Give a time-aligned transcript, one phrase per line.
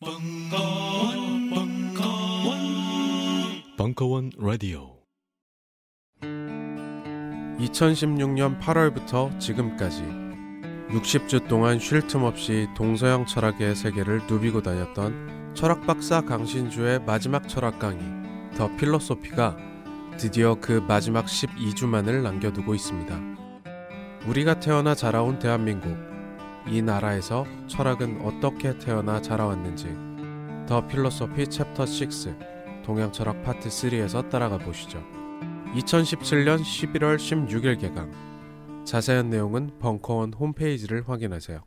[0.00, 2.58] 벙커원, 벙커원,
[3.76, 5.00] 벙커원 라디오.
[7.58, 10.04] 2016년 8월부터 지금까지
[10.90, 17.80] 60주 동안 쉴 틈 없이 동서양 철학의 세계를 누비고 다녔던 철학 박사 강신주의 마지막 철학
[17.80, 18.00] 강의
[18.56, 19.56] 더 필로소피가
[20.16, 23.20] 드디어 그 마지막 12주만을 남겨두고 있습니다.
[24.28, 26.07] 우리가 태어나 자라온 대한민국
[26.70, 29.88] 이 나라에서 철학은 어떻게 태어나 자라왔는지
[30.66, 35.02] The Philosophy chapter 6 동양 철학 파트 3에서 따라가 보시죠.
[35.74, 38.10] 2017년 11월 16일 개강.
[38.84, 41.62] 자세한 내용은 벙커원 홈페이지를 확인하세요.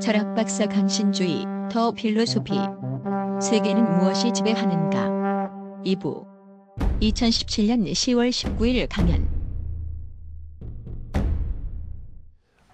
[0.00, 2.52] 철학 박사 강신주의 The Philosophy
[3.40, 6.26] 세계는 무엇이 지배하는가 2부
[7.00, 9.39] 2017년 10월 19일 강연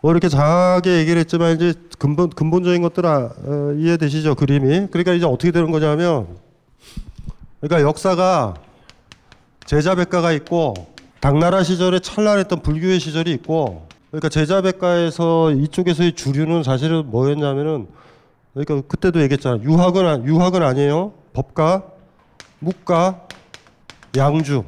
[0.07, 4.87] 뭐 이렇게 장하게 얘기를 했지만 이제 근본 근본적인 것들 아, 어, 이해되시죠 그림이?
[4.93, 6.29] 그러니까 이제 어떻게 되는 거냐면
[7.61, 8.55] 그러니까 역사가
[9.65, 10.75] 제자백가가 있고
[11.19, 17.89] 당나라 시절에 찬란했던 불교의 시절이 있고 그러니까 제자백가에서 이쪽에서의 주류는 사실은 뭐였냐면은
[18.55, 19.61] 그러니까 그때도 얘기했잖아.
[19.65, 21.15] 유학은 아- 유학은 아니에요.
[21.33, 21.83] 법가
[22.61, 23.27] 묵가
[24.17, 24.63] 양주.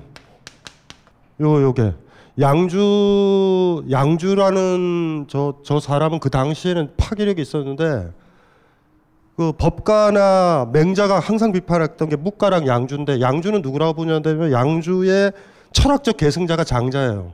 [1.40, 1.94] 요 요게
[2.40, 8.10] 양주 양주라는 저 저 사람은 그 당시에는 파괴력이 있었는데
[9.36, 15.32] 그 법가나 맹자가 항상 비판했던 게 묵가랑 양주인데 양주는 누구라고 보냐면 양주의
[15.72, 17.32] 철학적 계승자가 장자예요.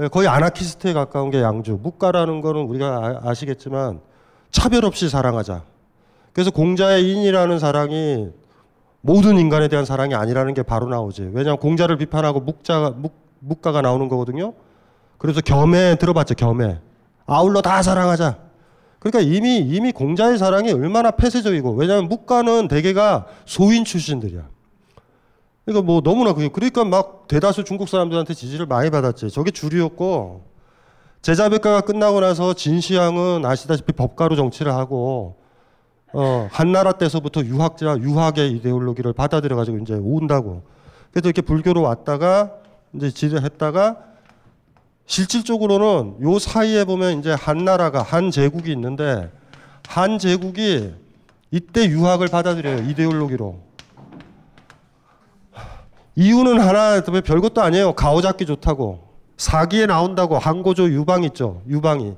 [0.00, 1.80] 예, 거의 아나키스트에 가까운 게 양주.
[1.82, 4.00] 묵가라는 거는 우리가 아, 시겠지만
[4.50, 5.62] 차별 없이 사랑하자.
[6.32, 8.28] 그래서 공자의 인이라는 사랑이
[9.00, 11.30] 모든 인간에 대한 사랑이 아니라는 게 바로 나오지.
[11.34, 14.54] 왜냐하면 공자를 비판하고 묵자가 묵, 묵가가 나오는 거거든요.
[15.18, 16.34] 그래서 겸해 들어봤죠.
[16.34, 16.78] 겸해.
[17.26, 18.38] 아울러 다 사랑하자.
[18.98, 24.48] 그러니까 이미 이미 공자의 사랑이 얼마나 폐쇄적이고 왜냐하면 묵가는 대개가 소인 출신들이야.
[25.64, 29.30] 그러니까 뭐 너무나 그 그러니까 막 대다수 중국 사람들한테 지지를 많이 받았지.
[29.30, 30.46] 저게 주류였고
[31.22, 35.36] 제자백가가 끝나고 나서 진시황은 아시다시피 법가로 정치를 하고
[36.12, 40.62] 어, 한나라 때서부터 유학자 유학의 이데올로기를 받아들여 가지고 이제 온다고.
[41.10, 42.52] 그래서 이렇게 불교로 왔다가
[42.98, 43.96] 이제 지도했다가
[45.06, 49.30] 실질적으로는 요 사이에 보면 이제 한 나라가 한 제국이 있는데
[49.88, 50.92] 한 제국이
[51.50, 53.58] 이때 유학을 받아들여요 이데올로기로.
[56.16, 57.92] 이유는 하나 더 별것도 아니에요.
[57.92, 59.06] 가오잡기 좋다고.
[59.36, 61.62] 사기에 나온다고 항고조 유방 있죠.
[61.68, 62.14] 유방이.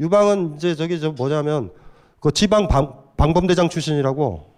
[0.00, 1.70] 유방은 이제 저기 저 뭐냐면
[2.18, 4.50] 그 지방 방, 방범대장 출신이라고.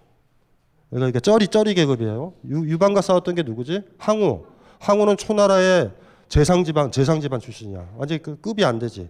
[0.90, 2.32] 그러니까 쩌리 쩌리 계급이에요.
[2.50, 3.82] 유, 유방과 싸웠던 게 누구지?
[3.98, 4.44] 항우.
[4.84, 5.90] 항우는 초나라의
[6.28, 7.88] 재상 지방 재상 집안 출신이야.
[7.96, 9.08] 완전 그 급이 안 되지.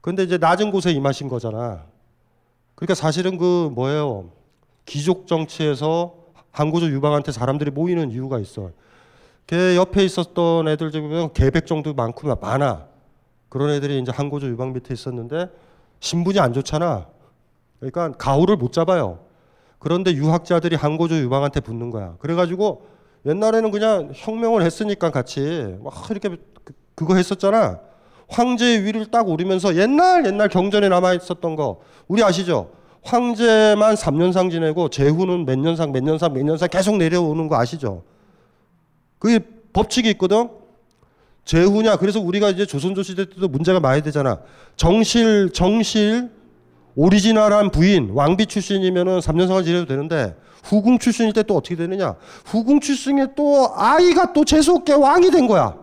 [0.00, 1.84] 근데 이제 낮은 곳에 임하신 거잖아.
[2.74, 4.30] 그러니까 사실은 그 뭐예요?
[4.86, 6.16] 귀족 정치에서
[6.50, 8.70] 항고조 유방한테 사람들이 모이는 이유가 있어.
[9.46, 12.86] 걔 옆에 있었던 애들 중에 보면 계백 정도 많고 많아.
[13.48, 15.48] 그런 애들이 이제 항고조 유방 밑에 있었는데
[16.00, 17.06] 신분이 안 좋잖아.
[17.78, 19.20] 그러니까 가오를 못 잡아요.
[19.78, 22.16] 그런데 유학자들이 항고조 유방한테 붙는 거야.
[22.18, 22.93] 그래가지고
[23.26, 27.80] 옛날에는 그냥 혁명을 했으니까 같이 막 이렇게 그- 그거 했었잖아.
[28.28, 32.70] 황제의 위를 딱 오르면서 옛날 옛날 경전에 남아 있었던 거 우리 아시죠?
[33.02, 38.02] 황제만 3년상 지내고 제후는 몇 년상 몇 년상 몇 년상 계속 내려오는 거 아시죠?
[39.18, 39.40] 그게
[39.72, 40.48] 법칙이 있거든.
[41.44, 44.40] 제후냐 그래서 우리가 이제 조선조 시대 때도 문제가 많이 되잖아.
[44.76, 46.30] 정실 정실
[46.96, 52.16] 오리지널한 부인 왕비 출신이면은 3년상을 지내도 되는데 후궁 출신일 때 또 어떻게 되느냐?
[52.46, 55.76] 후궁 출신에 또 아이가 또 재수없게 왕이 된 거야.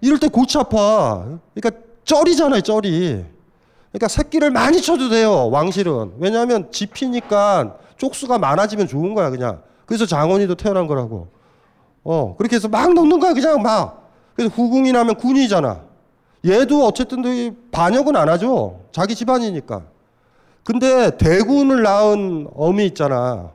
[0.00, 1.24] 이럴 때 골치 아파.
[1.54, 3.24] 그러니까 쩔이잖아요, 쩔이.
[3.90, 6.12] 그러니까 새끼를 많이 쳐도 돼요, 왕실은.
[6.18, 9.62] 왜냐하면 지피니까 쪽수가 많아지면 좋은 거야, 그냥.
[9.86, 11.28] 그래서 장원이도 태어난 거라고.
[12.02, 14.10] 어, 그렇게 해서 막 넣는 거야, 그냥 막.
[14.36, 15.80] 그래서 후궁이 나면 군이잖아.
[16.44, 18.80] 얘도 어쨌든 이 반역은 안 하죠.
[18.92, 19.82] 자기 집안이니까.
[20.64, 23.50] 근데 대군을 낳은 어미 있잖아.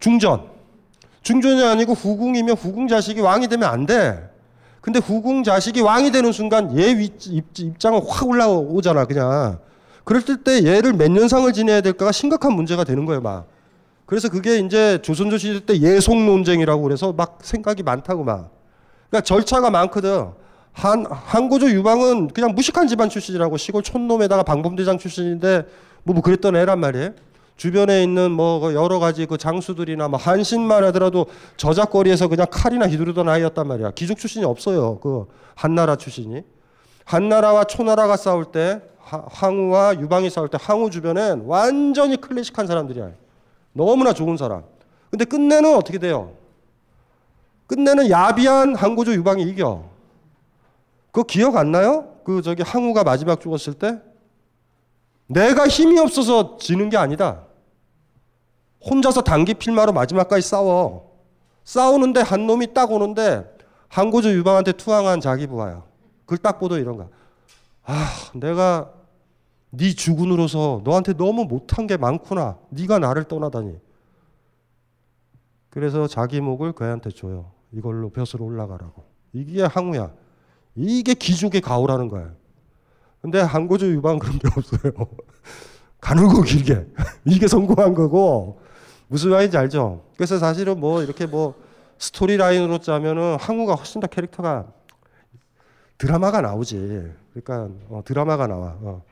[0.00, 0.48] 중전.
[1.22, 4.28] 중전이 아니고 후궁이면 후궁 자식이 왕이 되면 안 돼.
[4.80, 9.58] 근데 후궁 자식이 왕이 되는 순간 얘 입장은 확 올라오잖아, 그냥.
[10.04, 13.46] 그럴 때 얘를 몇 년상을 지내야 될까가 심각한 문제가 되는 거예요, 막.
[14.06, 18.50] 그래서 그게 이제 조선조 시대 때 예속 논쟁이라고 그래서 막 생각이 많다고 막.
[19.10, 20.30] 그러니까 절차가 많거든.
[20.72, 25.64] 한 한고조 유방은 그냥 무식한 집안 출신이라고 시골 촌놈에다가 방범대장 출신인데
[26.04, 27.10] 뭐, 뭐 그랬던 애란 말이에요.
[27.56, 31.26] 주변에 있는 뭐그 여러 가지 그 장수들이나 뭐 한신만 하더라도
[31.58, 33.90] 저작거리에서 그냥 칼이나 휘두르던 아이였단 말이야.
[33.90, 34.98] 기족 출신이 없어요.
[35.00, 36.42] 그 한나라 출신이.
[37.04, 43.10] 한나라와 초나라가 싸울 때 하- 항우와 유방이 싸울 때 항우 주변엔 완전히 클래식한 사람들이야.
[43.74, 44.62] 너무나 좋은 사람.
[45.10, 46.32] 근데 끝내는 어떻게 돼요?
[47.66, 49.84] 끝내는 야비한 항고조 유방이 이겨.
[51.12, 52.14] 그거 기억 안 나요?
[52.24, 53.98] 그 저기 항우가 마지막 죽었을 때
[55.30, 57.44] 내가 힘이 없어서 지는 게 아니다.
[58.84, 61.18] 혼자서 단기 필마로 마지막까지 싸워.
[61.62, 63.48] 싸우는데 한 놈이 딱 오는데
[63.88, 65.84] 항고조 유방한테 투항한 자기 부하야.
[66.24, 67.08] 그걸 딱 보도 이런 거.
[67.84, 68.92] 아, 내가
[69.70, 72.58] 네 주군으로서 너한테 너무 못한 게 많구나.
[72.70, 73.78] 네가 나를 떠나다니.
[75.68, 77.52] 그래서 자기 목을 그애한테 줘요.
[77.70, 79.04] 이걸로 벼슬 올라가라고.
[79.32, 80.12] 이게 항우야.
[80.74, 82.32] 이게 귀족의 가오라는 거야.
[83.20, 84.92] 근데 항고조 유방 그런 게 없어요.
[86.00, 86.86] 가늘고 길게.
[87.26, 88.60] 이게 성공한 거고
[89.08, 90.04] 무슨 말인지 알죠?
[90.16, 91.54] 그래서 사실은 뭐 이렇게 뭐
[91.98, 94.66] 스토리 라인으로 짜면은 항우가 훨씬 더 캐릭터가
[95.98, 97.12] 드라마가 나오지.
[97.34, 98.76] 그러니까 어, 드라마가 나와.
[98.80, 99.02] 어.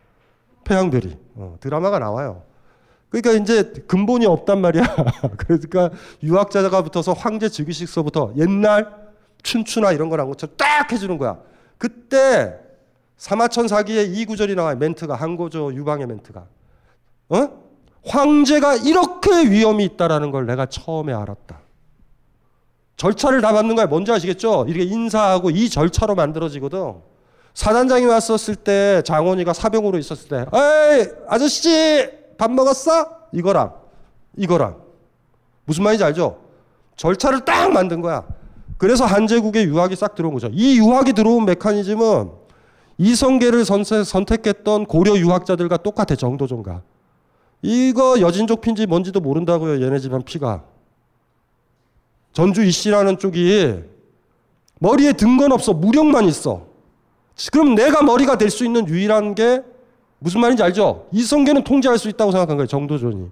[0.65, 2.43] 태양별이 어, 드라마가 나와요.
[3.11, 4.83] 그러니까 이제 근본이 없단 말이야.
[5.39, 5.91] 그러니까
[6.23, 8.95] 유학자가 붙어서 황제 즉위식서부터 옛날
[9.43, 11.39] 춘추나 이런 것처럼 딱 해주는 거야.
[11.79, 12.59] 그때
[13.19, 14.77] 사마천 사기의 이 구절이 나와요.
[14.77, 16.47] 멘트가 한고조 유방의 멘트가.
[17.31, 17.49] 어?
[18.07, 21.61] 황제가 이렇게 위험이 있다라는 걸 내가 처음에 알았다.
[22.97, 23.87] 절차를 다 받는 거야.
[23.87, 24.65] 뭔지 아시겠죠?
[24.69, 26.95] 이렇게 인사하고 이 절차로 만들어지거든.
[27.55, 33.19] 사단장이 왔었을 때 장원이가 사병으로 있었을 때, 에이 아저씨 밥 먹었어?
[33.33, 33.75] 이거랑
[34.37, 34.77] 이거랑
[35.65, 36.39] 무슨 말인지 알죠?
[36.97, 38.25] 절차를 딱 만든 거야.
[38.79, 40.49] 그래서 한제국에 유학이 싹 들어온 거죠.
[40.53, 42.31] 이 유학이 들어온 메커니즘은
[42.99, 46.83] 이성계를 선택했던 고려 유학자들과 똑같아 정도전가.
[47.63, 49.83] 이거 여진족 핀지 뭔지도 모른다고요.
[49.85, 50.65] 얘네 집안 피가.
[52.33, 53.81] 전주 이씨라는 쪽이
[54.81, 55.73] 머리에 든 건 없어.
[55.73, 56.67] 무력만 있어.
[57.53, 59.63] 그럼 내가 머리가 될 수 있는 유일한 게
[60.19, 61.07] 무슨 말인지 알죠?
[61.13, 62.67] 이성계는 통제할 수 있다고 생각한 거예요.
[62.67, 63.29] 정도전이.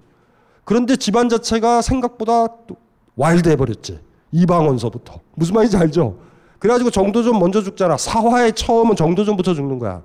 [0.63, 2.77] 그런데 집안 자체가 생각보다 또
[3.15, 3.99] 와일드해 버렸지.
[4.31, 5.19] 이방원서부터.
[5.35, 6.17] 무슨 말인지 알죠?
[6.59, 7.97] 그래가지고 정도전 먼저 죽잖아.
[7.97, 10.01] 사화의 처음은 정도전부터 죽는 거야.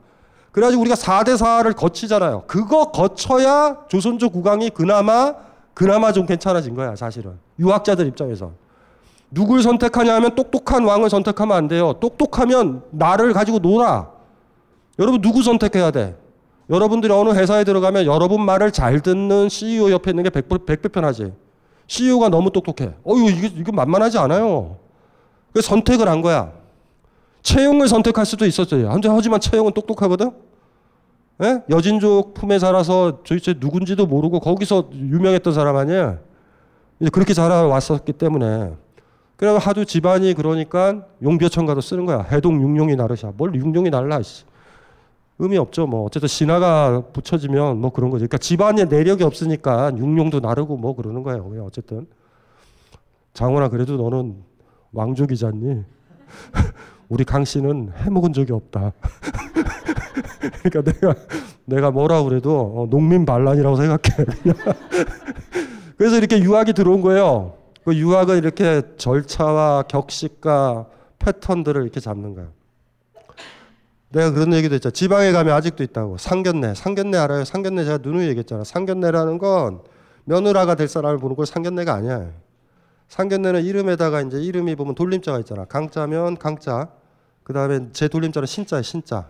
[0.52, 2.44] 그래가지고 우리가 4대 4를 거치잖아요.
[2.46, 5.34] 그거 거쳐야 조선조 국왕이 그나마
[5.74, 7.38] 그나마 좀 괜찮아진 거야, 사실은.
[7.58, 8.50] 유학자들 입장에서.
[9.30, 11.94] 누굴 선택하냐 하면 똑똑한 왕을 선택하면 안 돼요.
[11.94, 14.10] 똑똑하면 나를 가지고 놀아.
[14.98, 16.16] 여러분 누구 선택해야 돼?
[16.68, 21.32] 여러분들이 어느 회사에 들어가면 여러분 말을 잘 듣는 CEO 옆에 있는 게 백불- 백배편하지.
[21.86, 22.92] CEO가 너무 똑똑해.
[23.08, 24.76] 어유 이게 이거 만만하지 않아요.
[25.52, 26.52] 그래서 선택을 한 거야.
[27.42, 28.88] 채용을 선택할 수도 있었어요.
[28.90, 30.30] 하지만 채용은 똑똑하거든.
[31.42, 31.62] 예?
[31.68, 36.18] 여진족 품에 살아서 도대체 누군지도 모르고 거기서 유명했던 사람 아니야.
[37.00, 38.74] 이제 그렇게 자라왔었기 때문에.
[39.36, 42.22] 그래 하도 집안이 그러니까 용비어천 가도 쓰는 거야.
[42.30, 43.32] 해동 육룡이 나르샤.
[43.36, 44.22] 뭘 육룡이 날라.
[44.22, 44.44] 씨.
[45.38, 45.86] 의미 없죠.
[45.86, 48.20] 뭐 어쨌든 신화가 붙여지면 뭐 그런 거죠.
[48.20, 51.64] 그러니까 집안에 내력이 없으니까 육룡도 나르고 뭐 그러는 거예요.
[51.66, 52.06] 어쨌든
[53.34, 54.36] 장원아 그래도 너는
[54.92, 55.84] 왕족이잖니.
[57.08, 58.92] 우리 강 씨는 해먹은 적이 없다.
[60.62, 61.14] 그러니까 내가
[61.64, 64.24] 내가 뭐라 그래도 어, 농민 반란이라고 생각해.
[65.96, 67.54] 그래서 이렇게 유학이 들어온 거예요.
[67.84, 70.86] 그 유학은 이렇게 절차와 격식과
[71.18, 72.50] 패턴들을 이렇게 잡는 거예요.
[74.10, 74.90] 내가 그런 얘기도 했죠.
[74.90, 76.18] 지방에 가면 아직도 있다고.
[76.18, 76.74] 상견례.
[76.74, 77.44] 상견례 알아요?
[77.44, 78.64] 상견례 제가 누누이 얘기했잖아.
[78.64, 79.80] 상견례라는 건
[80.24, 82.30] 며느라가 될 사람을 보는 걸 상견례가 아니야.
[83.12, 85.66] 상견례는 이름에다가 이제 이름이 보면 돌림자가 있잖아.
[85.66, 86.88] 강자면 강자.
[87.42, 89.28] 그 다음에 제 돌림자는 신자야, 신자.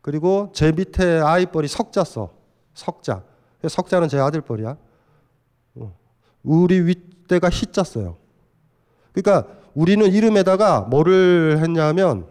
[0.00, 2.30] 그리고 제 밑에 아이뻘이 석자 써.
[2.72, 3.22] 석자.
[3.68, 4.74] 석자는 제 아들뻘이야.
[5.74, 5.94] 어.
[6.42, 8.16] 우리 윗대가 희자 써요.
[9.12, 12.26] 그러니까 우리는 이름에다가 뭐를 했냐면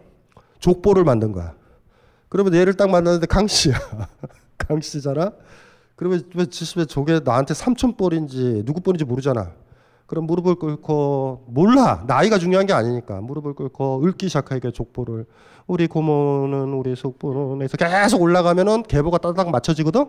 [0.58, 1.54] 족보를 만든 거야.
[2.28, 3.74] 그러면 얘를 딱 만났는데 강씨야.
[4.58, 5.34] 강씨잖아.
[5.94, 9.52] 그러면 왜 지금에 저게 나한테 삼촌 뻘인지 누구 뻘인지 모르잖아.
[10.10, 15.24] 그럼 무릎을 꿇고 몰라 나이가 중요한 게 아니니까 무릎을 꿇고 시작하게 족보를
[15.68, 20.06] 우리 고모는 우리 속보는 해서 계속 올라가면은 계보가 따닥 맞춰지거든.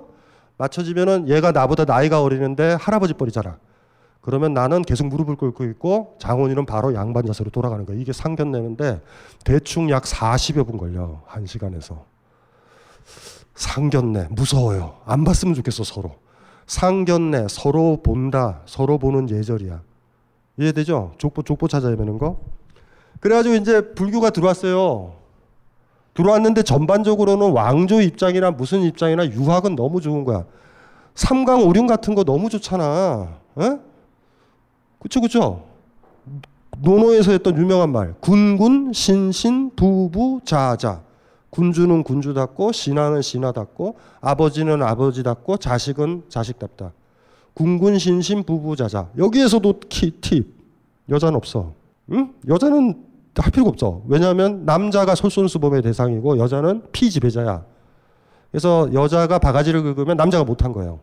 [0.57, 3.59] 맞춰지면은 얘가 나보다 나이가 어리는데 할아버지 뻘이잖아.
[4.21, 7.95] 그러면 나는 계속 무릎을 꿇고 있고 장원이는 바로 양반 자세로 돌아가는 거야.
[7.95, 9.01] 이게 상견례인데
[9.45, 11.21] 대충 약 40여 분 걸려.
[11.27, 12.05] 한 시간에서.
[13.53, 14.95] 상견례 무서워요.
[15.05, 16.15] 안 봤으면 좋겠어 서로.
[16.65, 18.61] 상견례 서로 본다.
[18.65, 19.90] 서로 보는 예절이야.
[20.57, 21.13] 이해되죠?
[21.17, 22.39] 족보 족보 찾아야 되는 거.
[23.19, 25.13] 그래가지고 이제 불교가 들어왔어요.
[26.13, 30.45] 들어왔는데 전반적으로는 왕조 입장이나 무슨 입장이나 유학은 너무 좋은 거야.
[31.15, 33.39] 삼강 오륜 같은 거 너무 좋잖아.
[33.59, 33.77] 에?
[34.99, 35.65] 그쵸 그쵸.
[36.79, 41.01] 노노에서 했던 유명한 말 군군 신신 부부 자자
[41.49, 46.93] 군주는 군주답고 신하는 신하답고 아버지는 아버지답고 자식은 자식답다.
[47.53, 49.09] 군군 신신 부부자자.
[49.17, 50.47] 여기에서도 키, 팁.
[51.09, 51.73] 여자는 없어.
[52.11, 52.33] 응?
[52.47, 53.03] 여자는
[53.35, 54.01] 할 필요가 없어.
[54.07, 57.65] 왜냐하면 남자가 솔선수범의 대상이고 여자는 피지배자야.
[58.51, 60.99] 그래서 여자가 바가지를 긁으면 남자가 못한 거예요.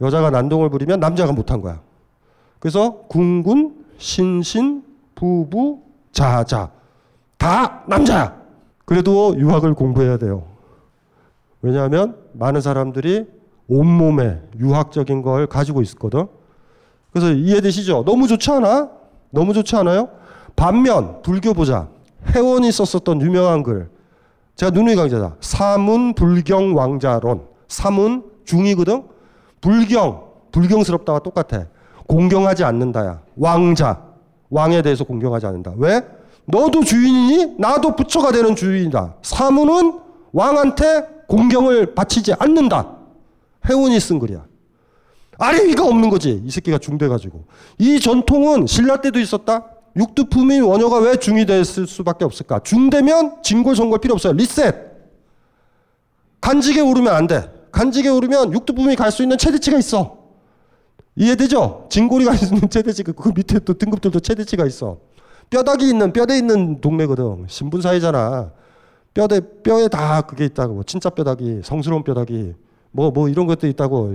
[0.00, 1.80] 여자가 난동을 부리면 남자가 못한 거야.
[2.58, 4.82] 그래서 군군, 신신,
[5.14, 5.80] 부부,
[6.12, 6.70] 자자
[7.36, 8.40] 다 남자야.
[8.84, 10.44] 그래도 유학을 공부해야 돼요.
[11.60, 13.26] 왜냐하면 많은 사람들이
[13.68, 16.26] 온몸에 유학적인 걸 가지고 있거든.
[17.12, 18.04] 그래서 이해되시죠?
[18.04, 18.90] 너무 좋지 않아?
[19.30, 20.08] 너무 좋지 않아요?
[20.56, 21.88] 반면 불교 보자.
[22.34, 23.90] 해원이 썼었던 유명한 글.
[24.56, 25.36] 제가 누누이 강좌다.
[25.40, 27.46] 사문 불경 왕자론.
[27.68, 29.04] 사문 중이거든.
[29.60, 31.66] 불경 불경스럽다와 똑같아.
[32.06, 33.22] 공경하지 않는다야.
[33.36, 34.02] 왕자
[34.50, 35.72] 왕에 대해서 공경하지 않는다.
[35.78, 36.02] 왜?
[36.44, 39.14] 너도 주인이니 나도 부처가 되는 주인이다.
[39.22, 40.00] 사문은
[40.32, 43.01] 왕한테 공경을 바치지 않는다.
[43.68, 44.44] 해운이 쓴 글이야.
[45.38, 46.40] 아래 위가 없는 거지.
[46.44, 47.44] 이 새끼가 중돼가지고.
[47.78, 49.66] 이 전통은 신라 때도 있었다.
[49.96, 52.60] 육두품이 원효가 왜 중이 됐을 수밖에 없을까?
[52.60, 54.32] 중되면 진골성골 필요 없어요.
[54.32, 54.74] 리셋.
[56.40, 57.50] 간직에 오르면 안 돼.
[57.70, 60.18] 간직에 오르면 육두품이 갈 수 있는 최대치가 있어.
[61.16, 61.88] 이해되죠?
[61.90, 64.98] 진골이 갈 수 있는 최대치가 그 밑에 또 등급들도 최대치가 있어.
[65.50, 67.46] 뼈다귀 있는 뼈대 있는 동네거든.
[67.48, 68.52] 신분사회잖아.
[69.12, 70.84] 뼈대 뼈에 다 그게 있다고.
[70.84, 72.54] 진짜 뼈다귀, 성스러운 뼈다귀.
[72.92, 74.08] 뭐, 뭐 이런 것도 있다고.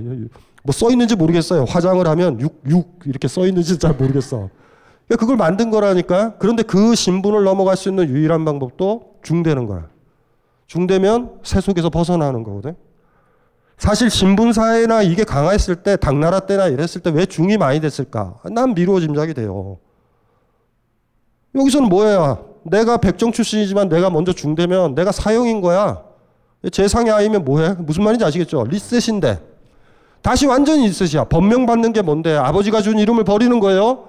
[0.64, 1.64] 뭐 써 있는지 모르겠어요.
[1.64, 4.50] 화장을 하면 6, 6 이렇게 써 있는지 잘 모르겠어.
[5.08, 6.36] 그러니까 그걸 만든 거라니까.
[6.40, 9.88] 그런데 그 신분을 넘어갈 수 있는 유일한 방법도 중되는 거야.
[10.68, 12.76] 중되면 세속에서 벗어나는 거거든.
[13.78, 18.36] 사실 신분사회나 이게 강화했을 때, 당나라 때나 이랬을 때 왜 중이 많이 됐을까?
[18.52, 19.78] 난 미루어 짐작이 돼요.
[21.56, 22.40] 여기서는 뭐야?
[22.64, 26.04] 내가 백정 출신이지만 내가 먼저 중되면 내가 사형인 거야.
[26.72, 27.76] 재상의 아이면 뭐해?
[27.80, 28.66] 무슨 말인지 아시겠죠?
[28.66, 29.42] 리셋인데.
[30.22, 31.26] 다시 완전히 리셋이야.
[31.26, 32.36] 법명받는 게 뭔데?
[32.36, 34.06] 아버지가 준 이름을 버리는 거예요.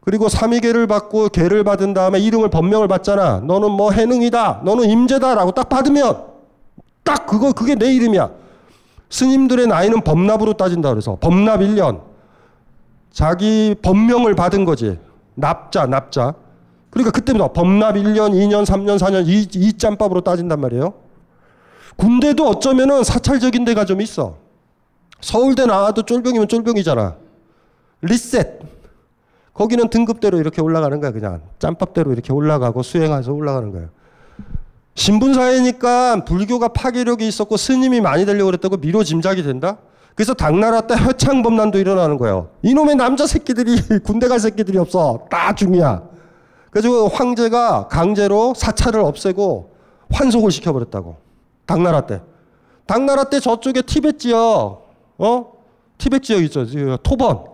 [0.00, 3.40] 그리고 삼위계를 받고 계를 받은 다음에 이름을 법명을 받잖아.
[3.40, 4.62] 너는 뭐 해능이다.
[4.64, 6.24] 너는 임재다라고 딱 받으면
[7.04, 8.30] 딱 그거 그게 내 이름이야.
[9.10, 12.00] 스님들의 나이는 법납으로 따진다 그래서 법납 1년.
[13.12, 14.98] 자기 법명을 받은 거지.
[15.34, 16.34] 납자, 납자.
[16.90, 20.94] 그러니까 그때부터 법납 1년, 2년, 3년, 4년 이, 이 짬밥으로 따진단 말이에요.
[22.00, 24.36] 군대도 어쩌면은 사찰적인 데가 좀 있어.
[25.20, 27.16] 서울대 나와도 쫄병이면 쫄병이잖아.
[28.00, 28.60] 리셋.
[29.52, 31.42] 거기는 등급대로 이렇게 올라가는 거야, 그냥.
[31.58, 33.88] 짬밥대로 이렇게 올라가고 수행해서 올라가는 거야.
[34.94, 39.76] 신분사회니까 불교가 파괴력이 있었고 스님이 많이 되려고 그랬다고 미로 짐작이 된다?
[40.14, 42.48] 그래서 당나라 때 회창범란도 일어나는 거예요.
[42.62, 45.26] 이놈의 남자 새끼들이 군대 갈 새끼들이 없어.
[45.30, 46.02] 다 중이야.
[46.70, 49.74] 그래서 황제가 강제로 사찰을 없애고
[50.12, 51.29] 환속을 시켜버렸다고.
[51.70, 52.20] 당나라 때.
[52.86, 55.52] 당나라 때 저쪽에 티벳 지역, 어?
[55.98, 56.66] 티벳 지역 있죠.
[57.02, 57.44] 토번.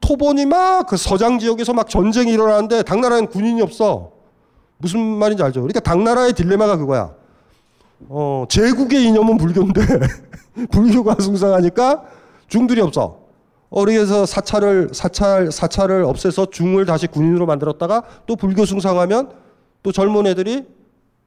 [0.00, 4.12] 토번이 막 그 서장 지역에서 막 전쟁이 일어나는데 당나라는 군인이 없어.
[4.78, 5.60] 무슨 말인지 알죠?
[5.60, 7.12] 그러니까 당나라의 딜레마가 그거야.
[8.08, 9.80] 어, 제국의 이념은 불교인데
[10.70, 12.04] 불교가 숭상하니까
[12.48, 13.18] 중들이 없어.
[13.68, 19.32] 어, 그래서 사찰을 사찰 사찰을 없애서 중을 다시 군인으로 만들었다가 또 불교 숭상하면
[19.82, 20.66] 또 젊은 애들이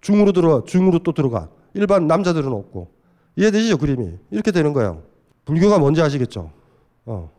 [0.02, 1.50] 중으로 들어 중으로 또 들어가.
[1.74, 2.88] 일반 남자들은 없고.
[3.36, 5.04] 이해되시죠 그림이 이렇게 되는 거예요.
[5.46, 6.52] 불교가 뭔지 아시겠죠?
[7.06, 7.32] 어.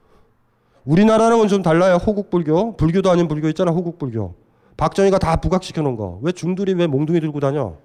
[0.84, 1.96] 우리나라랑은 좀 달라요.
[1.96, 3.70] 호국 불교, 불교도 아닌 불교 있잖아.
[3.70, 4.34] 호국 불교.
[4.76, 6.18] 박정희가 다 부각시켜 놓은 거.
[6.22, 7.76] 왜 중들이 왜 몽둥이 들고 다녀?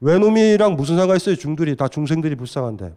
[0.00, 1.34] 외놈이랑 무슨 상관 있어요?
[1.34, 2.94] 중들이 다 중생들이 불쌍한데.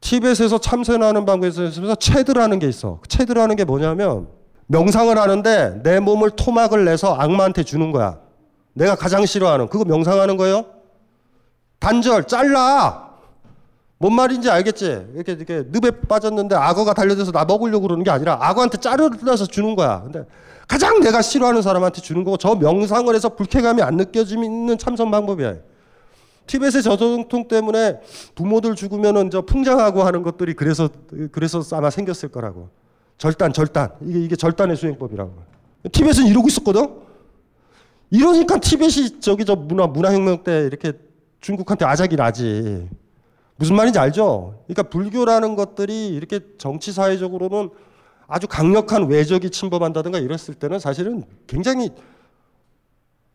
[0.00, 3.00] 티벳에서 참선하는 방법에서 체드라는 게 있어.
[3.08, 4.28] 체드라는 게 뭐냐면
[4.66, 8.18] 명상을 하는데 내 몸을 토막을 내서 악마한테 주는 거야.
[8.74, 10.66] 내가 가장 싫어하는 그거 명상하는 거예요?
[11.84, 13.10] 단절 잘라.
[13.98, 15.06] 뭔 말인지 알겠지?
[15.14, 20.00] 이렇게 이렇게 늪에 빠졌는데 악어가 달려들어서 나 먹으려고 그러는 게 아니라 악어한테 자르려서 주는 거야.
[20.02, 20.24] 근데
[20.66, 25.56] 가장 내가 싫어하는 사람한테 주는 거고 저 명상을 해서 불쾌감이 안 느껴지는 참선 방법이야.
[26.46, 28.00] 티벳의 저전통 때문에
[28.34, 30.88] 부모들 죽으면은 저 풍장하고 하는 것들이 그래서
[31.32, 32.70] 그래서 아마 생겼을 거라고.
[33.18, 35.32] 절단 절단 이게 이게 절단의 수행법이라고.
[35.92, 36.88] 티벳은 이러고 있었거든.
[38.10, 40.94] 이러니까 티벳이 저기 저 문화 문화혁명 때 이렇게
[41.44, 42.88] 중국한테 아작이 나지.
[43.56, 44.62] 무슨 말인지 알죠?
[44.66, 47.68] 그러니까 불교라는 것들이 이렇게 정치 사회적으로는
[48.26, 51.90] 아주 강력한 외적이 침범한다든가 이랬을 때는 사실은 굉장히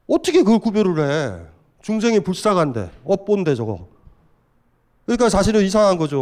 [0.07, 1.39] 어떻게 그걸 구별을 해?
[1.83, 3.87] 중생이 불쌍한데, 업본데 저거.
[5.05, 6.19] 그러니까 사실은 이상한 거죠.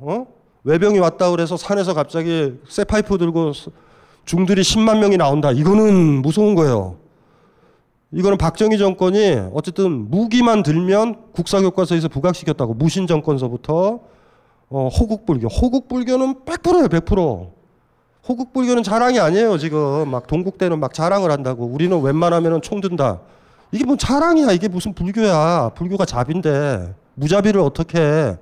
[0.00, 0.26] 어?
[0.62, 3.52] 외병이 왔다 그래서 산에서 갑자기 쇠 파이프 들고
[4.24, 5.50] 중들이 10만 명이 나온다.
[5.50, 6.96] 이거는 무서운 거예요.
[8.14, 14.00] 이거는 박정희 정권이 어쨌든 무기만 들면 국사교과서에서 부각시켰다고 무신 정권서부터
[14.70, 15.48] 어, 호국불교.
[15.48, 17.50] 호국불교는 100%예요, 100%.
[18.28, 20.10] 호국불교는 자랑이 아니에요, 지금.
[20.10, 21.64] 막 동국대는 막 자랑을 한다고.
[21.66, 23.20] 우리는 웬만하면 총 든다.
[23.72, 24.52] 이게 뭐 자랑이야.
[24.52, 25.72] 이게 무슨 불교야.
[25.74, 26.94] 불교가 잡인데.
[27.14, 28.36] 무자비를 어떻게 해.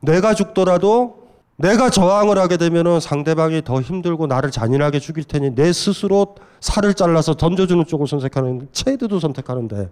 [0.00, 1.21] 내가 죽더라도
[1.56, 7.34] 내가 저항을 하게 되면은 상대방이 더 힘들고 나를 잔인하게 죽일 테니 내 스스로 살을 잘라서
[7.34, 9.90] 던져주는 쪽을 선택하는 체드도 선택하는데.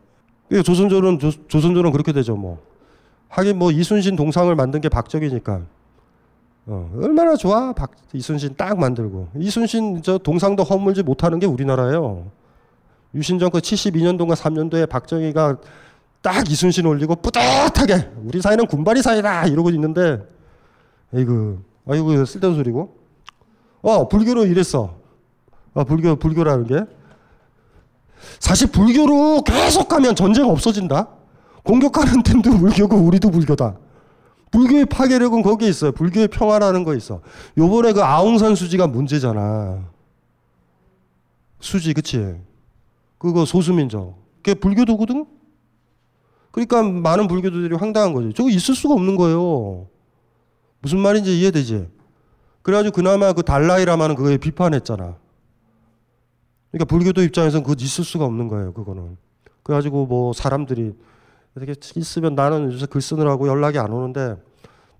[0.50, 2.58] 이게 조선조는 조, 조선조는 그렇게 되죠 뭐.
[3.28, 5.60] 하긴 뭐 이순신 동상을 만든 게 박정희니까.
[6.66, 9.28] 어, 얼마나 좋아 박 이순신 딱 만들고.
[9.38, 12.30] 이순신 저 동상도 허물지 못하는 게 우리나라예요.
[13.14, 15.58] 유신정권 72년도인가 3년도에 박정희가
[16.22, 19.46] 딱 이순신 올리고 뿌듯하게 우리 사회는 군발이 사회다.
[19.46, 20.20] 이러고 있는데
[21.14, 22.96] 아이고 아이고 쓸데없는 소리고?
[23.82, 24.96] 어 불교는 이랬어.
[25.72, 26.80] 어 불교 불교라는 게?
[28.38, 31.08] 사실 불교로 계속 가면 전쟁 없어진다.
[31.62, 33.76] 공격하는 팀도 불교고 우리도 불교다.
[34.50, 35.92] 불교의 파괴력은 거기에 있어요.
[35.92, 37.20] 불교의 평화라는 거 있어.
[37.56, 39.88] 요번에 그 아웅산 수지가 문제잖아.
[41.60, 42.36] 수지 그치?
[43.18, 44.16] 그거 소수민족.
[44.36, 45.26] 그게 불교도거든?
[46.50, 49.86] 그러니까 많은 불교도들이 황당한 거죠 저거 있을 수가 없는 거예요
[50.80, 51.88] 무슨 말인지 이해되지?
[52.62, 55.16] 그래가지고 그나마 그 달라이라마는 그거에 비판했잖아.
[56.70, 59.16] 그러니까 불교도 입장에서는 그거 있을 수가 없는 거예요, 그거는.
[59.62, 60.94] 그래가지고 뭐 사람들이
[61.56, 64.36] 이렇게 있으면 나는 요새 글 쓰느라고 연락이 안 오는데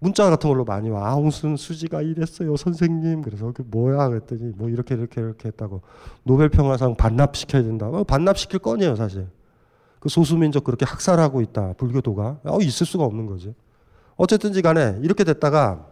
[0.00, 1.10] 문자 같은 걸로 많이 와.
[1.10, 3.22] 아웅순 수지가 이랬어요, 선생님.
[3.22, 5.82] 그래서 그 뭐야 그랬더니 뭐 이렇게 이렇게 이렇게 했다고
[6.24, 7.88] 노벨 평화상 반납시켜야 된다.
[7.88, 9.28] 어, 반납시킬 건이에요, 사실.
[10.00, 12.40] 그 소수민족 그렇게 학살하고 있다, 불교도가.
[12.44, 13.54] 어, 있을 수가 없는 거지.
[14.20, 15.86] 어쨌든지 간에 이렇게 됐다가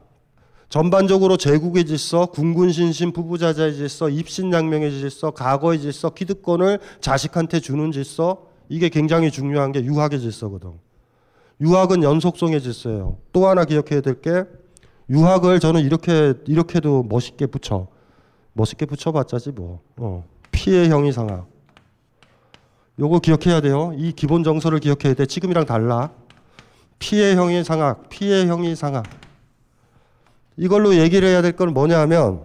[0.69, 8.49] 전반적으로 제국의 질서, 군군 신신, 부부자자의 질서, 입신양명의 질서, 과거의 질서, 기득권을 자식한테 주는 질서
[8.69, 10.73] 이게 굉장히 중요한 게 유학의 질서거든.
[11.63, 13.17] 유학은 연속성의 질서예요.
[13.33, 14.45] 또 하나 기억해야 될 게
[15.09, 17.87] 유학을 저는 이렇게 이렇게도 멋있게 붙여.
[18.53, 19.81] 멋있게 붙여봤자지 뭐.
[19.97, 20.23] 어.
[20.53, 21.47] 피해 형이 상학.
[22.99, 23.95] 요거 기억해야 돼요.
[23.97, 25.25] 이 기본 정서를 기억해야 돼.
[25.25, 26.11] 지금이랑 달라.
[26.99, 29.05] 피해형이 상학, 피해형이 상학.
[30.57, 32.43] 이걸로 얘기를 해야 될 건 뭐냐 하면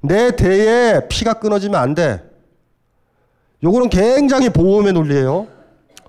[0.00, 2.22] 내 대에 피가 끊어지면 안 돼.
[3.62, 5.46] 요거는 굉장히 보험의 논리예요.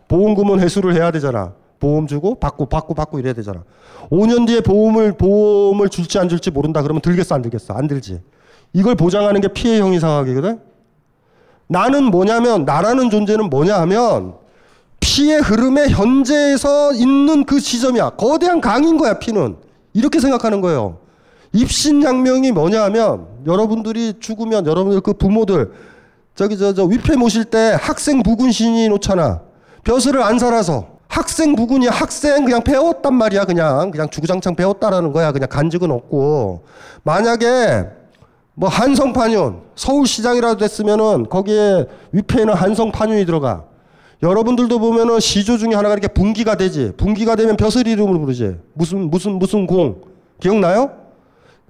[0.08, 1.54] 보험금은 회수를 해야 되잖아.
[1.80, 3.64] 보험 주고 받고 받고 받고 이래야 되잖아.
[4.10, 7.74] 5년 뒤에 보험을 보험을 줄지 안 줄지 모른다 그러면 들겠어 안 들겠어?
[7.74, 8.22] 안 들지.
[8.74, 10.60] 이걸 보장하는 게 피해형이 상학이거든.
[11.68, 14.36] 나는 뭐냐면 나라는 존재는 뭐냐 하면
[15.00, 18.12] 피의 흐름의 현재에서 있는 그 지점이야.
[18.12, 19.58] 거대한 강인 거야, 피는.
[19.94, 21.00] 이렇게 생각하는 거예요.
[21.54, 25.72] 입신양명이 뭐냐 하면 여러분들이 죽으면 여러분들 그 부모들
[26.36, 29.42] 저기 저, 저 위패 모실 때 학생 부군 신이 놓잖아.
[29.84, 31.00] 벼슬을 안 살아서.
[31.08, 33.46] 학생 부군이 학생 그냥 배웠단 말이야.
[33.46, 35.32] 그냥 그냥 주구장창 배웠다라는 거야.
[35.32, 36.64] 그냥 간직은 없고.
[37.04, 37.88] 만약에
[38.54, 43.66] 뭐 한성판윤 서울시장이라도 됐으면은 거기에 위패에는 한성판윤이 들어가.
[44.22, 46.92] 여러분들도 보면은 시조 중에 하나가 이렇게 분기가 되지.
[46.98, 48.58] 분기가 되면 벼슬 이름을 부르지.
[48.74, 50.02] 무슨 무슨 무슨 공
[50.42, 50.92] 기억나요?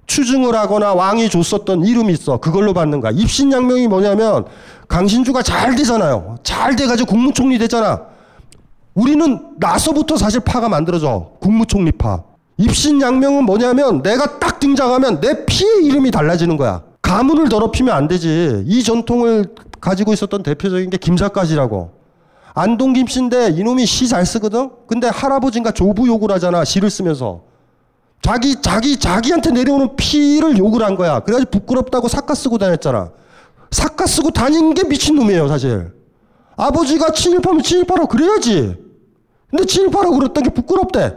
[0.06, 2.38] 추증을 하거나 왕이 줬었던 이름이 있어.
[2.38, 3.12] 그걸로 받는 거야.
[3.12, 4.44] 입신양명이 뭐냐면
[4.88, 6.38] 강신주가 잘 되잖아요.
[6.42, 8.02] 잘 돼가지고 국무총리 됐잖아.
[8.94, 11.30] 우리는 나서부터 사실 파가 만들어져.
[11.40, 12.24] 국무총리 파.
[12.56, 16.82] 입신양명은 뭐냐면 내가 딱 등장하면 내 피의 이름이 달라지는 거야.
[17.00, 18.64] 가문을 더럽히면 안 되지.
[18.66, 21.99] 이 전통을 가지고 있었던 대표적인 게 김사까지라고.
[22.60, 24.70] 안동 김씨인데 이놈이 시 잘 쓰거든?
[24.86, 26.64] 근데 할아버지인가 조부 욕을 하잖아.
[26.64, 27.42] 시를 쓰면서.
[28.22, 31.20] 자기, 자기, 자기한테 내려오는 피를 욕을 한 거야.
[31.20, 33.12] 그래가지고 부끄럽다고 사카 쓰고 다녔잖아.
[33.70, 35.92] 사카 쓰고 다닌 게 미친놈이에요, 사실.
[36.56, 38.76] 아버지가 친일파면 친일파라고 그래야지.
[39.48, 41.16] 근데 친일파라고 그랬던 게 부끄럽대.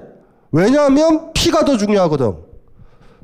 [0.53, 2.36] 왜냐하면 피가 더 중요하거든.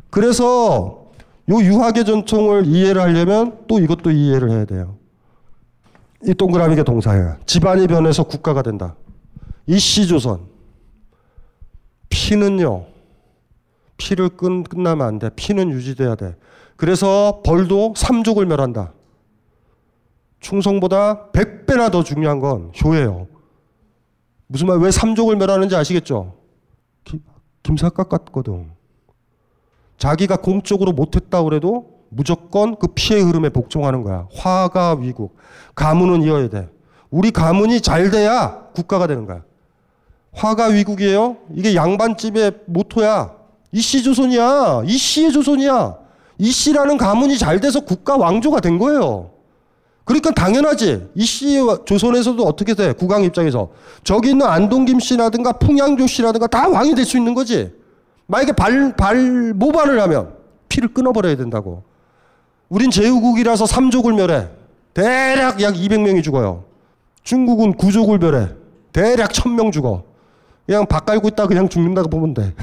[0.09, 1.05] 그래서
[1.49, 4.98] 요 유학의 전통을 이해를 하려면 또 이것도 이해를 해야 돼요.
[6.25, 7.37] 이 동그라미가 동사예요.
[7.45, 8.95] 집안이 변해서 국가가 된다.
[9.67, 10.47] 이시조선.
[12.09, 12.85] 피는요.
[13.97, 15.29] 피를 끝, 끝나면 안 돼.
[15.35, 16.35] 피는 유지돼야 돼.
[16.75, 18.93] 그래서 벌도 삼족을 멸한다.
[20.39, 23.27] 충성보다 100배나 더 중요한 건 효예요.
[24.47, 26.35] 무슨 말, 왜 삼족을 멸하는지 아시겠죠?
[27.03, 27.21] 김,
[27.61, 28.71] 김사각 같거든.
[29.97, 34.27] 자기가 공적으로 못했다 그래도 무조건 그 피해 흐름에 복종하는 거야.
[34.33, 35.35] 화가 위국.
[35.75, 36.69] 가문은 이어야 돼.
[37.09, 39.43] 우리 가문이 잘 돼야 국가가 되는 거야.
[40.33, 41.37] 화가 위국이에요?
[41.53, 43.33] 이게 양반집의 모토야.
[43.71, 44.83] 이씨 조선이야.
[44.85, 45.95] 이씨의 조선이야.
[46.37, 49.31] 이씨라는 가문이 잘 돼서 국가 왕조가 된 거예요.
[50.05, 51.09] 그러니까 당연하지.
[51.13, 52.93] 이씨 조선에서도 어떻게 돼?
[52.93, 53.69] 국왕 입장에서.
[54.03, 57.71] 저기 있는 안동김 씨라든가 풍양조 씨라든가 다 왕이 될 수 있는 거지.
[58.25, 60.33] 만약에 발, 발, 모반을 하면
[60.67, 61.83] 피를 끊어버려야 된다고.
[62.69, 64.47] 우린 제후국이라서 삼족을 멸해.
[64.93, 66.63] 대략 약 200명이 죽어요.
[67.23, 68.49] 중국은 구족을 멸해.
[68.93, 70.03] 대략 1000명 죽어.
[70.65, 72.53] 그냥 밥 깔고 있다 그냥 죽는다고 보면 돼.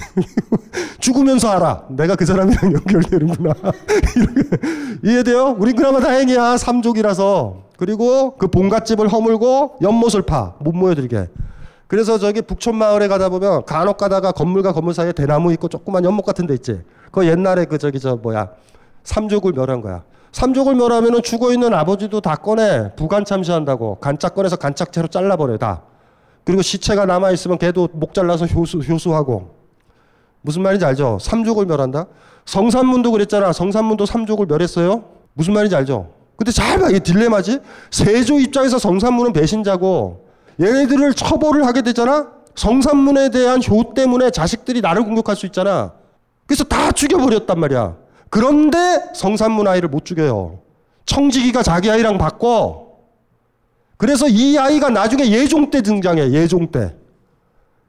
[1.00, 1.86] 죽으면서 알아.
[1.90, 3.52] 내가 그 사람이랑 연결되는구나.
[5.04, 5.56] 이해돼요?
[5.58, 6.56] 우린 그나마 다행이야.
[6.56, 7.64] 삼족이라서.
[7.76, 10.54] 그리고 그 본갓집을 허물고 연못을 파.
[10.60, 11.28] 못 모여들게.
[11.88, 16.24] 그래서 저기 북촌 마을에 가다 보면 간혹 가다가 건물과 건물 사이에 대나무 있고 조그만 연못
[16.24, 16.80] 같은 데 있지.
[17.10, 18.50] 그 옛날에 그 저기 저 뭐야.
[19.06, 20.02] 삼족을 멸한 거야.
[20.32, 25.82] 삼족을 멸하면은 죽어 있는 아버지도 다 꺼내 부간 참시한다고 간짝 꺼내서 간짝채로 잘라버려 다.
[26.44, 29.54] 그리고 시체가 남아 있으면 걔도 목 잘라서 효수 효수하고
[30.42, 31.18] 무슨 말인지 알죠?
[31.20, 32.06] 삼족을 멸한다.
[32.44, 33.52] 성산문도 그랬잖아.
[33.52, 35.04] 성산문도 삼족을 멸했어요.
[35.32, 36.10] 무슨 말인지 알죠?
[36.36, 36.88] 근데 잘 봐.
[36.90, 37.60] 이게 딜레마지.
[37.90, 40.26] 세조 입장에서 성산문은 배신자고
[40.60, 42.28] 얘네들을 처벌을 하게 되잖아.
[42.54, 45.92] 성산문에 대한 효 때문에 자식들이 나를 공격할 수 있잖아.
[46.46, 48.05] 그래서 다 죽여버렸단 말이야.
[48.30, 50.60] 그런데 성산문 아이를 못 죽여요.
[51.06, 52.86] 청지기가 자기 아이랑 바꿔.
[53.96, 56.32] 그래서 이 아이가 나중에 예종 때 등장해.
[56.32, 56.94] 예종 때.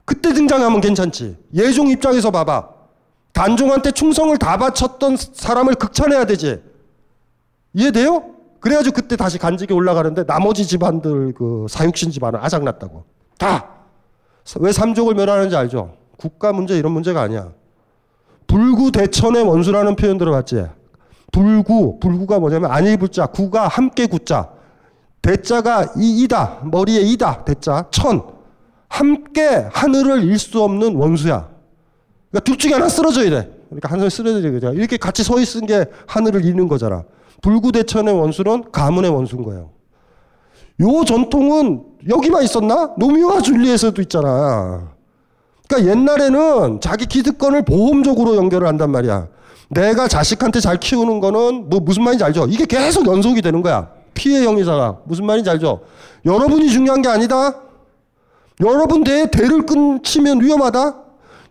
[0.06, 1.38] 그때 등장하면 괜찮지.
[1.54, 2.70] 예종 입장에서 봐봐.
[3.34, 6.62] 단종한테 충성을 다 바쳤던 사람을 극찬해야 되지.
[7.74, 8.32] 이해돼요?
[8.60, 13.04] 그래가지고 그때 다시 간직이 올라가는데 나머지 집안들 그 사육신 집안은 아작났다고.
[13.38, 13.70] 다.
[14.60, 15.98] 왜 삼족을 멸하는지 알죠?
[16.18, 17.52] 국가 문제 이런 문제가 아니야.
[18.48, 20.66] 불구 대천의 원수라는 표현 들어봤지?
[21.32, 24.50] 불구, 불구가 뭐냐면 안일 불자, 구가 함께 구자.
[25.22, 26.62] 대자가 이 이다.
[26.64, 27.44] 머리에 이다.
[27.44, 27.86] 대자.
[27.92, 28.24] 천.
[28.88, 31.50] 함께 하늘을 일 수 없는 원수야.
[32.32, 33.52] 그러니까 둘 중에 하나 쓰러져야 돼.
[33.68, 34.74] 그러니까 한 손에 쓰러져야 되잖아.
[34.74, 37.04] 이렇게 같이 서 있은 게 하늘을 이는 거잖아.
[37.42, 39.72] 불구대천의 원수는 가문의 원수인 거예요.
[40.80, 42.94] 요 전통은 여기만 있었나?
[42.98, 44.94] 노미와 줄리에서도 있잖아.
[45.68, 49.28] 그러니까 옛날에는 자기 기득권을 보험적으로 연결을 한단 말이야.
[49.70, 52.48] 내가 자식한테 잘 키우는 거는 뭐 무슨 말인지 알죠?
[52.50, 53.90] 이게 계속 연속이 되는 거야.
[54.14, 55.82] 피해 형이사가 무슨 말인지 알죠?
[56.26, 57.54] 여러분이 중요한 게 아니다.
[58.62, 60.96] 여러분 대에 대를 끊치면 위험하다.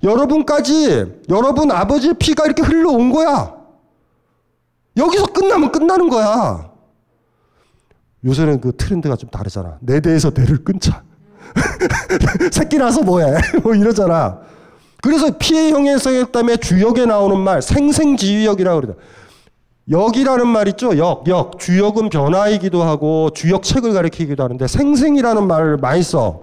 [0.02, 3.54] 여러분까지 여러분 아버지의 피가 이렇게 흘러온 거야.
[4.96, 6.70] 여기서 끝나면 끝나는 거야.
[8.24, 9.78] 요새는 그 트렌드가 좀 다르잖아.
[9.80, 11.04] 내 대에서 대를 끊자.
[12.52, 13.38] 새끼 나서 뭐해?
[13.62, 14.38] 뭐 이러잖아.
[15.02, 18.98] 그래서 피해 형해성에 때문에 주역에 나오는 말 생생지휘역이라고 그러죠.
[19.88, 20.98] 역이라는 말 있죠.
[20.98, 21.58] 역, 역.
[21.60, 26.42] 주역은 변화이기도 하고 주역책을 가리키기도 하는데 생생이라는 말을 많이 써.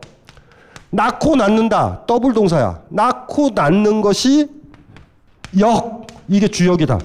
[0.92, 2.04] 낳고 낳는다.
[2.08, 2.82] 더블 동사야.
[2.90, 4.50] 낳고 낳는 것이
[5.60, 6.08] 역.
[6.30, 7.00] 이게 주역이다.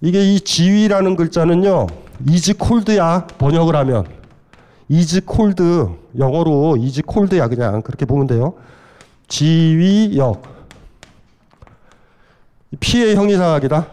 [0.00, 1.86] 이게 이 지위라는 글자는요.
[2.28, 3.28] is called야.
[3.38, 4.17] 번역을 하면.
[4.88, 5.88] is called.
[6.18, 7.48] 영어로 is called야.
[7.48, 8.54] 그냥 그렇게 보면 돼요.
[9.28, 10.42] 지위역.
[12.80, 13.86] 피의 형이상학이다.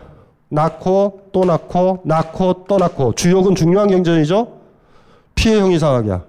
[0.49, 4.59] 낳고 또 낳고 낳고 또 낳고 주역은 중요한 경전이죠.
[5.33, 6.23] 피의 형이상학이야.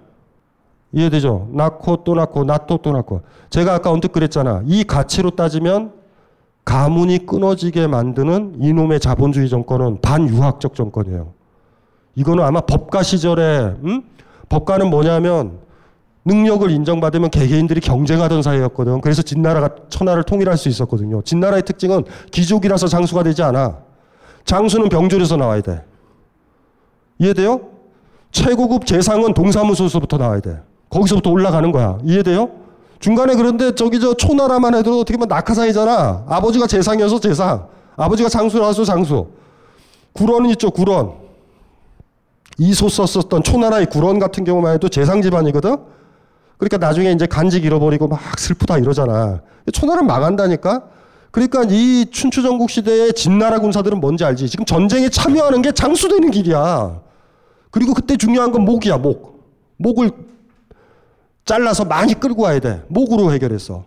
[0.92, 1.48] 이해되죠?
[1.52, 3.22] 낳고 또 낳고 낳고 또 낳고.
[3.50, 4.62] 제가 아까 언뜻 그랬잖아.
[4.66, 5.92] 이 가치로 따지면
[6.64, 11.32] 가문이 끊어지게 만드는 이놈의 자본주의 정권은 반유학적 정권이에요.
[12.16, 14.02] 이거는 아마 법가 시절에 음?
[14.48, 15.58] 법가는 뭐냐면
[16.24, 19.00] 능력을 인정받으면 개개인들이 경쟁하던 사회였거든.
[19.00, 21.22] 그래서 진나라가 천하를 통일할 수 있었거든요.
[21.22, 23.78] 진나라의 특징은 귀족이라서 장수가 되지 않아.
[24.44, 25.84] 장수는 병졸에서 나와야 돼.
[27.18, 27.60] 이해돼요?
[28.32, 30.60] 최고급 재상은 동사무소에서부터 나와야 돼.
[30.90, 31.98] 거기서부터 올라가는 거야.
[32.04, 32.50] 이해돼요?
[32.98, 36.24] 중간에 그런데 저기 저 초나라만 해도 어떻게 보면 낙하산이잖아.
[36.26, 37.68] 아버지가 재상이어서 재상.
[37.96, 39.28] 아버지가 장수라서 장수.
[40.12, 41.25] 구런은 있죠, 구런.
[42.58, 45.76] 이소 썼었던 초나라의 구런 같은 경우만 해도 재상 집안이거든?
[46.58, 49.42] 그러니까 나중에 이제 간직 잃어버리고 막 슬프다 이러잖아.
[49.72, 50.84] 초나라는 망한다니까?
[51.30, 54.48] 그러니까 이 춘추전국 시대의 진나라 군사들은 뭔지 알지?
[54.48, 57.00] 지금 전쟁에 참여하는 게 장수되는 길이야.
[57.70, 59.44] 그리고 그때 중요한 건 목이야, 목.
[59.76, 60.10] 목을
[61.44, 62.82] 잘라서 많이 끌고 와야 돼.
[62.88, 63.84] 목으로 해결했어.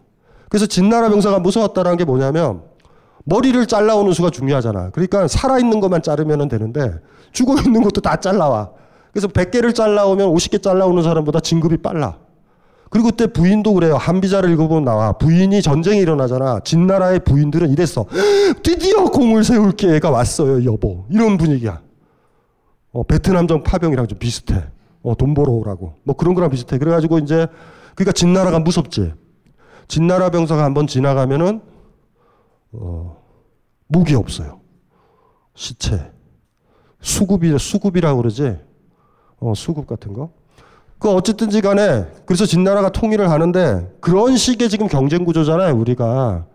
[0.47, 2.61] 그래서 진나라 병사가 무서웠다는 게 뭐냐면
[3.29, 4.89] 머리를 잘라오는 수가 중요하잖아.
[4.89, 6.93] 그러니까 살아있는 것만 자르면 되는데
[7.31, 8.71] 죽어있는 것도 다 잘라와.
[9.11, 12.17] 그래서 100개를 잘라오면 50개 잘라오는 사람보다 진급이 빨라.
[12.89, 13.95] 그리고 그때 부인도 그래요.
[13.95, 15.13] 한비자를 읽어보면 나와.
[15.13, 16.61] 부인이 전쟁이 일어나잖아.
[16.61, 18.05] 진나라의 부인들은 이랬어.
[18.63, 21.05] 드디어 공을 세울 기회가 왔어요, 여보.
[21.11, 21.81] 이런 분위기야.
[22.91, 24.63] 어, 베트남전 파병이랑 좀 비슷해.
[25.03, 25.93] 어, 돈 벌어오라고.
[26.03, 26.79] 뭐 그런 거랑 비슷해.
[26.79, 27.45] 그래가지고 이제,
[27.93, 29.13] 그러니까 진나라가 무섭지.
[29.87, 31.61] 진나라 병사가 한번 지나가면은,
[32.71, 33.18] 어,
[33.89, 34.61] 무기 없어요.
[35.55, 36.11] 시체.
[37.01, 38.57] 수급이, 수급이라고 그러지.
[39.39, 40.31] 어, 수급 같은 거.
[40.99, 46.45] 그 어쨌든지 간에 그래서 진나라가 통일을 하는데 그런 식의 지금 경쟁 구조잖아요, 우리가.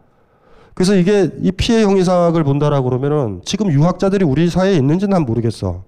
[0.75, 5.85] 그래서 이게 이 피해 형이상학을 본다라고 그러면은 지금 유학자들이 우리 사회에 있는지는 난 모르겠어.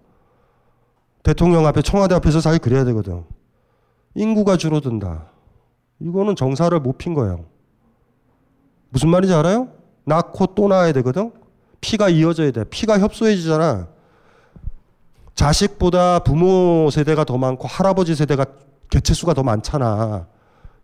[1.22, 3.24] 대통령 앞에 청와대 앞에서 잘 그래야 되거든.
[4.14, 5.26] 인구가 줄어든다.
[6.00, 7.44] 이거는 정사를 못 핀 거예요.
[8.90, 9.68] 무슨 말인지 알아요?
[10.06, 11.32] 낳고 또 낳아야 되거든.
[11.80, 12.64] 피가 이어져야 돼.
[12.64, 13.88] 피가 협소해지잖아.
[15.34, 18.46] 자식보다 부모 세대가 더 많고 할아버지 세대가
[18.90, 20.26] 개체수가 더 많잖아.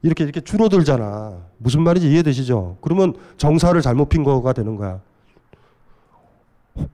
[0.02, 1.38] 이렇게 이렇게 줄어들잖아.
[1.58, 2.76] 무슨 말인지 이해되시죠?
[2.80, 5.00] 그러면 정사를 잘못 핀 거가 되는 거야.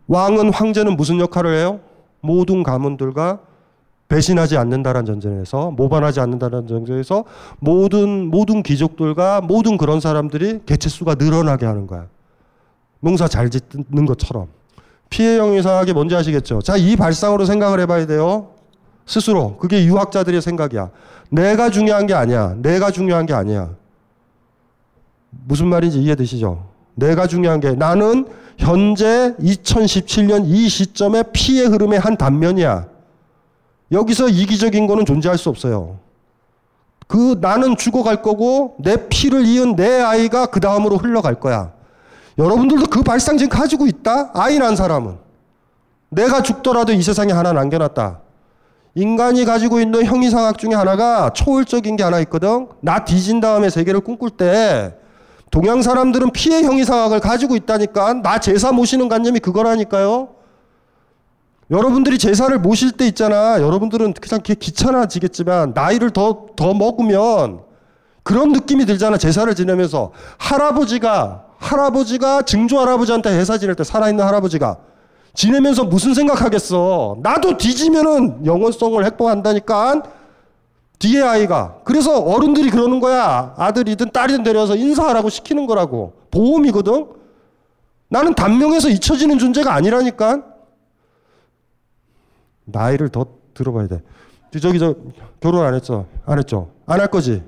[0.06, 1.80] 왕은 황제는 무슨 역할을 해요?
[2.20, 3.40] 모든 가문들과
[4.08, 7.24] 배신하지 않는다라는 전제에서 모반하지 않는다라는 전제에서
[7.58, 12.06] 모든 모든 귀족들과 모든 그런 사람들이 개체수가 늘어나게 하는 거야.
[13.00, 14.48] 농사 잘 짓는 것처럼.
[15.10, 16.60] 피해 형이상하게 뭔지 아시겠죠?
[16.60, 18.50] 자, 이 발상으로 생각을 해봐야 돼요.
[19.06, 19.56] 스스로.
[19.56, 20.90] 그게 유학자들의 생각이야.
[21.30, 22.54] 내가 중요한 게 아니야.
[22.58, 23.70] 내가 중요한 게 아니야.
[25.30, 26.66] 무슨 말인지 이해되시죠?
[26.94, 28.26] 내가 중요한 게 나는
[28.58, 32.88] 현재 2017년 이 시점의 피해 흐름의 한 단면이야.
[33.92, 36.00] 여기서 이기적인 거는 존재할 수 없어요.
[37.06, 41.72] 그 나는 죽어갈 거고 내 피를 이은 내 아이가 그 다음으로 흘러갈 거야.
[42.38, 44.30] 여러분들도 그 발상 지금 가지고 있다?
[44.32, 45.18] 아이 난 사람은.
[46.10, 48.20] 내가 죽더라도 이 세상에 하나 남겨놨다.
[48.94, 52.68] 인간이 가지고 있는 형이상학 중에 하나가 초월적인 게 하나 있거든.
[52.80, 54.96] 나 뒤진 다음에 세계를 꿈꿀 때
[55.50, 58.14] 동양 사람들은 피해 형이상학을 가지고 있다니까.
[58.22, 60.28] 나 제사 모시는 관념이 그거라니까요.
[61.70, 63.60] 여러분들이 제사를 모실 때 있잖아.
[63.60, 67.60] 여러분들은 그냥 귀찮아지겠지만 나이를 더, 더 먹으면
[68.22, 69.18] 그런 느낌이 들잖아.
[69.18, 74.78] 제사를 지내면서 할아버지가 할아버지가 증조 할아버지한테 제사 지낼 때 살아있는 할아버지가
[75.34, 77.18] 지내면서 무슨 생각하겠어.
[77.22, 80.02] 나도 뒤지면은 영원성을 획보한다니까.
[80.98, 81.76] 뒤에 아이가.
[81.84, 83.54] 그래서 어른들이 그러는 거야.
[83.56, 86.14] 아들이든 딸이든 데려와서 인사하라고 시키는 거라고.
[86.32, 87.06] 보험이거든.
[88.08, 90.42] 나는 단명해서 잊혀지는 존재가 아니라니까.
[92.64, 94.02] 나이를 더 들어봐야 돼.
[94.60, 94.94] 저기 저
[95.40, 96.06] 결혼 안 했어.
[96.26, 96.70] 안 했죠.
[96.86, 97.42] 안 할 거지.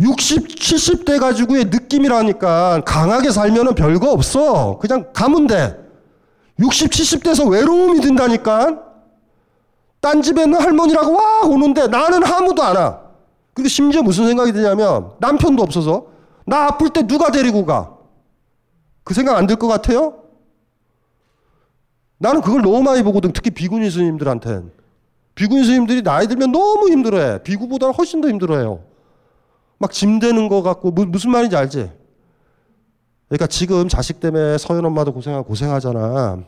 [0.00, 4.78] 60, 70대 가지고의 느낌이라니까 강하게 살면은 별거 없어.
[4.78, 5.76] 그냥 가면 돼.
[6.60, 8.82] 60, 70대에서 외로움이 든다니까.
[10.00, 13.00] 딴 집에는 할머니라고 와 오는데 나는 아무도 안 와.
[13.54, 16.06] 그리고 심지어 무슨 생각이 드냐면 남편도 없어서
[16.46, 17.96] 나 아플 때 누가 데리고 가?
[19.02, 20.22] 그 생각 안 들 것 같아요?
[22.18, 23.32] 나는 그걸 너무 많이 보거든.
[23.32, 24.70] 특히 비구니 스님들한텐.
[25.34, 27.42] 비구니 스님들이 나이 들면 너무 힘들어해.
[27.42, 28.80] 비구보다 훨씬 더 힘들어해요.
[29.78, 31.90] 막 짐되는 것 같고 무슨 말인지 알지?
[33.28, 36.42] 그러니까 지금 자식 때문에 서현 엄마도 고생하고 고생하잖아.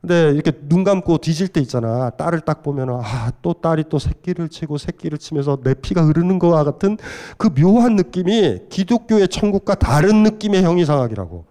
[0.00, 2.10] 근데 이렇게 눈 감고 뒤질 때 있잖아.
[2.10, 6.62] 딸을 딱 보면은 아, 또 딸이 또 새끼를 치고 새끼를 치면서 내 피가 흐르는 거와
[6.62, 6.98] 같은
[7.38, 11.46] 그 묘한 느낌이 기독교의 천국과 다른 느낌의 형이상학이라고.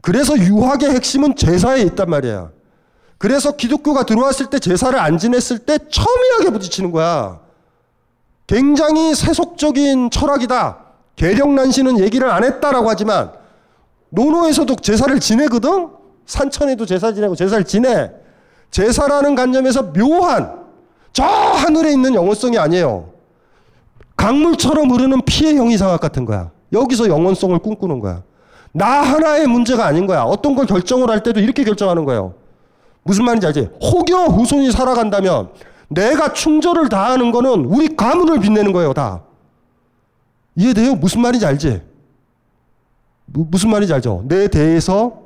[0.00, 2.52] 그래서 유학의 핵심은 제사에 있단 말이야.
[3.18, 7.40] 그래서 기독교가 들어왔을 때 제사를 안 지냈을 때 첨예하게 부딪히는 거야.
[8.48, 10.78] 굉장히 세속적인 철학이다.
[11.16, 13.30] 계력난신은 얘기를 안 했다라고 하지만
[14.08, 15.90] 노노에서도 제사를 지내거든.
[16.26, 18.10] 산천에도 제사 지내고 제사를 지내.
[18.70, 20.60] 제사라는 관점에서 묘한
[21.12, 23.10] 저 하늘에 있는 영원성이 아니에요.
[24.16, 26.50] 강물처럼 흐르는 피해 형이상학 같은 거야.
[26.72, 28.22] 여기서 영원성을 꿈꾸는 거야.
[28.72, 30.22] 나 하나의 문제가 아닌 거야.
[30.22, 32.34] 어떤 걸 결정을 할 때도 이렇게 결정하는 거예요.
[33.02, 33.68] 무슨 말인지 알지?
[33.82, 35.50] 혹여 후손이 살아간다면
[35.88, 39.22] 내가 충절을 다하는 거는 우리 가문을 빛내는 거예요, 다.
[40.54, 40.94] 이해돼요?
[40.96, 41.82] 무슨 말인지 알지?
[43.26, 44.24] 무, 무슨 말인지 알죠?
[44.26, 45.22] 내 대에서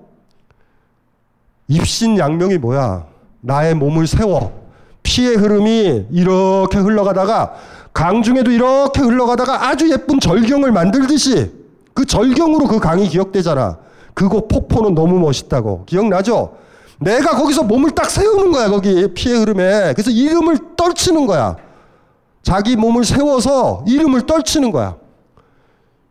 [1.69, 3.07] 입신양명이 뭐야?
[3.41, 4.63] 나의 몸을 세워.
[5.03, 7.55] 피의 흐름이 이렇게 흘러가다가
[7.93, 11.51] 강 중에도 이렇게 흘러가다가 아주 예쁜 절경을 만들듯이
[11.95, 13.79] 그 절경으로 그 강이 기억되잖아.
[14.15, 15.85] 그거 폭포는 너무 멋있다고.
[15.87, 16.57] 기억나죠?
[17.03, 19.93] 내가 거기서 몸을 딱 세우는 거야, 거기 피의 흐름에.
[19.93, 21.57] 그래서 이름을 떨치는 거야.
[22.43, 24.97] 자기 몸을 세워서 이름을 떨치는 거야.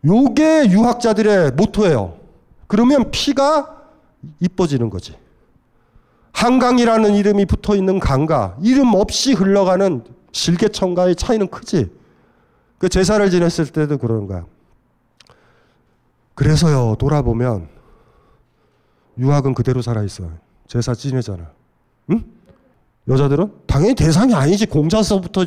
[0.04, 2.18] 요게 유학자들의 모토예요.
[2.66, 3.76] 그러면 피가
[4.40, 5.16] 이뻐지는 거지.
[6.32, 10.02] 한강이라는 이름이 붙어 있는 강과 이름 없이 흘러가는
[10.32, 11.90] 실개천가의 차이는 크지.
[12.78, 14.44] 그 제사를 지냈을 때도 그러는 거야.
[16.34, 17.68] 그래서요, 돌아보면
[19.18, 20.32] 유학은 그대로 살아있어요.
[20.72, 21.50] 제사 지내잖아.
[22.12, 22.24] 응?
[23.06, 23.52] 여자들은?
[23.66, 24.64] 당연히 대상이 아니지.
[24.64, 25.44] 공자서부터,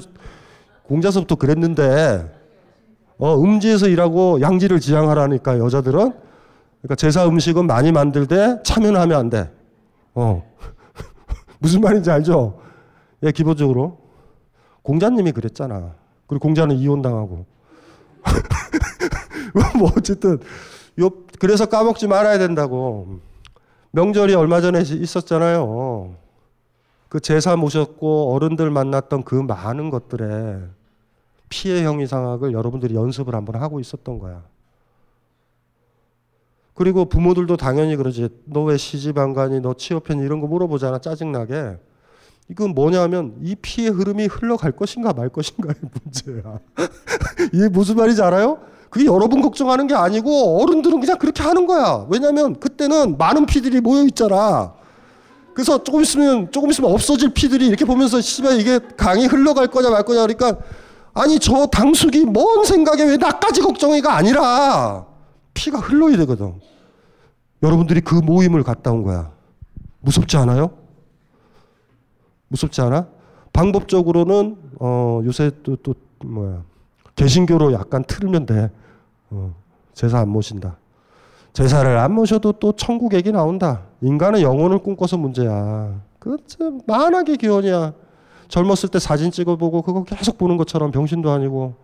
[0.83, 2.31] 공자서부터 그랬는데,
[3.17, 6.13] 어, 음지에서 일하고 양지를 지향하라니까 여자들은?
[6.81, 9.51] 그러니까 제사 음식은 많이 만들 때 참여는 하면 안 돼.
[10.13, 10.43] 어.
[11.57, 12.61] 무슨 말인지 알죠?
[13.23, 13.97] 예, 기본적으로
[14.83, 15.95] 공자님이 그랬잖아.
[16.27, 17.47] 그리고 공자는 이혼당하고.
[19.79, 20.39] 뭐 어쨌든
[20.99, 21.09] 요
[21.39, 23.19] 그래서 까먹지 말아야 된다고.
[23.95, 26.15] 명절이 얼마 전에 있었잖아요.
[27.07, 30.59] 그 제사 모셨고 어른들 만났던 그 많은 것들에
[31.47, 34.43] 피해 형 이상학을 여러분들이 연습을 한번 하고 있었던 거야.
[36.73, 38.27] 그리고 부모들도 당연히 그러지.
[38.45, 39.61] 너 왜 시집 안 가니?
[39.61, 40.25] 너 취업했니?
[40.25, 40.99] 이런 거 물어보잖아.
[40.99, 41.77] 짜증나게.
[42.49, 46.59] 이건 뭐냐면 이 피해 흐름이 흘러갈 것인가 말 것인가의 문제야.
[47.53, 48.59] 이게 무슨 말인지 알아요?
[48.95, 52.07] 그게 여러분 걱정하는 게 아니고 어른들은 그냥 그렇게 하는 거야.
[52.09, 54.71] 왜냐면 그때는 많은 피들이 모여 있잖아.
[55.53, 60.03] 그래서 조금 있으면 조금 있으면 없어질 피들이 이렇게 보면서 씨발 이게 강이 흘러갈 거냐 말
[60.03, 60.55] 거냐 그러니까
[61.13, 65.05] 아니 저 당숙이 뭔 생각에 왜 나까지 걱정이가 아니라
[65.53, 66.53] 피가 흘러야 되거든.
[67.63, 69.29] 여러분들이 그 모임을 갔다 온 거야.
[69.99, 70.71] 무섭지 않아요?
[72.47, 73.07] 무섭지 않아?
[73.51, 76.63] 방법적으로는 어 요새 또 또 뭐야
[77.17, 78.71] 개신교로 약간 틀면 돼.
[79.35, 79.53] 어,
[79.93, 80.77] 제사 안 모신다.
[81.53, 83.83] 제사를 안 모셔도 또 천국 얘기 나온다.
[84.01, 86.01] 인간은 영혼을 꿈꿔서 문제야.
[86.19, 87.93] 그참 만하게 기원이야.
[88.47, 91.75] 젊었을 때 사진 찍어보고 그거 계속 보는 것처럼 병신도 아니고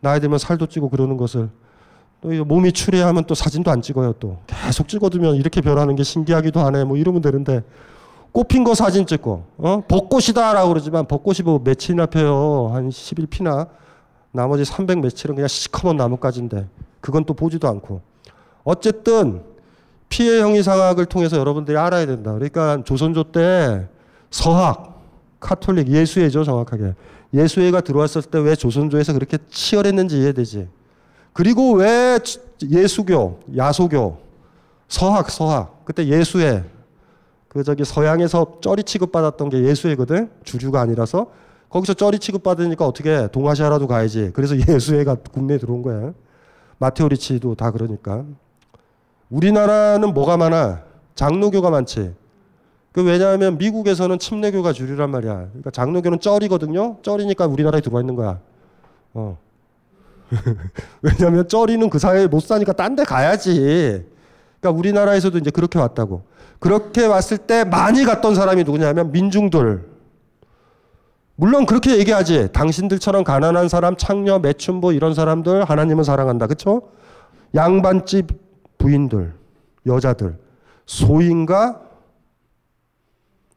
[0.00, 1.50] 나이 들면 살도 찌고 그러는 것을
[2.20, 6.84] 또 몸이 추리하면 또 사진도 안 찍어요 또 계속 찍어두면 이렇게 변하는 게 신기하기도 하네
[6.84, 7.62] 뭐 이러면 되는데
[8.32, 13.66] 꽃핀 거 사진 찍고 어 벚꽃이다라고 그러지만 벚꽃이 뭐 며칠이나 펴요 한 10일 피나
[14.32, 16.66] 나머지 300 며칠은 그냥 시커먼 나뭇가지인데
[17.04, 18.00] 그건 또 보지도 않고.
[18.64, 19.42] 어쨌든
[20.08, 22.32] 피해 형이 상학을 통해서 여러분들이 알아야 된다.
[22.32, 23.86] 그러니까 조선조 때
[24.30, 25.02] 서학
[25.38, 26.94] 카톨릭 예수회죠 정확하게.
[27.34, 30.68] 예수회가 들어왔을 때 왜 조선조에서 그렇게 치열했는지 이해되지?
[31.34, 32.18] 그리고 왜
[32.62, 34.18] 예수교 야소교
[34.88, 36.64] 서학 서학 그때 예수회
[37.48, 40.30] 그 저기 서양에서 쩌리 취급받았던 게 예수회거든?
[40.42, 41.26] 주류가 아니라서.
[41.68, 44.30] 거기서 쩌리 취급받으니까 어떻게 동아시아라도 가야지.
[44.32, 46.14] 그래서 예수회가 국내에 들어온 거야
[46.78, 48.24] 마테오 리치도 다 그러니까
[49.30, 50.82] 우리나라는 뭐가 많아
[51.14, 52.14] 장로교가 많지
[52.92, 55.34] 그 왜냐하면 미국에서는 침례교가 주류란 말이야.
[55.48, 56.98] 그러니까 장로교는 쩔이거든요.
[57.02, 58.38] 쩔이니까 우리나라에 들어와 있는 거야.
[59.14, 59.36] 어.
[61.02, 64.04] 왜냐하면 쩔이는 그 사회에 못 사니까 딴 데 가야지.
[64.60, 66.22] 그러니까 우리나라에서도 이제 그렇게 왔다고.
[66.60, 69.93] 그렇게 왔을 때 많이 갔던 사람이 누구냐면 민중들.
[71.36, 72.52] 물론 그렇게 얘기하지.
[72.52, 76.46] 당신들처럼 가난한 사람, 창녀, 매춘부 이런 사람들 하나님은 사랑한다.
[76.46, 76.82] 그렇죠?
[77.54, 78.28] 양반집
[78.78, 79.34] 부인들,
[79.86, 80.38] 여자들,
[80.86, 81.80] 소인과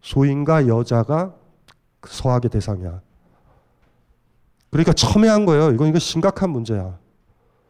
[0.01, 1.33] 소인과 여자가
[1.99, 3.01] 그 서학의 대상이야.
[4.69, 5.71] 그러니까 첨예한 거예요.
[5.71, 6.97] 이건 이거 심각한 문제야.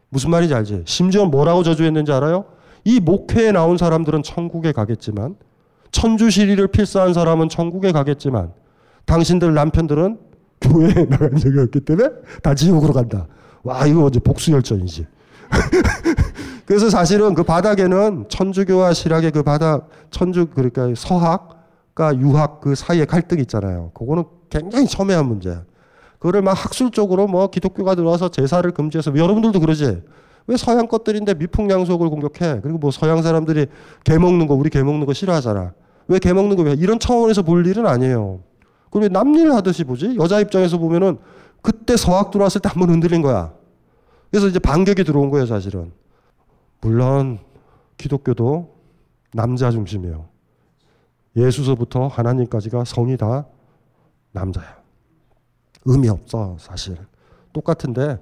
[0.08, 0.82] 무슨 말인지 알지?
[0.86, 2.46] 심지어 뭐라고 저주했는지 알아요?
[2.84, 5.36] 이 목회에 나온 사람들은 천국에 가겠지만
[5.90, 8.52] 천주시리를 필사한 사람은 천국에 가겠지만
[9.08, 10.18] 당신들 남편들은
[10.60, 12.08] 교회에 나간 적이 없기 때문에
[12.42, 13.26] 다 지옥으로 간다.
[13.64, 15.06] 와 이거 이제 복수열전이지.
[16.66, 21.56] 그래서 사실은 그 바닥에는 천주교와 실학의 그 바닥 천주 그러니까 서학
[21.94, 23.90] 과 유학 그 사이에 갈등이 있잖아요.
[23.94, 25.64] 그거는 굉장히 첨예한 문제야.
[26.20, 30.02] 그거를 막 학술적으로 뭐 기독교가 들어와서 제사를 금지해서 여러분들도 그러지.
[30.46, 32.60] 왜 서양 것들인데 미풍양속을 공격해?
[32.62, 33.66] 그리고 뭐 서양 사람들이
[34.04, 35.72] 개 먹는 거 우리 개 먹는 거 싫어하잖아.
[36.06, 36.74] 왜 개 먹는 거 왜?
[36.74, 38.40] 이런 차원에서 볼 일은 아니에요.
[38.90, 40.16] 그럼 남일 하듯이 보지?
[40.18, 41.18] 여자 입장에서 보면은
[41.62, 43.52] 그때 서학 들어왔을 때 한 번 흔들린 거야.
[44.30, 45.92] 그래서 이제 반격이 들어온 거예요, 사실은.
[46.80, 47.38] 물론
[47.96, 48.74] 기독교도
[49.32, 50.26] 남자 중심이에요.
[51.36, 53.46] 예수서부터 하나님까지가 성이 다
[54.32, 54.78] 남자야.
[55.84, 56.96] 의미 없어, 사실.
[57.52, 58.18] 똑같은데,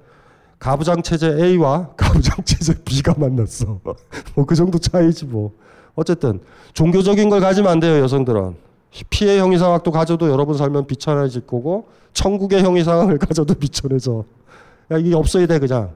[0.59, 3.81] 가부장 체제 A와 가부장 체제 B가 만났어.
[4.35, 5.53] 뭐 그 정도 차이지 뭐.
[5.95, 6.41] 어쨌든,
[6.75, 8.66] 종교적인 걸 가지면 안 돼요, 여성들은.
[9.11, 14.25] 피해 형이상학도 가져도 여러분 살면 비천해질 거고, 천국의 형이상학을 가져도 비천해져.
[14.93, 15.91] 야, 이게 없어야 돼, 그냥.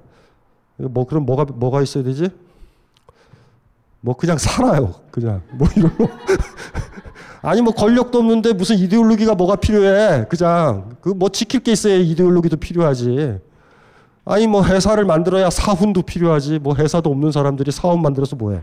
[0.77, 2.29] 뭐, 그럼 뭐가, 뭐가 있어야 되지?
[4.01, 4.95] 뭐, 그냥 살아요.
[5.11, 5.43] 그냥.
[5.53, 6.09] 뭐, 이런 거.
[7.43, 10.27] 아니 뭐 권력도 없는데 무슨 이데올로기가 뭐가 필요해?
[10.29, 13.38] 그냥 그 뭐 지킬 게 있어야 이데올로기도 필요하지.
[14.27, 16.59] 아니 뭐 회사를 만들어야 사훈도 필요하지.
[16.59, 18.61] 뭐 회사도 없는 사람들이 사원 만들어서 뭐해?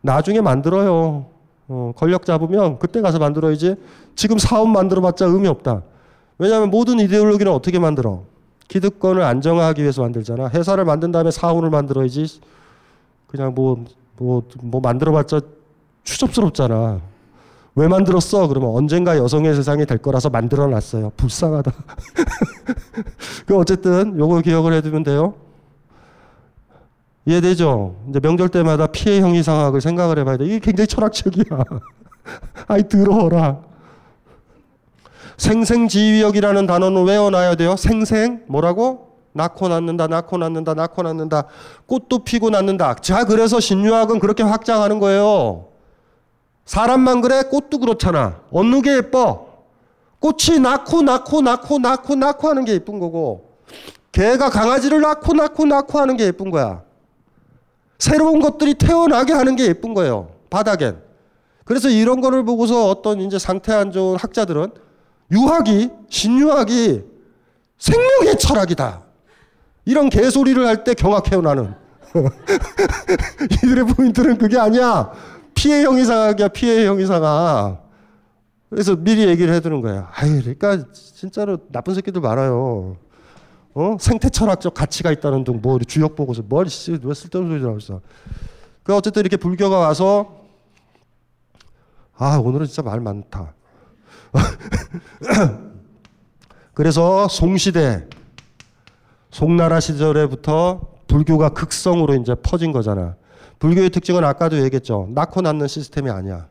[0.00, 1.26] 나중에 만들어요.
[1.68, 3.76] 어, 권력 잡으면 그때 가서 만들어야지.
[4.14, 5.82] 지금 사원 만들어봤자 의미 없다.
[6.38, 8.22] 왜냐하면 모든 이데올로기는 어떻게 만들어?
[8.68, 10.48] 기득권을 안정화하기 위해서 만들잖아.
[10.48, 12.40] 회사를 만든 다음에 사원을 만들어야지.
[13.26, 13.84] 그냥 뭐,
[14.16, 15.40] 뭐, 뭐 만들어봤자
[16.04, 17.00] 추접스럽잖아.
[17.74, 18.48] 왜 만들었어?
[18.48, 21.12] 그러면 언젠가 여성의 세상이 될 거라서 만들어 놨어요.
[21.16, 21.72] 불쌍하다.
[23.46, 25.34] 그 어쨌든 요거 기억을 해두면 돼요.
[27.26, 27.96] 이해되죠?
[28.08, 30.44] 이제 명절 때마다 피해 형이상학을 생각을 해봐야 돼.
[30.44, 31.44] 이게 굉장히 철학적이야.
[32.68, 33.60] 아이 더러워라.
[35.36, 37.76] 생생지휘역이라는 단어는 외워놔야 돼요.
[37.76, 39.06] 생생 뭐라고?
[39.32, 41.44] 낳고 낳는다, 낳고 낳는다, 낳고 낳는다.
[41.86, 42.94] 꽃도 피고 낳는다.
[42.94, 45.66] 자, 그래서 신유학은 그렇게 확장하는 거예요.
[46.64, 47.42] 사람만 그래?
[47.42, 48.40] 꽃도 그렇잖아.
[48.50, 49.46] 어느 게 예뻐?
[50.20, 53.58] 꽃이 낳고 낳고 낳고 낳고 낳고 하는 게 예쁜 거고
[54.12, 56.85] 개가 강아지를 낳고 낳고 낳고 하는 게 예쁜 거야.
[57.98, 60.30] 새로운 것들이 태어나게 하는 게 예쁜 거예요.
[60.50, 60.98] 바닥엔.
[61.64, 64.70] 그래서 이런 거를 보고서 어떤 이제 상태 안 좋은 학자들은
[65.32, 67.02] 유학이 신유학이
[67.78, 69.02] 생명의 철학이다.
[69.84, 71.74] 이런 개소리를 할 때 경악해요 나는.
[73.62, 75.12] 이들의 포인트는 그게 아니야.
[75.54, 77.84] 피해 형 이상학이야 피해 형 이상학.
[78.70, 80.10] 그래서 미리 얘기를 해두는 거야.
[80.14, 82.96] 아유, 그러니까 진짜로 나쁜 새끼들 많아요.
[83.76, 83.98] 어?
[84.00, 88.00] 생태 철학적 가치가 있다는 등, 뭐, 주역 보고서, 뭘, 씨, 왜 쓸데없는 소리 나고 있어.
[88.82, 90.46] 그, 어쨌든 이렇게 불교가 와서,
[92.16, 93.52] 아, 오늘은 진짜 말 많다.
[96.72, 98.08] 그래서 송시대,
[99.30, 103.16] 송나라 시절에부터 불교가 극성으로 이제 퍼진 거잖아.
[103.58, 105.08] 불교의 특징은 아까도 얘기했죠.
[105.10, 106.48] 낳고 낳는 시스템이 아니야.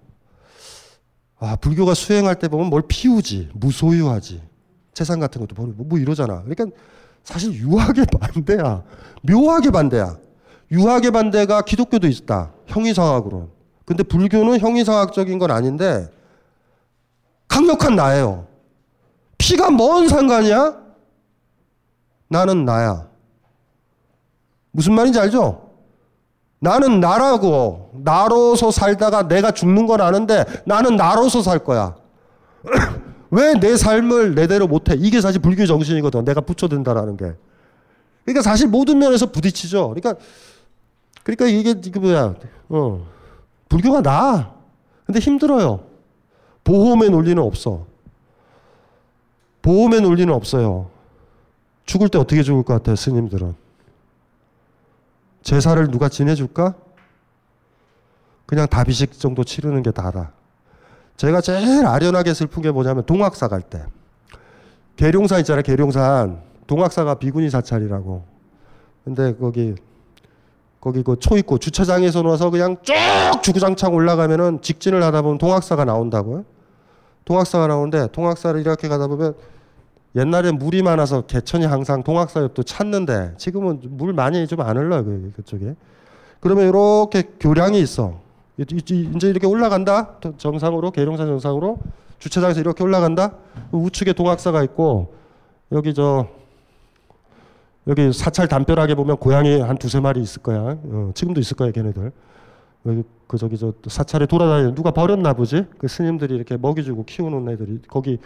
[1.39, 4.43] 아, 불교가 수행할 때 보면 뭘 피우지, 무소유하지.
[4.93, 6.43] 재산 같은 것도 뭐, 뭐 이러잖아.
[6.43, 6.67] 그러니까
[7.25, 8.83] 사실 유학의 반대야.
[9.23, 10.15] 묘하게 반대야.
[10.71, 12.51] 유학의 반대가 기독교도 있다.
[12.67, 13.49] 형이상학으로.
[13.83, 16.09] 근데 불교는 형이상학적인 건 아닌데
[17.47, 18.47] 강력한 나예요.
[19.37, 20.75] 피가 뭔 상관이야?
[22.29, 23.07] 나는 나야.
[24.71, 25.69] 무슨 말인지 알죠?
[26.59, 31.95] 나는 나라고 나로서 살다가 내가 죽는 건 아는데 나는 나로서 살 거야.
[33.31, 34.95] 왜 내 삶을 내대로 못해?
[34.97, 36.25] 이게 사실 불교 정신이거든.
[36.25, 37.33] 내가 붙여든다라는 게.
[38.23, 39.89] 그러니까 사실 모든 면에서 부딪히죠.
[39.89, 40.15] 그러니까
[41.23, 42.35] 그러니까 이게 이게 뭐야?
[42.69, 43.07] 어.
[43.69, 44.53] 불교가 나.
[45.05, 45.83] 근데 힘들어요.
[46.63, 47.85] 보험의 논리는 없어.
[49.61, 50.89] 보험의 논리는 없어요.
[51.85, 53.55] 죽을 때 어떻게 죽을 것 같아요, 스님들은?
[55.43, 56.73] 제사를 누가 지내줄까?
[58.45, 60.31] 그냥 다비식 정도 치르는 게 다다.
[61.17, 63.83] 제가 제일 아련하게 슬픈 게 뭐냐면 동학사 갈 때.
[64.97, 66.41] 계룡산 있잖아요, 계룡산.
[66.67, 68.23] 동학사가 비구니 사찰이라고.
[69.03, 69.75] 근데 거기,
[70.81, 72.93] 거기 그초 있고 주차장에서 나서 그냥 쭉
[73.43, 76.43] 주구장창 올라가면은 직진을 하다 보면 동학사가 나온다고요.
[77.23, 79.35] 동학사가 나오는데 동학사를 이렇게 가다 보면
[80.15, 85.33] 옛날에 물이 많아서 개천이 항상 동학사 옆도 찾는데 지금은 물 많이 좀 안 흘러요 그,
[85.35, 85.75] 그쪽에.
[86.39, 88.19] 그러면 이렇게 교량이 있어.
[88.57, 91.79] 이제 이렇게 올라간다 정상으로 계룡산 정상으로
[92.19, 93.33] 주차장에서 이렇게 올라간다
[93.71, 95.13] 우측에 동학사가 있고
[95.71, 96.27] 여기 저
[97.87, 100.77] 여기 사찰 담벼락에 보면 고양이 한 두세 마리 있을 거야.
[100.83, 102.11] 어, 지금도 있을 거야 걔네들.
[102.87, 105.65] 여기 그 저기 저 사찰에 돌아다니는 누가 버렸나 보지?
[105.77, 108.17] 그 스님들이 이렇게 먹이주고 키우는 애들이 거기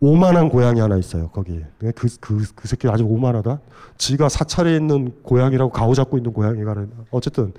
[0.00, 1.28] 오만한 고양이 하나 있어요.
[1.28, 3.60] 거기 그, 그, 그 새끼 아주 오만하다.
[3.98, 7.52] 지가 사찰에 있는 고양이라고 가오 잡고 있는 고양이가 어쨌든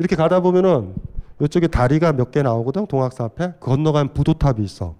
[0.00, 0.94] 이렇게 가다 보면은
[1.40, 2.86] 이쪽에 다리가 몇 개 나오거든.
[2.86, 4.96] 동학사 앞에 건너간 부도탑이 있어.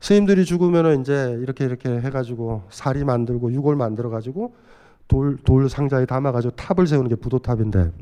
[0.00, 4.54] 스님들이 죽으면은 이제 이렇게 이렇게 해가지고 사리 만들고 유골 만들어가지고
[5.08, 7.92] 돌, 돌 상자에 담아가지고 탑을 세우는 게 부도탑인데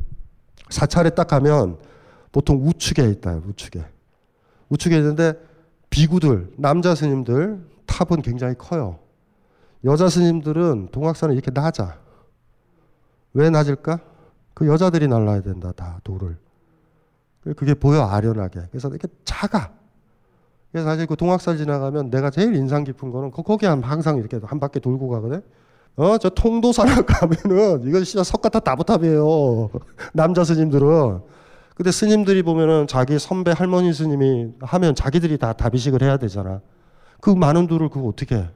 [0.70, 1.78] 사찰에 딱 가면
[2.32, 3.40] 보통 우측에 있다.
[3.46, 3.84] 우측에.
[4.70, 5.34] 우측에 있는데
[5.90, 8.98] 비구들, 남자 스님들 탑은 굉장히 커요.
[9.84, 11.98] 여자 스님들은 동학사는 이렇게 낮아.
[13.34, 14.00] 왜 낮을까?
[14.54, 16.36] 그 여자들이 날라야 된다, 다 돌을.
[17.56, 18.60] 그게 보여 아련하게.
[18.70, 19.72] 그래서 이렇게 작아.
[20.72, 24.80] 그래서 사실 그 동학사 지나가면 내가 제일 인상 깊은 거는 거기 항상 이렇게 한 바퀴
[24.80, 25.42] 돌고 가거든.
[25.96, 29.70] 어, 저 통도사를 가면은 이건 진짜 석가타 다부탑이에요.
[30.14, 31.20] 남자 스님들은.
[31.76, 36.60] 근데 스님들이 보면은 자기 선배 할머니 스님이 하면 자기들이 다 다비식을 해야 되잖아.
[37.20, 38.50] 그 많은 돈을 그거 어떻게 해?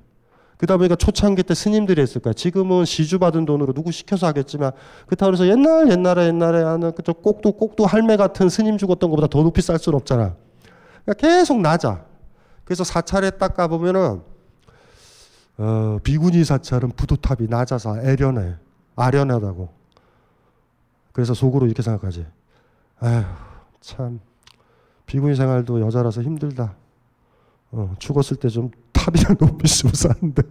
[0.59, 2.35] 그러다 보니까 초창기 때 스님들이 했을 거야.
[2.35, 4.73] 지금은 시주 받은 돈으로 누구 시켜서 하겠지만
[5.07, 9.43] 그렇다고 해서 옛날 옛날에 옛날에 하는 그저 꼭도 꼭도 할매 같은 스님 죽었던 것보다 더
[9.43, 10.35] 높이 쌀 수는 없잖아.
[11.05, 12.05] 그러니까 계속 낮아.
[12.65, 14.21] 그래서 사찰에 딱 가보면은
[15.59, 18.57] 어, 비구니 사찰은 부두탑이 낮아서 애련해.
[18.97, 19.69] 아련하다고.
[21.13, 22.27] 그래서 속으로 이렇게 생각하지.
[23.01, 23.25] 아휴,
[23.81, 24.21] 참.
[25.07, 26.75] 비구니 생활도 여자라서 힘들다.
[27.71, 30.43] 어, 죽었을 때 좀 탑이나 높이 쓰고 사는데.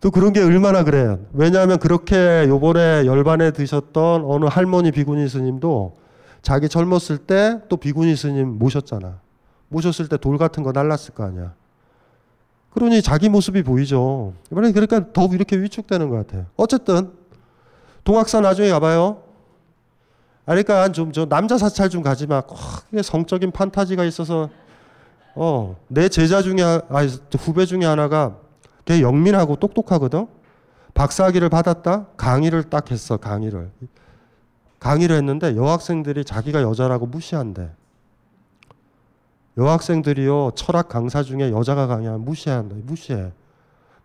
[0.00, 1.18] 또 그런 게 얼마나 그래요.
[1.32, 5.96] 왜냐하면 그렇게 요번에 열반에 드셨던 어느 할머니 비구니 스님도
[6.42, 9.20] 자기 젊었을 때 또 비구니 스님 모셨잖아.
[9.68, 11.52] 모셨을 때 돌 같은 거 날랐을 거 아니야.
[12.70, 14.34] 그러니 자기 모습이 보이죠.
[14.52, 16.46] 이번에 그러니까 더 이렇게 위축되는 것 같아요.
[16.56, 17.10] 어쨌든
[18.04, 19.22] 동학사 나중에 가봐요.
[20.46, 22.42] 그러니까 좀 저 남자 사찰 좀 가지 마.
[23.02, 24.48] 성적인 판타지가 있어서
[25.34, 27.08] 어, 내 제자 중에 하- 아니
[27.38, 28.36] 후배 중에 하나가
[28.84, 30.26] 걔 영민하고 똑똑하거든.
[30.94, 32.06] 박사학위를 받았다.
[32.16, 33.16] 강의를 딱 했어.
[33.18, 33.70] 강의를.
[34.80, 37.70] 강의를 했는데 여학생들이 자기가 여자라고 무시한대.
[39.56, 42.76] 여학생들이요 철학 강사 중에 여자가 강의하면 무시한다.
[42.84, 43.32] 무시해.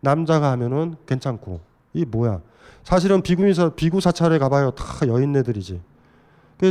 [0.02, 1.62] 남자가 하면은 괜찮고.
[1.94, 2.42] 이 뭐야?
[2.84, 4.72] 사실은 비구니사 비구 사찰에 가봐요.
[4.72, 5.80] 다 여인네들이지.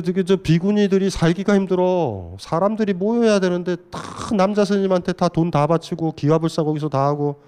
[0.00, 2.34] 그저 비구니들이 살기가 힘들어.
[2.38, 4.00] 사람들이 모여야 되는데 다
[4.36, 7.42] 남자 스님한테 다 돈 다 바치고 기와불사 거기서 다 하고.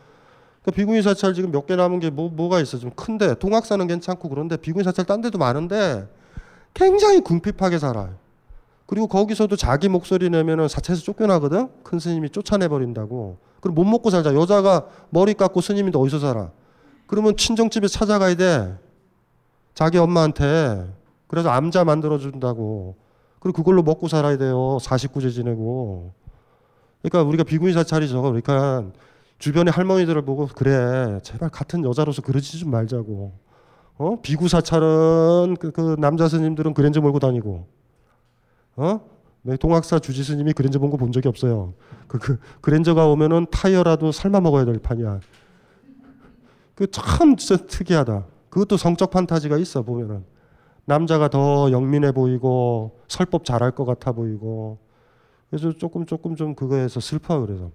[0.62, 2.78] 그 비구니 사찰 지금 몇 개 남은 게 뭐 뭐가 있어?
[2.78, 6.06] 좀 큰데 동학사는 괜찮고 그런데 비구니 사찰 딴 데도 많은데
[6.74, 8.14] 굉장히 궁핍하게 살아요.
[8.86, 11.68] 그리고 거기서도 자기 목소리 내면은 사채에서 쫓겨나거든.
[11.82, 13.38] 큰 스님이 쫓아내 버린다고.
[13.60, 14.34] 그럼 못 먹고 살자.
[14.34, 16.50] 여자가 머리 깎고 스님인데 어디서 살아?
[17.06, 18.74] 그러면 친정집에 찾아가야 돼.
[19.74, 20.84] 자기 엄마한테.
[21.34, 22.94] 그래서 암자 만들어 준다고.
[23.40, 24.78] 그리고 그걸로 먹고 살아야 돼요.
[24.80, 26.12] 49제 지내고.
[27.02, 28.22] 그러니까 우리가 비구니 사찰이죠.
[28.22, 28.84] 그러니까
[29.38, 33.32] 주변의 할머니들을 보고 그래 제발 같은 여자로서 그러지 좀 말자고.
[33.98, 37.66] 어 비구 사찰은 그, 그 남자 스님들은 그랜저 몰고 다니고.
[38.76, 39.00] 어?
[39.42, 41.74] 네, 동학사 주지 스님이 그랜저 본 거 본 적이 없어요.
[42.06, 45.18] 그, 그 그랜저가 오면은 타이어라도 삶아 먹어야 될 판이야.
[46.76, 48.24] 그 참 진짜 특이하다.
[48.50, 50.24] 그것도 성적 판타지가 있어 보면은
[50.86, 54.78] 남자가 더 영민해 보이고 설법 잘할 것 같아 보이고
[55.50, 57.70] 그래서 조금 조금 좀 그거에서 슬퍼 그래서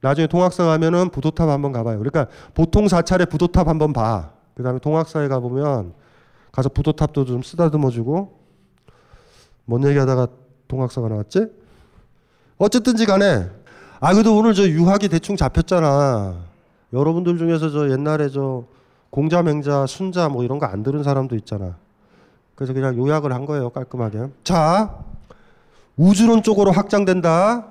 [0.00, 1.98] 나중에 동학사 가면은 부도탑 한번 가봐요.
[1.98, 4.32] 그러니까 보통 사찰에 부도탑 한번 봐.
[4.54, 5.94] 그 다음에 동학사에 가 보면
[6.52, 8.38] 가서 부도탑도 좀 쓰다듬어주고
[9.64, 10.28] 뭔 얘기하다가
[10.68, 11.46] 동학사가 나왔지?
[12.58, 13.50] 어쨌든지 간에
[14.00, 16.44] 아 그래도 오늘 저 유학이 대충 잡혔잖아.
[16.92, 18.64] 여러분들 중에서 저 옛날에 저
[19.10, 21.76] 공자 맹자 순자 뭐 이런 거 안 들은 사람도 있잖아.
[22.56, 24.30] 그래서 그냥 요약을 한 거예요 깔끔하게.
[24.42, 24.98] 자
[25.96, 27.66] 우주론 쪽으로 확장된다.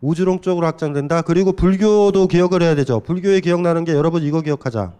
[0.00, 1.22] 우주론 쪽으로 확장된다.
[1.22, 3.00] 그리고 불교도 기억을 해야 되죠.
[3.00, 4.92] 불교에 기억나는 게 여러분 이거 기억하자.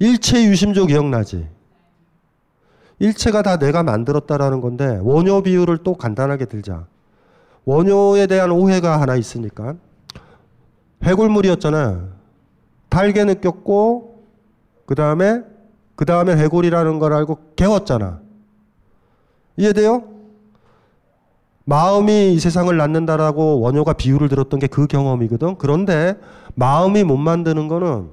[0.00, 1.46] 일체 유심조 기억나지?
[3.00, 6.86] 일체가 다 내가 만들었다라는 건데 원효 비율을 또 간단하게 들자.
[7.64, 9.74] 원효에 대한 오해가 하나 있으니까
[11.04, 12.08] 해골물이었잖아.
[12.88, 14.24] 달게 느꼈고
[14.86, 15.42] 그 다음에
[15.96, 18.20] 그 다음에 해골이라는 걸 알고 개웠잖아.
[19.58, 20.04] 이해돼요?
[21.64, 25.56] 마음이 이 세상을 낳는다라고 원효가 비유를 들었던 게 그 경험이거든.
[25.58, 26.18] 그런데
[26.54, 28.08] 마음이 못 만드는 거는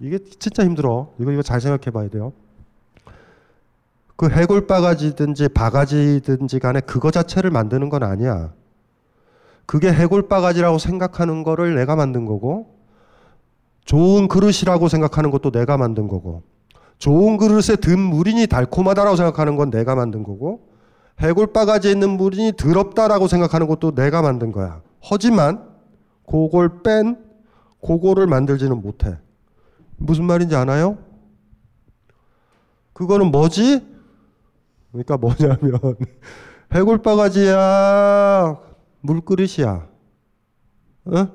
[0.00, 1.10] 이게 진짜 힘들어.
[1.18, 2.32] 이거 이거 잘 생각해 봐야 돼요.
[4.16, 8.52] 그 해골 바가지든지 바가지든지 간에 그거 자체를 만드는 건 아니야.
[9.66, 12.74] 그게 해골 바가지라고 생각하는 거를 내가 만든 거고
[13.84, 16.42] 좋은 그릇이라고 생각하는 것도 내가 만든 거고
[17.02, 20.68] 좋은 그릇에 든 물이니 달콤하다라고 생각하는 건 내가 만든 거고
[21.18, 24.82] 해골 바가지에 있는 물이니 더럽다라고 생각하는 것도 내가 만든 거야.
[25.02, 25.68] 하지만
[26.30, 27.20] 그걸 뺀
[27.84, 29.18] 그거를 만들지는 못해.
[29.96, 30.96] 무슨 말인지 아나요?
[32.92, 33.84] 그거는 뭐지?
[34.92, 35.80] 그러니까 뭐냐면
[36.72, 38.60] 해골 바가지야
[39.00, 39.88] 물그릇이야.
[41.06, 41.28] 어?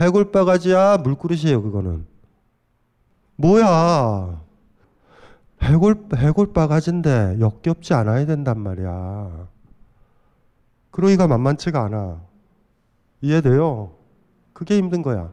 [0.00, 2.06] 해골 바가지야 물그릇이에요 그거는.
[3.36, 4.43] 뭐야?
[5.64, 9.48] 해골 해골 바가지인데 역겹지 않아야 된단 말이야.
[10.90, 12.20] 그러기가 만만치가 않아.
[13.22, 13.92] 이해돼요?
[14.52, 15.30] 그게 힘든 거야.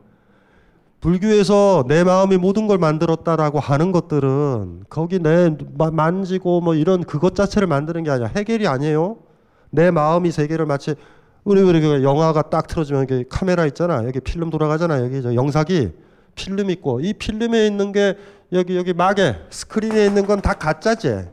[1.02, 7.36] 불교에서 내 마음이 모든 걸 만들었다라고 하는 것들은 거기 내 마- 만지고 뭐 이런 그것
[7.36, 8.28] 자체를 만드는 게 아니야.
[8.28, 9.18] 해결이 아니에요.
[9.72, 10.96] 내 마음이 세계를 마치
[11.44, 14.06] 우리 우리 그 영화가 딱 틀어지면 여기 카메라 있잖아.
[14.06, 15.02] 여기 필름 돌아가잖아.
[15.04, 15.90] 여기 저 영상이
[16.36, 18.16] 필름 있고 이 필름에 있는 게
[18.54, 21.26] 여기 여기 막에 스크린에 있는 건 다 가짜지.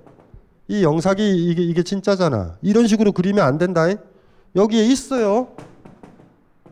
[0.69, 2.59] 이 영상이 이게 이게 진짜잖아.
[2.63, 3.87] 이런 식으로 그리면 안 된다.
[4.55, 5.49] 여기에 있어요.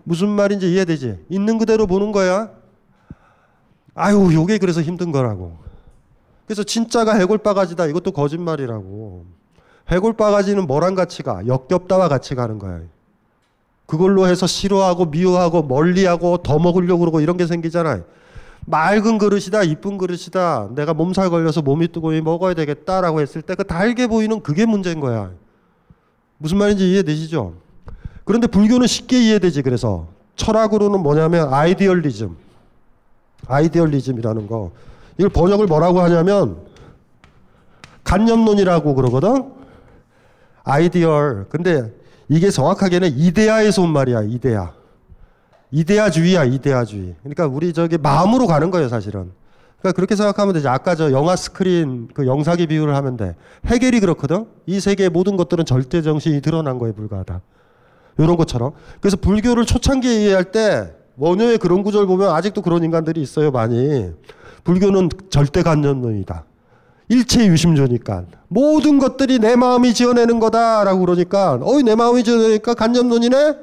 [0.04, 1.24] 무슨 말인지 이해되지?
[1.28, 2.50] 있는 그대로 보는 거야.
[3.94, 5.56] 아유, 요게 그래서 힘든 거라고.
[6.46, 7.86] 그래서 진짜가 해골 바가지다.
[7.86, 9.24] 이것도 거짓말이라고.
[9.90, 11.44] 해골 바가지는 뭐랑 같이 가?
[11.46, 12.80] 역겹다와 같이 가는 거야.
[13.86, 18.04] 그걸로 해서 싫어하고 미워하고 멀리하고 더 먹으려고 그러고 이런 게 생기잖아요.
[18.66, 20.70] 맑은 그릇이다, 이쁜 그릇이다.
[20.74, 25.30] 내가 몸살 걸려서 몸이 뜨거이 먹어야 되겠다라고 했을 때 그 달게 보이는 그게 문제인 거야.
[26.38, 27.54] 무슨 말인지 이해되시죠?
[28.24, 29.62] 그런데 불교는 쉽게 이해되지.
[29.62, 32.36] 그래서 철학으로는 뭐냐면 idealism.
[33.46, 34.72] idealism이라는 거.
[35.16, 36.58] 이걸 번역을 뭐라고 하냐면
[38.04, 39.52] 관념론이라고 그러거든.
[40.64, 41.46] ideal.
[41.48, 41.92] 근데
[42.28, 44.22] 이게 정확하게는 이데아에서 온 말이야.
[44.22, 44.72] 이데아.
[45.70, 46.44] 이데아주의야.
[46.44, 47.14] 이데아주의.
[47.22, 49.32] 그러니까 우리 저기 마음으로 가는 거예요, 사실은.
[49.80, 50.68] 그러니까 그렇게 생각하면 되지.
[50.68, 53.34] 아까 저 영화 스크린 그 영사기 비유를 하면 돼.
[53.66, 54.46] 해결이 그렇거든.
[54.66, 57.40] 이 세계의 모든 것들은 절대 정신이 드러난 거에 불과하다.
[58.18, 58.72] 이런 것처럼.
[59.00, 64.10] 그래서 불교를 초창기에 이해할 때 원효의 그런 구절 보면 아직도 그런 인간들이 있어요, 많이.
[64.64, 66.44] 불교는 절대 간념론이다.
[67.08, 73.54] 일체 유심조니까 모든 것들이 내 마음이 지어내는 거다라고 그러니까 어이 내 마음이 지어내니까 간념론이네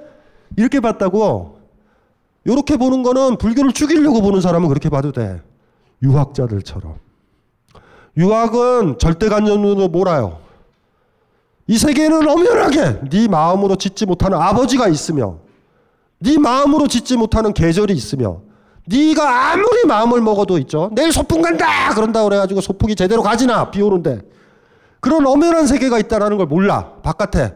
[0.55, 1.57] 이렇게 봤다고
[2.45, 5.41] 이렇게 보는 거는 불교를 죽이려고 보는 사람은 그렇게 봐도 돼.
[6.01, 6.95] 유학자들처럼.
[8.17, 10.39] 유학은 절대 간념론으로 몰아요.
[11.67, 15.37] 이 세계는 엄연하게 네 마음으로 짓지 못하는 아버지가 있으며
[16.19, 18.41] 네 마음으로 짓지 못하는 계절이 있으며
[18.85, 20.89] 네가 아무리 마음을 먹어도 있죠.
[20.93, 21.93] 내일 소풍 간다!
[21.95, 23.71] 그런다 그래가지고 소풍이 제대로 가지나?
[23.71, 24.19] 비 오는데.
[24.99, 26.91] 그런 엄연한 세계가 있다라는 걸 몰라.
[27.01, 27.53] 바깥에.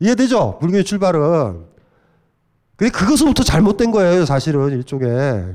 [0.00, 0.58] 이해되죠?
[0.60, 1.66] 불교의 출발은
[2.76, 5.54] 근데 그것부터 잘못된 거예요 사실은 일종의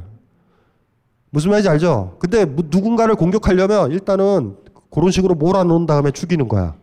[1.30, 2.16] 무슨 말인지 알죠?
[2.20, 4.56] 근데 누군가를 공격하려면 일단은
[4.90, 6.76] 그런 식으로 몰아놓은 다음에 죽이는 거야.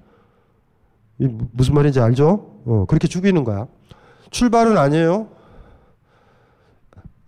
[1.16, 2.61] 무슨 말인지 알죠?
[2.66, 3.66] 어, 그렇게 죽이는 거야.
[4.30, 5.28] 출발은 아니에요.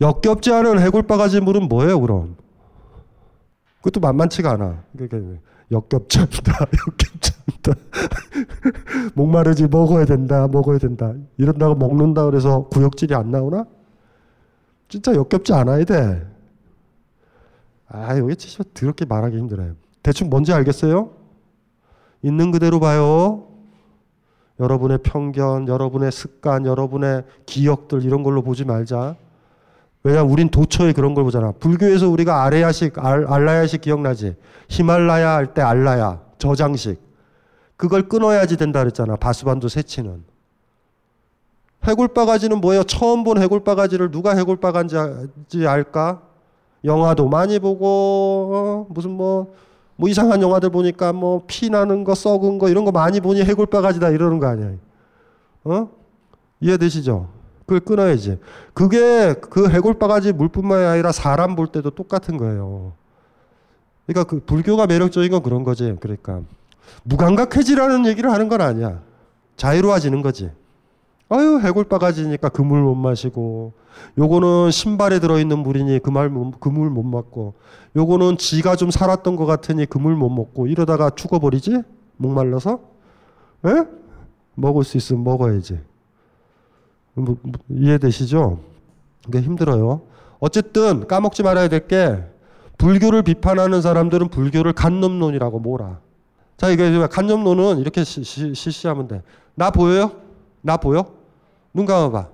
[0.01, 2.37] 역겹지 않은 해골 바가지 물은 뭐예요, 그럼?
[3.79, 4.83] 그것도 만만치가 않아.
[4.97, 5.41] 그러니까
[5.71, 6.67] 역겹지 않다.
[9.15, 11.13] 목마르지 먹어야 된다, 먹어야 된다.
[11.37, 13.67] 이런다고 먹는다 그래서 구역질이 안 나오나?
[14.89, 16.27] 진짜 역겹지 않아야 돼.
[17.89, 19.75] 아, 여기 진짜 더럽게 말하기 힘들어요.
[20.03, 21.11] 대충 뭔지 알겠어요?
[22.23, 23.49] 있는 그대로 봐요.
[24.59, 29.17] 여러분의 편견, 여러분의 습관, 여러분의 기억들 이런 걸로 보지 말자.
[30.07, 31.51] 왜냐면 우린 도처에 그런 걸 보잖아.
[31.59, 34.37] 불교에서 우리가 아레야식, 알, 알라야식 기억나지?
[34.69, 37.01] 히말라야 할 때 알라야, 저장식.
[37.77, 39.17] 그걸 끊어야지 된다 그랬잖아.
[39.17, 40.23] 바수반도 세치는.
[41.83, 42.85] 해골바가지는 뭐예요?
[42.85, 46.23] 처음 본 해골바가지를 누가 해골바가지 알까?
[46.85, 48.87] 영화도 많이 보고, 어?
[48.91, 49.55] 무슨 뭐,
[49.97, 54.11] 뭐 이상한 영화들 보니까 뭐 피 나는 거, 썩은 거 이런 거 많이 보니 해골바가지다
[54.11, 54.71] 이러는 거 아니야.
[55.65, 55.89] 어?
[56.61, 57.29] 이해되시죠?
[57.67, 58.39] 그걸 끊어야지.
[58.75, 62.93] 그게 그 해골 바가지 물뿐만이 아니라 사람 볼 때도 똑같은 거예요.
[64.07, 65.97] 그러니까 그 불교가 매력적인 건 그런 거지.
[66.01, 66.41] 그러니까
[67.05, 69.03] 무감각해지라는 얘기를 하는 건 아니야.
[69.57, 70.51] 자유로워지는 거지.
[71.29, 73.73] 아유 해골 바가지니까 그 물 못 마시고
[74.17, 77.55] 요거는 신발에 들어있는 물이니 그물그물 못 맞고
[77.97, 81.83] 요거는 지가 좀 살았던 것 같으니 그 물 못 먹고 이러다가 죽어버리지
[82.19, 82.79] 목말라서
[83.67, 83.71] 에?
[84.55, 85.81] 먹을 수 있으면 먹어야지.
[87.17, 88.61] 뭐, 뭐, 이해되시죠?
[89.25, 90.03] 그게 힘들어요.
[90.39, 92.23] 어쨌든 까먹지 말아야 될 게
[92.79, 95.99] 불교를 비판하는 사람들은 불교를 간념론이라고 몰아.
[96.59, 99.23] 자, 이게 간념론은 이렇게 실시하면 돼.
[99.55, 100.13] 나 보여요?
[100.61, 101.07] 나 보여?
[101.73, 102.29] 눈 감아봐.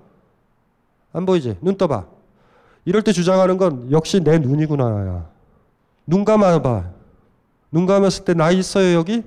[1.12, 1.58] 안 보이지?
[1.60, 2.06] 눈 떠봐.
[2.84, 5.26] 이럴 때 주장하는 건 역시 내 눈이구나.
[6.06, 6.90] 눈 감아봐.
[7.70, 9.22] 눈 감았을 때 나 있어요, 여기?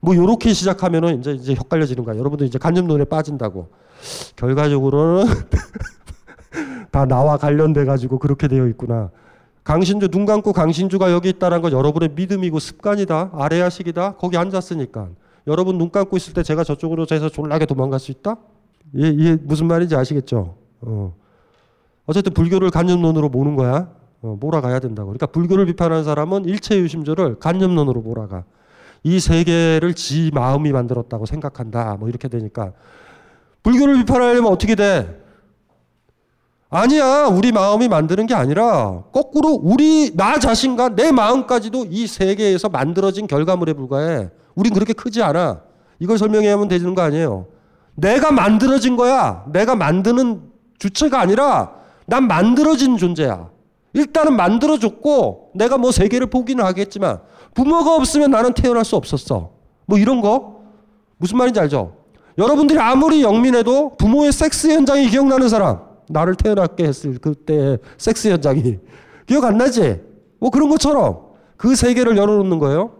[0.00, 2.18] 뭐, 요렇게 시작하면은 이제, 이제 헷갈려지는 거야.
[2.18, 3.68] 여러분들 이제 간념론에 빠진다고.
[4.36, 5.26] 결과적으로는
[6.90, 9.10] 다 나와 관련돼 가지고 그렇게 되어 있구나.
[9.64, 13.30] 강신주 눈 감고 강신주가 여기 있다는 건 여러분의 믿음이고 습관이다.
[13.32, 14.16] 아래야식이다.
[14.16, 15.08] 거기 앉았으니까.
[15.46, 18.36] 여러분 눈 감고 있을 때 제가 저쪽으로 해서 졸라게 도망갈 수 있다?
[18.92, 20.56] 이게, 이게 무슨 말인지 아시겠죠?
[20.82, 21.14] 어.
[22.06, 23.88] 어쨌든 불교를 간념론으로 모는 거야.
[24.20, 25.08] 어, 몰아가야 된다고.
[25.08, 28.44] 그러니까 불교를 비판하는 사람은 일체 유심조를 간념론으로 몰아가.
[29.02, 31.96] 이 세계를 지 마음이 만들었다고 생각한다.
[31.98, 32.72] 뭐 이렇게 되니까
[33.64, 35.20] 불교를 비판하려면 어떻게 돼?
[36.70, 37.26] 아니야.
[37.26, 43.72] 우리 마음이 만드는 게 아니라 거꾸로 우리 나 자신과 내 마음까지도 이 세계에서 만들어진 결과물에
[43.72, 44.30] 불과해.
[44.54, 45.62] 우린 그렇게 크지 않아.
[45.98, 47.46] 이걸 설명해야만 되는 거 아니에요.
[47.94, 49.44] 내가 만들어진 거야.
[49.52, 50.42] 내가 만드는
[50.78, 51.72] 주체가 아니라
[52.06, 53.48] 난 만들어진 존재야.
[53.92, 57.20] 일단은 만들어줬고 내가 뭐 세계를 보기는 하겠지만
[57.54, 59.52] 부모가 없으면 나는 태어날 수 없었어.
[59.86, 60.60] 뭐 이런 거
[61.16, 62.03] 무슨 말인지 알죠?
[62.36, 68.78] 여러분들이 아무리 영민해도 부모의 섹스 현장이 기억나는 사람, 나를 태어났게 했을 그때 섹스 현장이
[69.26, 70.00] 기억 안 나지?
[70.38, 71.18] 뭐 그런 것처럼
[71.56, 72.92] 그 세계를 열어놓는 거예요.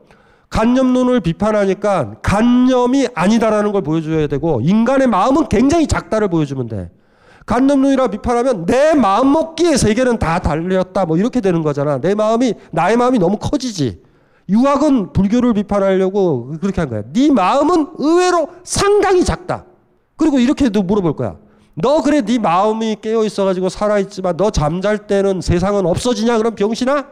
[0.50, 6.90] 간념론을 비판하니까 간념이 아니다라는 걸 보여줘야 되고 인간의 마음은 굉장히 작다를 보여주면 돼.
[7.44, 12.00] 간념론이라 비판하면 내 마음 먹기에 세계는 다 달렸다 뭐 이렇게 되는 거잖아.
[12.00, 14.00] 내 마음이 나의 마음이 너무 커지지.
[14.48, 17.02] 유학은 불교를 비판하려고 그렇게 한 거야.
[17.12, 19.64] 네 마음은 의외로 상당히 작다.
[20.16, 21.36] 그리고 이렇게도 물어볼 거야.
[21.74, 27.06] 너 그래 네 마음이 깨어 있어가지고 살아있지만 너 잠잘 때는 세상은 없어지냐 그럼 병신아?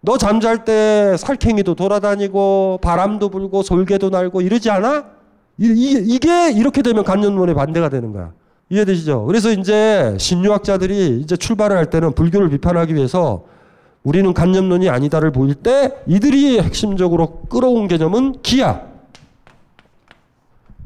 [0.00, 5.04] 너 잠잘 때 살쾡이도 돌아다니고 바람도 불고 솔개도 날고 이러지 않아?
[5.58, 8.32] 이, 이게 이렇게 되면 간념론의 반대가 되는 거야.
[8.70, 9.24] 이해되시죠?
[9.24, 13.44] 그래서 이제 신유학자들이 이제 출발을 할 때는 불교를 비판하기 위해서
[14.02, 18.86] 우리는 간념론이 아니다를 보일 때 이들이 핵심적으로 끌어온 개념은 기야.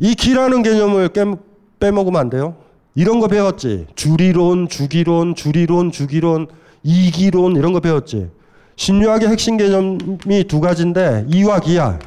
[0.01, 1.11] 이 기라는 개념을
[1.79, 2.57] 빼먹으면 안 돼요.
[2.95, 3.87] 이런 거 배웠지.
[3.95, 6.49] 주리론, 주기론, 주리론, 주기론,
[6.83, 8.29] 이기론 이런 거 배웠지.
[8.77, 11.99] 신유학의 핵심 개념이 두 가지인데 이와 기야.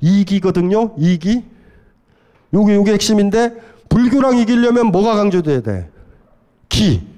[0.00, 0.94] 이기거든요.
[0.98, 1.44] 이기.
[2.54, 3.54] 요게 요게 핵심인데
[3.88, 5.90] 불교랑 이기려면 뭐가 강조돼야 돼?
[6.68, 7.11] 기.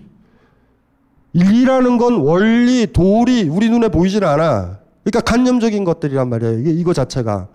[1.34, 4.78] 이라는 건 원리, 도리 우리 눈에 보이질 않아.
[5.02, 6.60] 그러니까 간념적인 것들이란 말이에요.
[6.60, 7.48] 이게 이거 자체가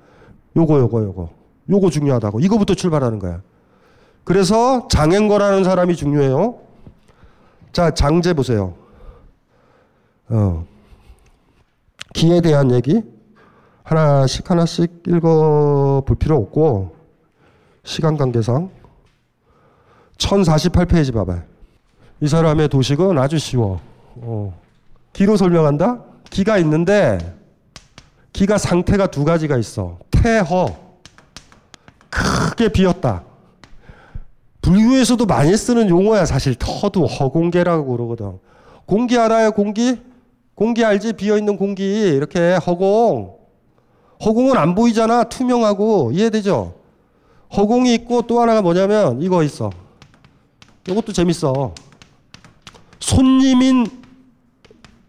[0.56, 1.30] 요거 요거 요거
[1.70, 2.42] 요거 중요하다고.
[2.42, 3.42] 이거부터 출발하는 거야.
[4.26, 6.60] 그래서 장행거라는 사람이 중요해요.
[7.72, 8.76] 자, 장제 보세요.
[10.28, 10.66] 어.
[12.14, 13.02] 기에 대한 얘기
[13.84, 16.96] 하나씩 하나씩 읽어 볼 필요 없고
[17.84, 18.70] 시간 관계상
[20.18, 21.44] 1048페이지 봐봐요.
[22.22, 23.80] 이 사람의 도식은 아주 쉬워.
[24.16, 24.54] 어.
[25.14, 26.04] 기로 설명한다?
[26.30, 27.18] 기가 있는데
[28.34, 29.98] 기가 상태가 두 가지가 있어.
[30.12, 30.76] 태허.
[32.10, 33.24] 크게 비었다.
[34.62, 38.40] 불교에서도 많이 쓰는 용어야 사실 터도 허공계라고 그러거든.
[38.86, 40.02] 공기 알아요 공기?
[40.56, 41.14] 공기 알지?
[41.14, 43.38] 비어있는 공기 이렇게 허공.
[44.26, 46.76] 허공은 안 보이잖아 투명하고 이해되죠?
[47.56, 49.70] 허공이 있고 또 하나가 뭐냐면 이거 있어.
[50.88, 51.74] 이것도 재밌어.
[53.00, 53.88] 손님인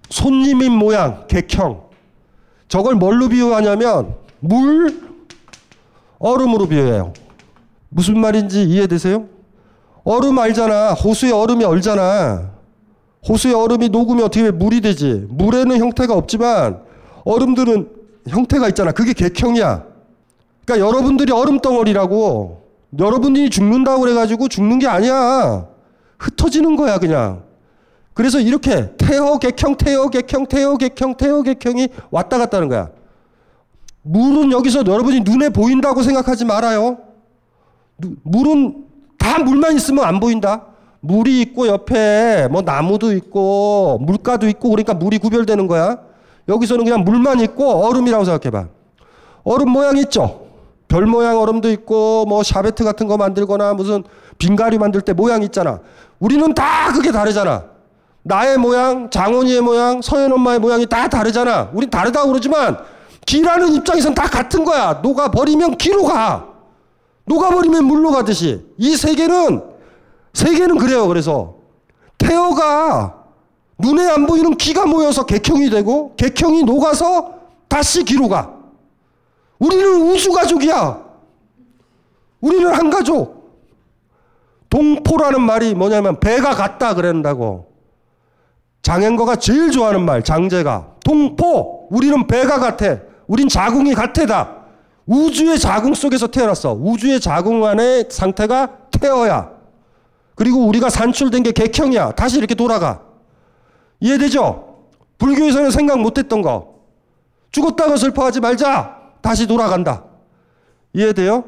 [0.09, 1.83] 손님인 모양 객형.
[2.69, 5.01] 저걸 뭘로 비유하냐면 물
[6.19, 7.13] 얼음으로 비유해요.
[7.89, 9.27] 무슨 말인지 이해되세요?
[10.05, 10.93] 얼음 알잖아.
[10.93, 12.51] 호수에 얼음이 얼잖아.
[13.29, 15.27] 호수에 얼음이 녹으면 어떻게 물이 되지?
[15.29, 16.81] 물에는 형태가 없지만
[17.25, 17.91] 얼음들은
[18.29, 18.93] 형태가 있잖아.
[18.93, 19.85] 그게 객형이야.
[20.65, 22.63] 그러니까 여러분들이 얼음 덩어리라고
[22.99, 25.67] 여러분들이 죽는다고 그래가지고 죽는 게 아니야.
[26.19, 27.50] 흩어지는 거야 그냥.
[28.15, 32.91] 그래서 이렇게 태허 객형, 태허 객형, 태허 객형, 태허 객형이 왔다 갔다 하는 거야.
[34.03, 36.99] 물은 여기서 여러분이 눈에 보인다고 생각하지 말아요.
[38.23, 38.85] 물은
[39.19, 40.67] 다 물만 있으면 안 보인다.
[41.01, 45.99] 물이 있고 옆에 뭐 나무도 있고 물가도 있고 그러니까 물이 구별되는 거야.
[46.49, 48.69] 여기서는 그냥 물만 있고 얼음이라고 생각해봐.
[49.45, 50.49] 얼음 모양 있죠.
[50.89, 54.03] 별 모양 얼음도 있고 뭐 샤베트 같은 거 만들거나 무슨
[54.39, 55.81] 빙가리 만들 때 모양 있잖아.
[56.19, 57.70] 우리는 다 그게 다르잖아.
[58.23, 61.71] 나의 모양, 장원이의 모양, 서현 엄마의 모양이 다 다르잖아.
[61.73, 62.79] 우린 다르다고 그러지만
[63.27, 65.01] 기라는 입장에선 다 같은 거야.
[65.03, 66.47] 녹아 버리면 기로 가.
[67.25, 68.67] 녹아 버리면 물로 가듯이.
[68.77, 69.63] 이 세계는,
[70.35, 71.07] 세계는 그래요.
[71.09, 71.57] 그래서
[72.19, 73.15] 태어가
[73.79, 77.35] 눈에 안 보이는 기가 모여서 객형이 되고 객형이 녹아서
[77.69, 78.55] 다시 기로 가.
[79.59, 81.03] 우리는 우주 가족이야.
[82.41, 83.41] 우리는 한 가족.
[84.69, 87.70] 동포라는 말이 뭐냐면 배가 같다 그랬다고.
[88.83, 90.95] 장행거가 제일 좋아하는 말, 장제가.
[91.05, 91.89] 동포!
[91.91, 92.99] 우리는 배가 같아.
[93.27, 94.57] 우린 자궁이 같애다.
[95.07, 96.73] 우주의 자궁 속에서 태어났어.
[96.73, 99.51] 우주의 자궁 안의 상태가 태어야.
[100.35, 102.13] 그리고 우리가 산출된 게 객형이야.
[102.13, 103.03] 다시 이렇게 돌아가.
[104.01, 104.87] 이해되죠?
[105.19, 106.81] 불교에서는 생각 못했던 거.
[107.51, 108.97] 죽었다고 슬퍼하지 말자.
[109.21, 110.05] 다시 돌아간다.
[110.95, 111.45] 이해돼요?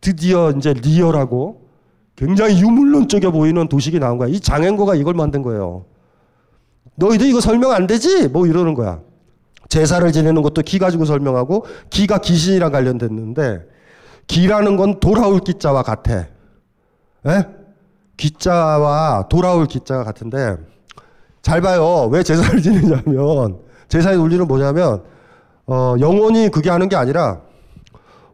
[0.00, 1.68] 드디어 이제 리얼하고
[2.16, 4.28] 굉장히 유물론적이어 보이는 도식이 나온 거야.
[4.28, 5.84] 이 장행거가 이걸 만든 거예요.
[6.94, 8.28] 너희들 이거 설명 안 되지?
[8.28, 9.00] 뭐 이러는 거야.
[9.68, 13.66] 제사를 지내는 것도 기 가지고 설명하고 기가 귀신이랑 관련됐는데
[14.26, 16.18] 기라는 건 돌아올 기자와 같아.
[16.18, 16.26] 에?
[17.26, 17.48] 예?
[18.16, 20.56] 기자와 돌아올 기자가 같은데
[21.40, 22.08] 잘 봐요.
[22.12, 25.02] 왜 제사를 지내냐면 제사의 논리는 뭐냐면
[25.66, 27.40] 어, 영원히 그게 하는 게 아니라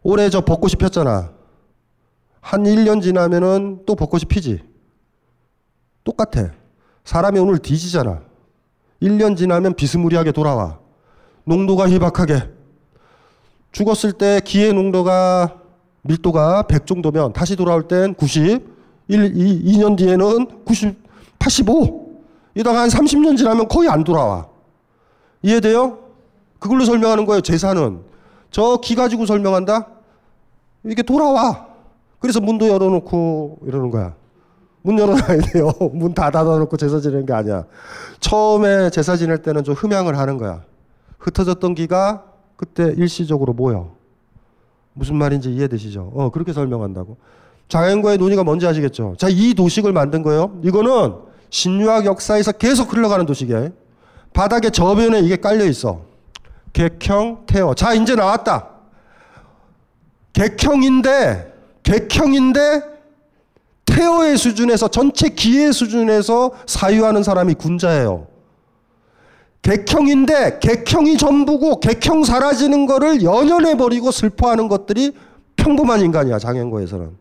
[0.03, 1.31] 올해 저 벚꽃이 폈잖아.
[2.41, 4.63] 한 1년 지나면은 또 벚꽃이 피지.
[6.03, 6.51] 똑같아.
[7.03, 8.28] 사람이 오늘 뒤지잖아.
[9.01, 10.79] 1년 지나면 비스무리하게 돌아와.
[11.45, 12.49] 농도가 희박하게.
[13.71, 15.55] 죽었을 때 기의 농도가
[16.01, 18.67] 밀도가 100 정도면 다시 돌아올 땐 90,
[19.07, 20.97] 1, 2, 2년 뒤에는 90,
[21.39, 22.09] 85.
[22.55, 24.47] 이다가 한 30년 지나면 거의 안 돌아와.
[25.41, 25.99] 이해돼요?
[26.59, 28.01] 그걸로 설명하는 거예요, 제사는.
[28.51, 29.87] 저 기 가지고 설명한다?
[30.85, 31.67] 이게 돌아와.
[32.19, 34.15] 그래서 문도 열어놓고 이러는 거야.
[34.81, 35.71] 문 열어놔야 돼요.
[35.93, 37.65] 문 다 닫아놓고 제사 지내는 게 아니야.
[38.19, 40.63] 처음에 제사 지낼 때는 좀 흠양을 하는 거야.
[41.19, 42.23] 흩어졌던 기가
[42.55, 43.91] 그때 일시적으로 모여.
[44.93, 46.11] 무슨 말인지 이해되시죠?
[46.13, 47.17] 어, 그렇게 설명한다고.
[47.67, 49.15] 장애인과의 논의가 뭔지 아시겠죠?
[49.17, 50.59] 자, 이 도식을 만든 거예요.
[50.63, 51.15] 이거는
[51.51, 53.69] 신유학 역사에서 계속 흘러가는 도식이에요.
[54.33, 56.01] 바닥에 저변에 이게 깔려 있어.
[56.73, 57.73] 객형, 태어.
[57.73, 58.67] 자, 이제 나왔다.
[60.33, 61.53] 객형인데,
[61.83, 62.83] 객형인데,
[63.99, 68.27] 태어의 수준에서 전체 기의 수준에서 사유하는 사람이 군자예요.
[69.61, 75.11] 객형인데 객형이 전부고 객형 사라지는 거를 연연해 버리고 슬퍼하는 것들이
[75.57, 77.17] 평범한 인간이야 장행고에서는.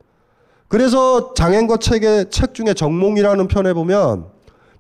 [0.68, 4.26] 그래서 장행거 책의 책 중에 정몽이라는 편에 보면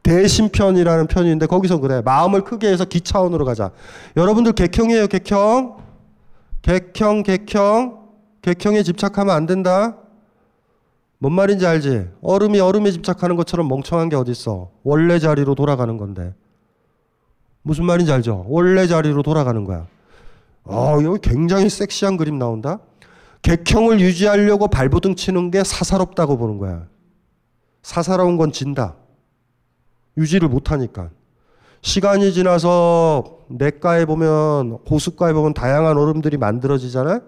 [0.04, 2.00] 대신편이라는 편이 있는데 거기서 그래.
[2.04, 3.72] 마음을 크게 해서 기차원으로 가자.
[4.16, 5.78] 여러분들 객형이에요, 객형.
[6.62, 7.98] 객형, 객형.
[8.42, 9.96] 객형에 집착하면 안 된다.
[11.18, 12.08] 뭔 말인지 알지?
[12.22, 14.70] 얼음이 얼음에 집착하는 것처럼 멍청한 게 어딨어.
[14.84, 16.34] 원래 자리로 돌아가는 건데.
[17.62, 18.44] 무슨 말인지 알죠?
[18.48, 19.86] 원래 자리로 돌아가는 거야.
[20.64, 22.78] 어, 여기 굉장히 섹시한 그림 나온다.
[23.42, 26.86] 객형을 유지하려고 발버둥 치는 게 사사롭다고 보는 거야.
[27.82, 28.96] 사사로운 건 진다.
[30.16, 31.10] 유지를 못하니까.
[31.82, 37.20] 시간이 지나서 냇가에 보면 호숫가에 보면 다양한 얼음들이 만들어지잖아요.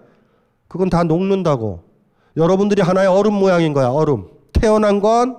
[0.67, 1.90] 그건 다 녹는다고.
[2.37, 3.87] 여러분들이 하나의 얼음 모양인 거야.
[3.87, 4.27] 얼음.
[4.53, 5.37] 태어난 건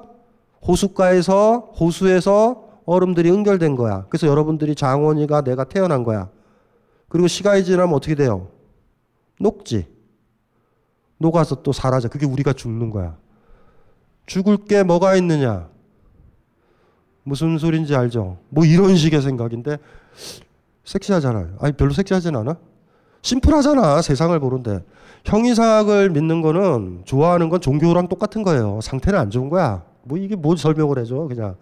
[0.66, 4.06] 호숫가에서 호수에서 얼음들이 응결된 거야.
[4.08, 6.30] 그래서 여러분들이 장원이가 내가 태어난 거야.
[7.08, 8.48] 그리고 시간이 지나면 어떻게 돼요?
[9.38, 9.86] 녹지.
[11.18, 12.08] 녹아서 또 사라져.
[12.08, 13.16] 그게 우리가 죽는 거야.
[14.26, 15.68] 죽을 게 뭐가 있느냐?
[17.24, 18.38] 무슨 소린지 알죠?
[18.48, 19.78] 뭐 이런 식의 생각인데
[20.84, 21.56] 섹시하잖아요.
[21.60, 22.56] 아니 별로 섹시하진 않아?
[23.22, 24.02] 심플하잖아.
[24.02, 24.80] 세상을 보는데.
[25.24, 28.80] 형이상학을 믿는 거는 좋아하는 건 종교랑 똑같은 거예요.
[28.82, 29.82] 상태는 안 좋은 거야.
[30.02, 31.14] 뭐 이게 뭐 설명을 해줘.
[31.28, 31.54] 그냥.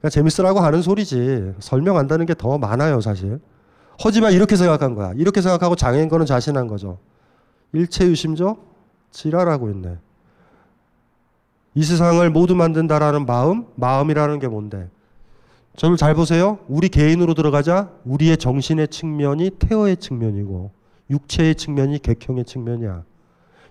[0.00, 1.52] 그냥 재밌으라고 하는 소리지.
[1.58, 3.40] 설명한다는 게 더 많아요, 사실.
[3.98, 5.12] 하지만 이렇게 생각한 거야.
[5.16, 6.98] 이렇게 생각하고 장애인 거는 자신한 거죠.
[7.72, 8.56] 일체유심죠?
[9.10, 9.98] 지랄하고 있네.
[11.74, 14.88] 이 세상을 모두 만든다라는 마음, 마음이라는 게 뭔데?
[15.76, 16.58] 저를 잘 보세요.
[16.68, 17.90] 우리 개인으로 들어가자.
[18.04, 20.70] 우리의 정신의 측면이 태어의 측면이고
[21.10, 23.02] 육체의 측면이 객형의 측면이야.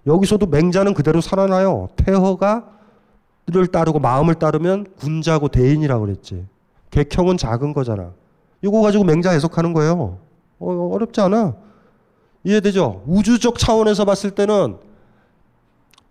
[0.06, 1.90] 여기서도 맹자는 그대로 살아나요.
[1.96, 2.80] 태허가
[3.52, 6.46] 를 따르고 마음을 따르면 군자고 대인이라고 그랬지.
[6.92, 8.12] 객형은 작은 거잖아.
[8.62, 10.20] 이거 가지고 맹자 해석하는 거예요.
[10.60, 11.56] 어, 어렵지 않아.
[12.44, 13.04] 이해되죠?
[13.08, 14.78] 우주적 차원에서 봤을 때는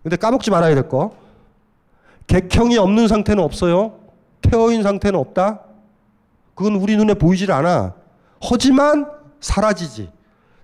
[0.03, 1.11] 근데 까먹지 말아야 될 거.
[2.27, 3.99] 객형이 없는 상태는 없어요.
[4.41, 5.61] 태어인 상태는 없다.
[6.55, 7.93] 그건 우리 눈에 보이질 않아.
[8.41, 9.09] 하지만
[9.39, 10.09] 사라지지.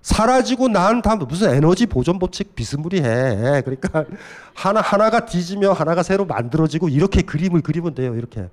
[0.06, 3.62] 사라지고 난 다음 무슨 에너지 보존 법칙 비스무리해.
[3.62, 4.04] 그러니까
[4.54, 8.14] 하나 하나가 뒤지며 하나가 새로 만들어지고 이렇게 그림을 그리면 돼요.
[8.14, 8.48] 이렇게.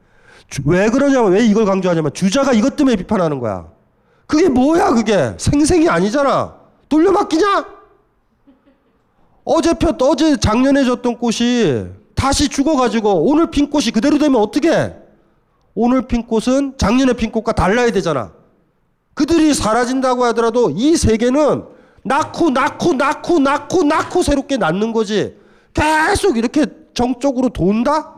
[0.49, 3.67] 주, 왜 그러냐면 왜 이걸 강조하냐면 주자가 이것 때문에 비판하는 거야.
[4.25, 6.55] 그게 뭐야 그게 생생이 아니잖아.
[6.89, 7.65] 돌려막기냐?
[9.45, 11.85] 어제 폈 어제 작년에 졌던 꽃이
[12.15, 14.95] 다시 죽어가지고 오늘 핀 꽃이 그대로 되면 어떻게?
[15.75, 18.31] 오늘 핀 꽃은 작년에 핀 꽃과 달라야 되잖아.
[19.13, 21.63] 그들이 사라진다고 하더라도 이 세계는
[22.03, 25.35] 낳고 낳고 낳고 낳고 낳고 새롭게 낳는 거지.
[25.73, 28.15] 계속 이렇게 정적으로 돈다?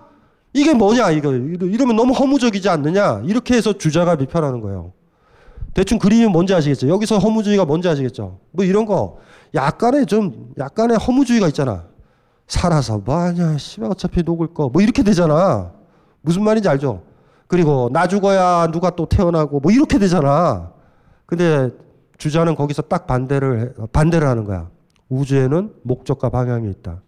[0.53, 4.93] 이게 뭐냐 이거 이러면 너무 허무적이지 않느냐 이렇게 해서 주자가 비판하는 거예요.
[5.73, 6.87] 대충 그림이 뭔지 아시겠죠?
[6.87, 8.39] 여기서 허무주의가 뭔지 아시겠죠?
[8.51, 9.17] 뭐 이런 거
[9.53, 11.83] 약간의 좀 약간의 허무주의가 있잖아.
[12.47, 15.71] 살아서 뭐하냐 씨발 어차피 녹을 거 뭐 이렇게 되잖아.
[16.21, 17.03] 무슨 말인지 알죠?
[17.47, 20.71] 그리고 나 죽어야 누가 또 태어나고 뭐 이렇게 되잖아.
[21.25, 21.71] 근데
[22.17, 24.69] 주자는 거기서 딱 반대를 반대를 하는 거야.
[25.09, 27.01] 우주에는 목적과 방향이 있다.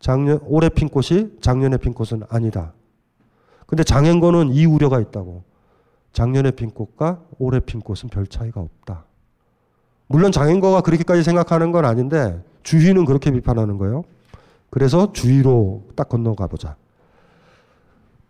[0.00, 2.72] 작년 올해 핀 꽃이 작년에 핀 꽃은 아니다.
[3.66, 5.42] 근데 장행거는 이 우려가 있다고.
[6.12, 9.04] 작년에 핀 꽃과 올해 핀 꽃은 별 차이가 없다.
[10.06, 14.04] 물론 장행거가 그렇게까지 생각하는 건 아닌데 주희는 그렇게 비판하는 거예요.
[14.70, 16.76] 그래서 주의로 딱 건너가 보자.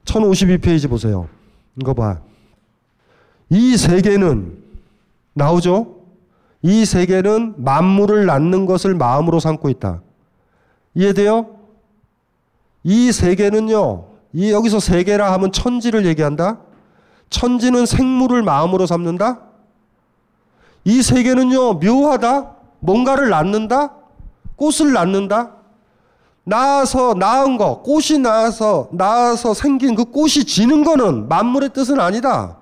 [0.05, 1.29] 1052페이지 보세요.
[1.81, 2.21] 이거 봐.
[3.51, 4.58] 이 세계는
[5.35, 5.97] 나오죠?
[6.63, 10.03] 이 세계는 만물을 낳는 것을 마음으로 삼고 있다.
[10.95, 11.57] 이해돼요?
[12.83, 16.59] 이 세계는요, 이 여기서 세계라 하면 천지를 얘기한다?
[17.31, 19.41] 천지는 생물을 마음으로 삼는다?
[20.85, 22.57] 이 세계는요, 묘하다?
[22.81, 23.95] 뭔가를 낳는다?
[24.57, 25.53] 꽃을 낳는다?
[26.45, 32.58] 나아서 낳은 거, 꽃이 나아서, 나아서 생긴 그 꽃이 지는 거는 만물의 뜻은 아니다.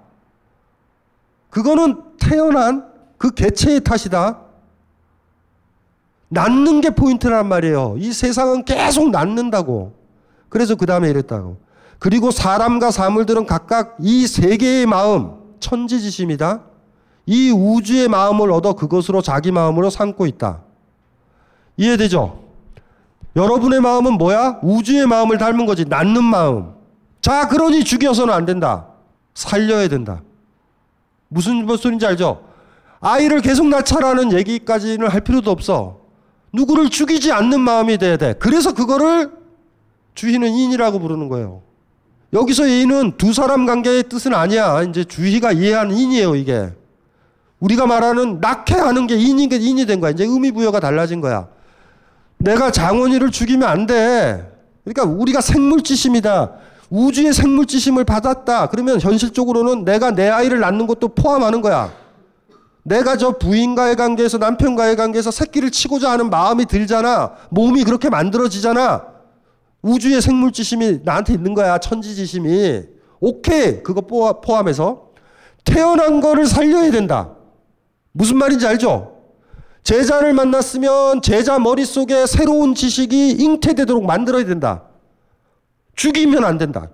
[1.57, 2.84] 그거는 태어난
[3.16, 4.40] 그 개체의 탓이다.
[6.28, 7.94] 낳는 게 포인트란 말이에요.
[7.96, 9.94] 이 세상은 계속 낳는다고.
[10.50, 11.57] 그래서 그 다음에 이랬다고.
[11.98, 16.61] 그리고 사람과 사물들은 각각 이 세계의 마음, 천지지심이다.
[17.24, 20.61] 이 우주의 마음을 얻어 그것으로 자기 마음으로 삼고 있다.
[21.78, 22.38] 이해되죠?
[23.34, 24.61] 여러분의 마음은 뭐야?
[24.62, 25.86] 우주의 마음을 닮은 거지.
[25.86, 26.74] 낳는 마음.
[27.22, 28.88] 자, 그러니 죽여서는 안 된다.
[29.32, 30.20] 살려야 된다.
[31.29, 32.43] 무슨 소리인지 알죠?
[33.01, 36.01] 아이를 계속 낳자라는 얘기까지는 할 필요도 없어.
[36.53, 38.35] 누구를 죽이지 않는 마음이 돼야 돼.
[38.39, 39.31] 그래서 그거를
[40.14, 41.62] 주희는 인이라고 부르는 거예요.
[42.33, 44.83] 여기서 인은 두 사람 관계의 뜻은 아니야.
[44.83, 46.70] 이제 주희가 이해하는 인이에요, 이게.
[47.61, 50.11] 우리가 말하는 낳게 하는 게 인이, 인이 된 거야.
[50.11, 51.49] 이제 의미 부여가 달라진 거야.
[52.39, 54.53] 내가 장원이를 죽이면 안 돼.
[54.85, 56.53] 그러니까 우리가 생물지심이다.
[56.91, 58.68] 우주의 생물지심을 받았다.
[58.68, 61.93] 그러면 현실적으로는 내가 내 아이를 낳는 것도 포함하는 거야.
[62.84, 67.32] 내가 저 부인과의 관계에서 남편과의 관계에서 새끼를 치고자 하는 마음이 들잖아.
[67.51, 69.05] 몸이 그렇게 만들어지잖아.
[69.82, 71.78] 우주의 생물지심이 나한테 있는 거야.
[71.78, 72.82] 천지지심이.
[73.18, 73.82] 오케이.
[73.82, 74.03] 그거
[74.41, 75.07] 포함해서.
[75.64, 77.30] 태어난 거를 살려야 된다.
[78.12, 79.16] 무슨 말인지 알죠?
[79.82, 84.84] 제자를 만났으면 제자 머릿속에 새로운 지식이 잉태되도록 만들어야 된다.
[85.97, 86.90] 죽이면 안 된다.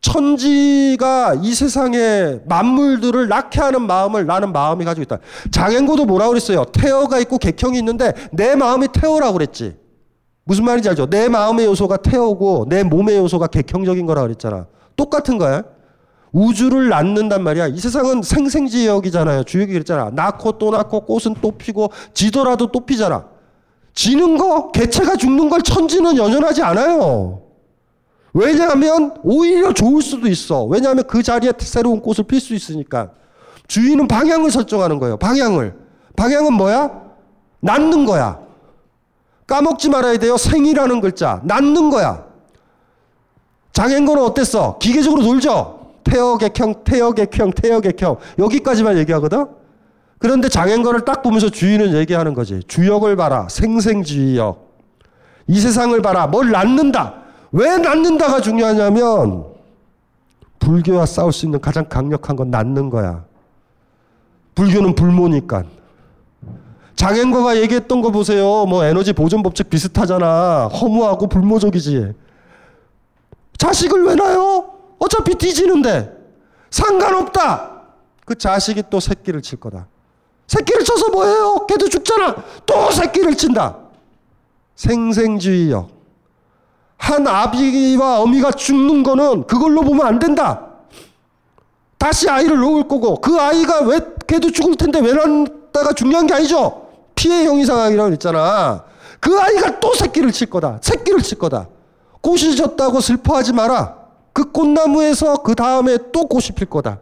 [0.00, 5.18] 천지가 이 세상의 만물들을 낳게 하는 마음을 나는 마음이 가지고 있다.
[5.50, 6.64] 장횡거도 뭐라고 그랬어요?
[6.66, 9.76] 태허가 있고 객형이 있는데 내 마음이 태허라고 그랬지.
[10.44, 11.06] 무슨 말인지 알죠?
[11.10, 14.66] 내 마음의 요소가 태허고 내 몸의 요소가 객형적인 거라 그랬잖아.
[14.96, 15.62] 똑같은 거야.
[16.32, 17.68] 우주를 낳는단 말이야.
[17.68, 19.44] 이 세상은 생생지위역이잖아요.
[19.44, 20.10] 주역이 그랬잖아.
[20.14, 23.26] 낳고 또 낳고 꽃은 또 피고 지더라도 또 피잖아.
[23.94, 27.47] 지는 거, 개체가 죽는 걸 천지는 연연하지 않아요.
[28.38, 30.62] 왜냐하면 오히려 좋을 수도 있어.
[30.64, 33.10] 왜냐하면 그 자리에 새로운 꽃을 필 수 있으니까.
[33.66, 35.16] 주인은 방향을 설정하는 거예요.
[35.16, 35.74] 방향을.
[36.14, 37.02] 방향은 뭐야?
[37.58, 38.38] 낳는 거야.
[39.48, 40.36] 까먹지 말아야 돼요.
[40.36, 41.40] 생이라는 글자.
[41.42, 42.26] 낳는 거야.
[43.72, 44.78] 장행거는 어땠어?
[44.78, 45.94] 기계적으로 놀죠?
[46.04, 48.18] 태어객형, 태어객형, 태어객형.
[48.38, 49.46] 여기까지만 얘기하거든?
[50.18, 52.60] 그런데 장행거를 딱 보면서 주인은 얘기하는 거지.
[52.68, 53.48] 주역을 봐라.
[53.50, 54.68] 생생주의역.
[55.48, 56.28] 이 세상을 봐라.
[56.28, 57.27] 뭘 낳는다.
[57.52, 59.46] 왜 낳는다가 중요하냐면
[60.58, 63.24] 불교와 싸울 수 있는 가장 강력한 건 낳는 거야.
[64.54, 65.64] 불교는 불모니까.
[66.96, 68.66] 장행거가 얘기했던 거 보세요.
[68.66, 70.66] 뭐 에너지 보존 법칙 비슷하잖아.
[70.66, 72.12] 허무하고 불모적이지.
[73.56, 74.72] 자식을 왜 낳아요?
[74.98, 76.12] 어차피 뒤지는데
[76.70, 77.82] 상관없다.
[78.24, 79.86] 그 자식이 또 새끼를 칠 거다.
[80.48, 81.66] 새끼를 쳐서 뭐해요?
[81.68, 82.36] 걔도 죽잖아.
[82.66, 83.76] 또 새끼를 친다.
[84.74, 85.88] 생생주의요.
[86.98, 90.66] 한 아비와 어미가 죽는 거는 그걸로 보면 안 된다.
[91.96, 96.86] 다시 아이를 놓을 거고 그 아이가 왜 걔도 죽을 텐데 왜 낳다가 중요한 게 아니죠.
[97.14, 98.84] 피해 형이상학이라고 그랬잖아.
[99.20, 100.78] 그 아이가 또 새끼를 칠 거다.
[100.82, 101.68] 새끼를 칠 거다.
[102.20, 103.96] 꽃이 졌다고 슬퍼하지 마라.
[104.32, 107.00] 그 꽃나무에서 그 다음에 또 꽃이 필 거다.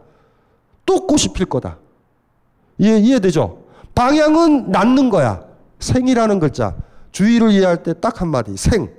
[0.85, 1.77] 또 꽃이 필 거다.
[2.79, 3.59] 이해, 이해되죠?
[3.93, 5.41] 방향은 낳는 거야.
[5.79, 6.75] 생이라는 글자.
[7.11, 8.55] 주의를 이해할 때 딱 한마디.
[8.57, 8.89] 생.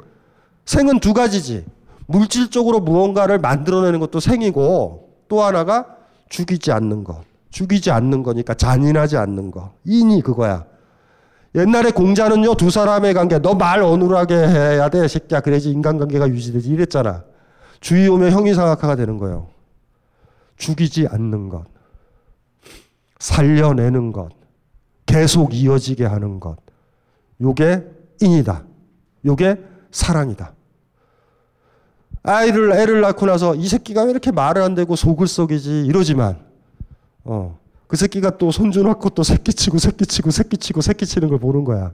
[0.68, 1.64] 생은 두 가지지.
[2.06, 5.86] 물질적으로 무언가를 만들어내는 것도 생이고 또 하나가
[6.28, 7.22] 죽이지 않는 것.
[7.50, 9.72] 죽이지 않는 거니까 잔인하지 않는 거.
[9.86, 10.66] 인이 그거야.
[11.54, 15.40] 옛날에 공자는요, 두 사람의 관계, 너 말 어눌하게 해야 돼, 새끼야.
[15.40, 16.68] 그래야지 인간관계가 유지되지.
[16.68, 17.24] 이랬잖아.
[17.80, 19.48] 주의 오면 형이상학화가 되는 거예요.
[20.58, 21.64] 죽이지 않는 것.
[23.18, 24.28] 살려내는 것.
[25.06, 26.58] 계속 이어지게 하는 것.
[27.40, 27.86] 요게
[28.20, 28.64] 인이다.
[29.24, 29.56] 요게
[29.90, 30.57] 사랑이다.
[32.22, 36.38] 아이를, 애를 낳고 나서 이 새끼가 왜 이렇게 말을 안 되고 속을 썩이지 이러지만,
[37.24, 41.92] 어, 그 새끼가 또 손주 낳고 또 새끼치고 새끼치고 새끼치고 새끼치는 걸 보는 거야.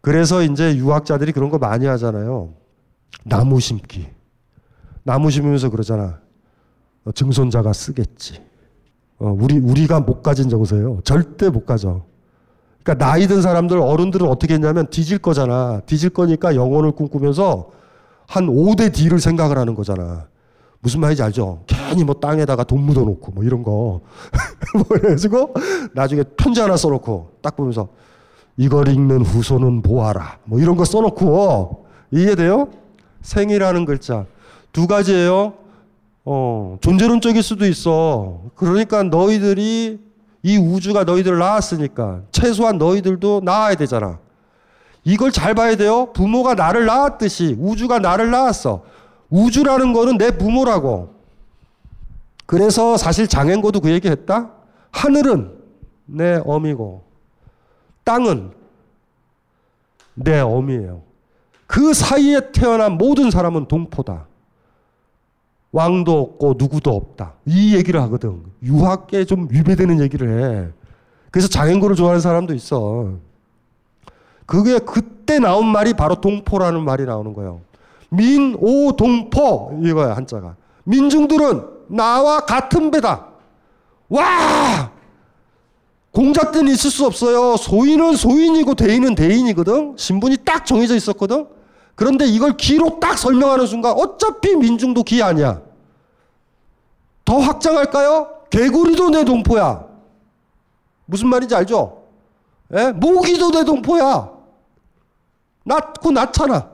[0.00, 2.54] 그래서 이제 유학자들이 그런 거 많이 하잖아요.
[3.24, 4.06] 나무 심기.
[5.02, 6.20] 나무 심으면서 그러잖아.
[7.04, 8.40] 어, 증손자가 쓰겠지.
[9.18, 11.00] 어, 우리, 우리가 못 가진 정서예요.
[11.02, 12.04] 절대 못 가져.
[12.82, 15.80] 그러니까 나이 든 사람들, 어른들은 어떻게 했냐면 뒤질 거잖아.
[15.86, 17.70] 뒤질 거니까 영혼을 꿈꾸면서
[18.28, 20.26] 한 5대 D를 생각을 하는 거잖아.
[20.80, 21.64] 무슨 말인지 알죠?
[21.66, 24.02] 괜히 뭐 땅에다가 돈 묻어놓고 뭐 이런 거.
[24.74, 25.54] 뭐 그래가지고
[25.94, 27.88] 나중에 편지 하나 써놓고 딱 보면서
[28.58, 30.38] 이걸 읽는 후손은 보아라.
[30.44, 32.68] 뭐 이런 거 써놓고 이해돼요?
[33.22, 34.26] 생이라는 글자.
[34.72, 35.54] 두 가지예요.
[36.26, 38.42] 어, 존재론적일 수도 있어.
[38.54, 39.98] 그러니까 너희들이
[40.42, 44.18] 이 우주가 너희들을 낳았으니까 최소한 너희들도 낳아야 되잖아.
[45.08, 46.12] 이걸 잘 봐야 돼요.
[46.12, 48.84] 부모가 나를 낳았듯이 우주가 나를 낳았어.
[49.30, 51.14] 우주라는 거는 내 부모라고.
[52.44, 54.50] 그래서 사실 장행고도 그 얘기 했다.
[54.90, 55.56] 하늘은
[56.04, 57.04] 내 어미고
[58.04, 58.50] 땅은
[60.12, 61.00] 내 어미예요.
[61.66, 64.26] 그 사이에 태어난 모든 사람은 동포다.
[65.72, 67.32] 왕도 없고 누구도 없다.
[67.46, 68.42] 이 얘기를 하거든.
[68.62, 70.68] 유학계 좀 위배되는 얘기를 해.
[71.30, 73.27] 그래서 장행고를 좋아하는 사람도 있어.
[74.48, 77.60] 그게 그때 나온 말이 바로 동포라는 말이 나오는 거예요.
[78.08, 80.56] 민오 동포 이거야 한자가.
[80.84, 83.26] 민중들은 나와 같은 배다.
[84.08, 84.90] 와!
[86.12, 87.58] 공작대는 있을 수 없어요.
[87.58, 89.96] 소인은 소인이고 대인은 대인이거든.
[89.98, 91.46] 신분이 딱 정해져 있었거든.
[91.94, 95.60] 그런데 이걸 기로 딱 설명하는 순간 어차피 민중도 기 아니야.
[97.26, 98.30] 더 확장할까요?
[98.48, 99.84] 개구리도 내 동포야.
[101.04, 102.04] 무슨 말인지 알죠?
[102.74, 102.92] 예?
[102.92, 104.37] 모기도 내 동포야.
[105.68, 106.70] 낳고 낳잖아.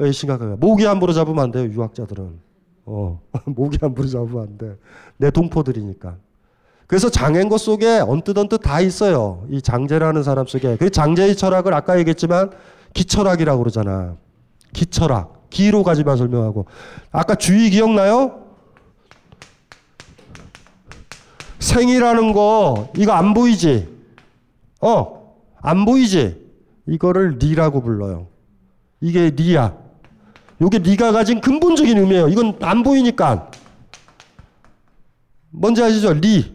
[0.00, 0.56] 예, 심각하게.
[0.56, 2.40] 모기 함부로 잡으면 안 돼요, 유학자들은.
[2.86, 4.76] 어, 모기 함부로 잡으면 안 돼.
[5.18, 6.16] 내 동포들이니까.
[6.86, 9.46] 그래서 장애인 것 속에 언뜻언뜻 다 있어요.
[9.50, 10.76] 이 장제라는 사람 속에.
[10.76, 12.50] 그 장제의 철학을 아까 얘기했지만
[12.94, 14.16] 기철학이라고 그러잖아.
[14.72, 15.48] 기철학.
[15.50, 16.66] 기로 가지만 설명하고.
[17.10, 18.42] 아까 주의 기억나요?
[21.60, 23.88] 생이라는 거 이거 안 보이지?
[24.80, 26.41] 어, 안 보이지?
[26.86, 28.28] 이거를 리라고 불러요.
[29.00, 29.76] 이게 리야.
[30.60, 32.28] 이게 리가 가진 근본적인 의미예요.
[32.28, 33.50] 이건 안 보이니까.
[35.50, 36.12] 뭔지 아시죠?
[36.14, 36.54] 리.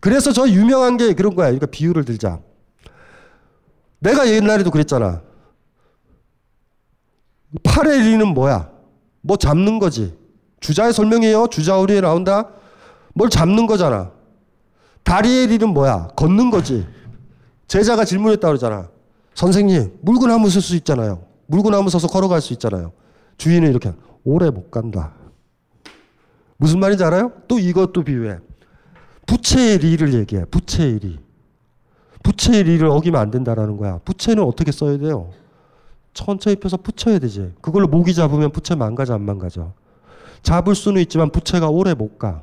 [0.00, 1.46] 그래서 저 유명한 게 그런 거야.
[1.46, 2.40] 그러니까 비유를 들자.
[4.00, 5.22] 내가 옛날에도 그랬잖아.
[7.62, 8.70] 팔의 리는 뭐야?
[9.22, 10.14] 뭐 잡는 거지.
[10.60, 11.48] 주자의 설명이에요.
[11.50, 12.50] 주자우리에 나온다.
[13.14, 14.10] 뭘 잡는 거잖아.
[15.04, 16.08] 다리의 리는 뭐야?
[16.16, 16.86] 걷는 거지.
[17.68, 18.88] 제자가 질문했다 그러잖아.
[19.34, 21.22] 선생님, 물구나무 쓸 수 있잖아요.
[21.46, 22.92] 물구나무 서서 걸어갈 수 있잖아요.
[23.36, 23.92] 주인은 이렇게
[24.24, 25.12] 오래 못 간다.
[26.56, 27.32] 무슨 말인지 알아요?
[27.48, 28.38] 또 이것도 비유해.
[29.26, 30.44] 부채의 리를 얘기해.
[30.46, 31.18] 부채의 리.
[32.22, 33.98] 부채의 리를 어기면 안 된다라는 거야.
[34.04, 35.30] 부채는 어떻게 써야 돼요?
[36.14, 37.52] 천천히 펴서 붙여야 되지.
[37.60, 39.72] 그걸로 모기 잡으면 부채 망가져 안 망가져.
[40.42, 42.42] 잡을 수는 있지만 부채가 오래 못 가.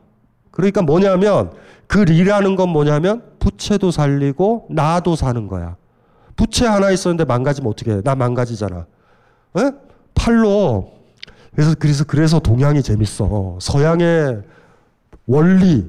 [0.52, 1.52] 그러니까 뭐냐면
[1.88, 5.78] 그 리라는 건 뭐냐면 부채도 살리고 나도 사는 거야.
[6.42, 8.02] 부채 하나 있었는데 망가지면 어떻게 해?
[8.02, 8.88] 나 망가지잖아.
[9.60, 9.72] 에?
[10.16, 10.92] 팔로
[11.54, 13.60] 그래서 그래서 그래서 동양이 재밌어.
[13.62, 14.42] 서양의
[15.28, 15.88] 원리,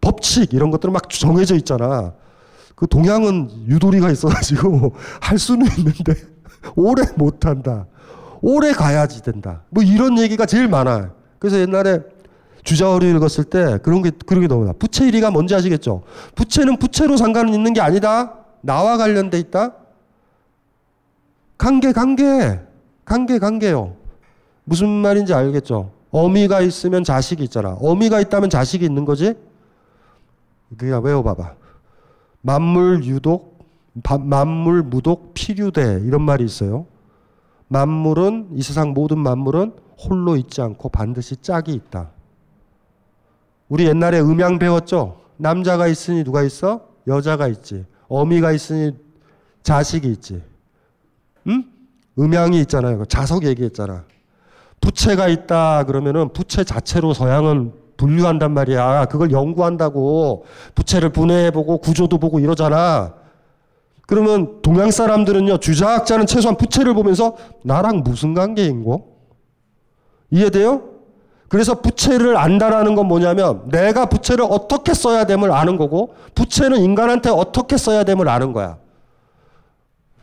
[0.00, 2.14] 법칙 이런 것들은 막 정해져 있잖아.
[2.74, 6.14] 그 동양은 유도리가 있어가지고 할 수는 있는데
[6.74, 7.86] 오래 못 한다.
[8.40, 9.62] 오래 가야지 된다.
[9.70, 11.12] 뭐 이런 얘기가 제일 많아.
[11.38, 12.00] 그래서 옛날에
[12.64, 14.72] 주자어리 읽었을 때 그런 게 그런 게 너무 나.
[14.72, 16.02] 부채 일이가 뭔지 아시겠죠?
[16.34, 18.34] 부채는 부채로 상관 있는 게 아니다.
[18.62, 19.76] 나와 관련돼 있다.
[21.58, 22.60] 관계 관계
[23.04, 23.96] 관계 관계요.
[24.64, 25.92] 무슨 말인지 알겠죠?
[26.10, 27.76] 어미가 있으면 자식이 있잖아.
[27.80, 29.34] 어미가 있다면 자식이 있는 거지?
[30.76, 31.54] 그냥 외워봐봐.
[32.42, 33.66] 만물 유독,
[34.20, 36.86] 만물 무독 필유대 이런 말이 있어요.
[37.68, 42.10] 만물은 이 세상 모든 만물은 홀로 있지 않고 반드시 짝이 있다.
[43.68, 45.20] 우리 옛날에 음양 배웠죠?
[45.38, 46.86] 남자가 있으니 누가 있어?
[47.06, 47.86] 여자가 있지.
[48.08, 48.96] 어미가 있으니
[49.62, 50.42] 자식이 있지.
[51.48, 51.64] 응?
[52.18, 53.04] 음양이 있잖아요.
[53.06, 54.04] 자석 얘기했잖아.
[54.80, 59.06] 부채가 있다 그러면은 부채 자체로 서양은 분류한단 말이야.
[59.06, 63.14] 그걸 연구한다고 부채를 분해해보고 구조도 보고 이러잖아.
[64.06, 69.12] 그러면 동양 사람들은요 주자학자는 최소한 부채를 보면서 나랑 무슨 관계인고?
[70.30, 70.82] 이해돼요?
[71.48, 77.76] 그래서 부채를 안다라는 건 뭐냐면 내가 부채를 어떻게 써야 됨을 아는 거고 부채는 인간한테 어떻게
[77.76, 78.78] 써야 됨을 아는 거야.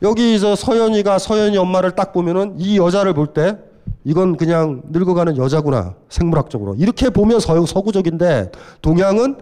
[0.01, 3.57] 여기 저 서연이가 서연이 엄마를 딱 보면은 이 여자를 볼 때
[4.05, 6.75] 이건 그냥 늙어가는 여자구나 생물학적으로.
[6.75, 9.37] 이렇게 보면 서, 서구적인데 동양은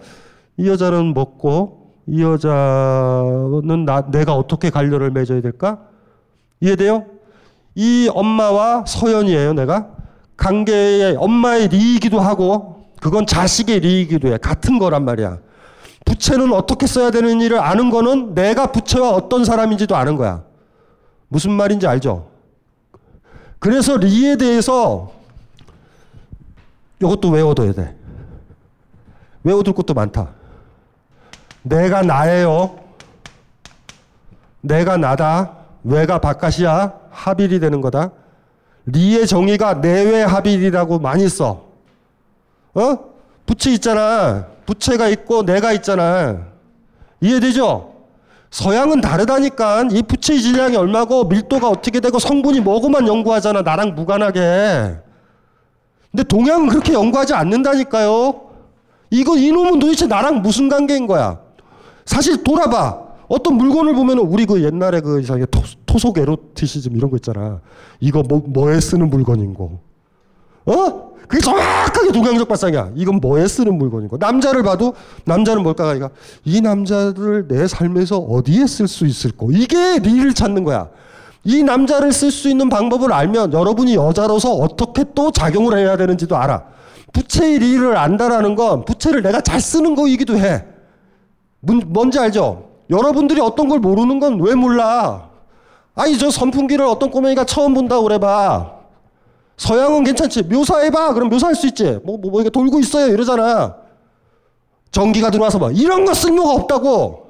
[0.57, 5.79] 이 여자는 먹고 이 여자는 나, 내가 어떻게 관련을 맺어야 될까?
[6.59, 7.05] 이해돼요?
[7.75, 9.89] 이 엄마와 서연이에요 내가.
[10.37, 14.37] 관계의 엄마의 리이기도 하고 그건 자식의 리이기도 해.
[14.37, 15.37] 같은 거란 말이야
[16.07, 20.43] 부채는 어떻게 써야 되는 일을 아는 거는 내가 부채와 어떤 사람인지도 아는 거야
[21.27, 22.29] 무슨 말인지 알죠?
[23.59, 25.11] 그래서 리에 대해서
[27.01, 27.95] 이것도 외워둬야 돼.
[29.43, 30.29] 외워둘 것도 많다.
[31.63, 32.79] 내가 나예요.
[34.61, 35.51] 내가 나다.
[35.83, 36.93] 외가 바깥이야.
[37.11, 38.11] 합일이 되는 거다.
[38.85, 41.65] 리의 정의가 내외 합일이라고 많이 써.
[42.73, 43.16] 어?
[43.47, 44.45] 부채 있잖아.
[44.67, 46.45] 부채가 있고 내가 있잖아.
[47.21, 47.93] 이해되죠?
[48.51, 49.87] 서양은 다르다니까.
[49.91, 53.63] 이 부채 질량이 얼마고 밀도가 어떻게 되고 성분이 뭐고만 연구하잖아.
[53.63, 54.97] 나랑 무관하게.
[56.11, 58.41] 근데 동양은 그렇게 연구하지 않는다니까요.
[59.09, 61.39] 이거 이놈은 도대체 나랑 무슨 관계인 거야?
[62.05, 63.07] 사실 돌아봐.
[63.29, 65.47] 어떤 물건을 보면 우리 그 옛날에 그 이상하게
[65.85, 67.59] 토, 속 에로티시즘 이런 거 있잖아.
[67.99, 69.86] 이거 뭐, 뭐에 쓰는 물건인고.
[70.67, 71.07] 어?
[71.27, 72.91] 그게 정확하게 동양적 발상이야.
[72.95, 74.17] 이건 뭐에 쓰는 물건이고.
[74.17, 74.93] 남자를 봐도
[75.25, 75.83] 남자는 뭘까?
[75.83, 76.09] 그러니까
[76.45, 79.47] 이 남자를 내 삶에서 어디에 쓸 수 있을까?
[79.51, 80.87] 이게 리를 찾는 거야.
[81.43, 86.63] 이 남자를 쓸 수 있는 방법을 알면 여러분이 여자로서 어떻게 또 작용을 해야 되는지도 알아.
[87.11, 90.63] 부채의 리를 안다라는 건 부채를 내가 잘 쓰는 거이기도 해.
[91.61, 92.69] 뭔지 알죠?
[92.89, 95.29] 여러분들이 어떤 걸 모르는 건 왜 몰라?
[95.95, 98.76] 아니, 저 선풍기를 어떤 꼬맹이가 처음 본다고 그래봐.
[99.57, 100.43] 서양은 괜찮지.
[100.43, 101.13] 묘사해봐.
[101.13, 101.99] 그럼 묘사할 수 있지.
[102.03, 103.11] 뭐, 뭐, 뭐, 이게 돌고 있어요.
[103.13, 103.75] 이러잖아.
[104.91, 105.69] 전기가 들어와서 봐.
[105.73, 107.29] 이런 거 쓸모가 없다고.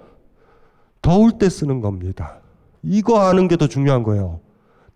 [1.02, 2.40] 더울 때 쓰는 겁니다.
[2.84, 4.40] 이거 하는 게 더 중요한 거예요.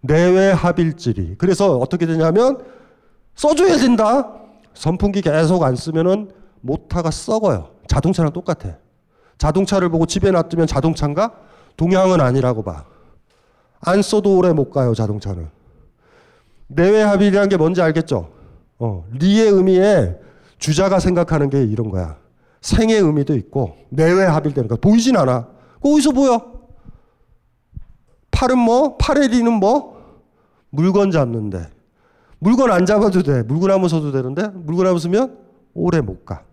[0.01, 1.35] 내외 합일질이.
[1.37, 2.59] 그래서 어떻게 되냐면
[3.35, 4.33] 써줘야 된다.
[4.73, 6.31] 선풍기 계속 안 쓰면은
[6.61, 7.69] 모타가 썩어요.
[7.87, 8.77] 자동차랑 똑같아.
[9.37, 11.31] 자동차를 보고 집에 놔두면 자동차인가?
[11.77, 12.85] 동양은 아니라고 봐.
[13.79, 15.49] 안 써도 오래 못 가요, 자동차는.
[16.73, 18.31] 내외 합일이라는 게 뭔지 알겠죠?
[18.79, 20.15] 어, 리의 의미에
[20.57, 22.17] 주자가 생각하는 게 이런 거야.
[22.61, 25.47] 생의 의미도 있고 내외 합일되는 거 보이진 않아.
[25.81, 26.51] 그 어디서 보여?
[28.31, 28.97] 팔은 뭐?
[28.97, 29.99] 팔의 리는 뭐?
[30.69, 31.69] 물건 잡는데.
[32.39, 33.43] 물건 안 잡아도 돼.
[33.43, 35.37] 물구나무 서도 되는데 물구나무 서면
[35.73, 36.43] 오래 못 가.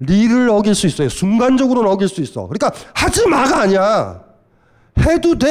[0.00, 1.08] 리를 어길 수 있어요.
[1.08, 2.46] 순간적으로는 어길 수 있어.
[2.46, 4.24] 그러니까 하지 마가 아니야.
[5.00, 5.48] 해도 돼.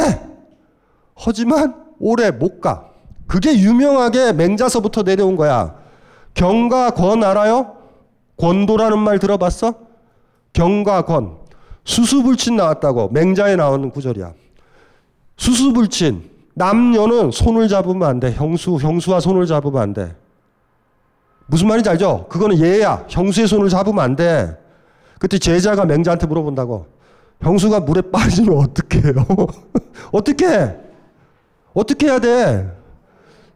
[1.16, 2.90] 하지만 오래 못 가.
[3.28, 5.76] 그게 유명하게 맹자서부터 내려온 거야.
[6.34, 7.76] 경과 권 알아요?
[8.38, 9.74] 권도라는 말 들어봤어?
[10.54, 11.38] 경과 권.
[11.84, 14.34] 수수불친 나왔다고 맹자에 나오는 구절이야.
[15.38, 16.38] 수수불친.
[16.54, 18.32] 남녀는 손을 잡으면 안 돼.
[18.32, 20.16] 형수, 형수와 손을 잡으면 안 돼.
[21.46, 22.26] 무슨 말인지 알죠?
[22.30, 23.06] 그거는 예야.
[23.08, 24.58] 형수의 손을 잡으면 안 돼.
[25.20, 26.88] 그때 제자가 맹자한테 물어본다고.
[27.42, 29.26] 형수가 물에 빠지면 어떻게 해요?
[30.12, 30.76] 어떻게 해?
[31.74, 32.68] 어떻게 해야 돼?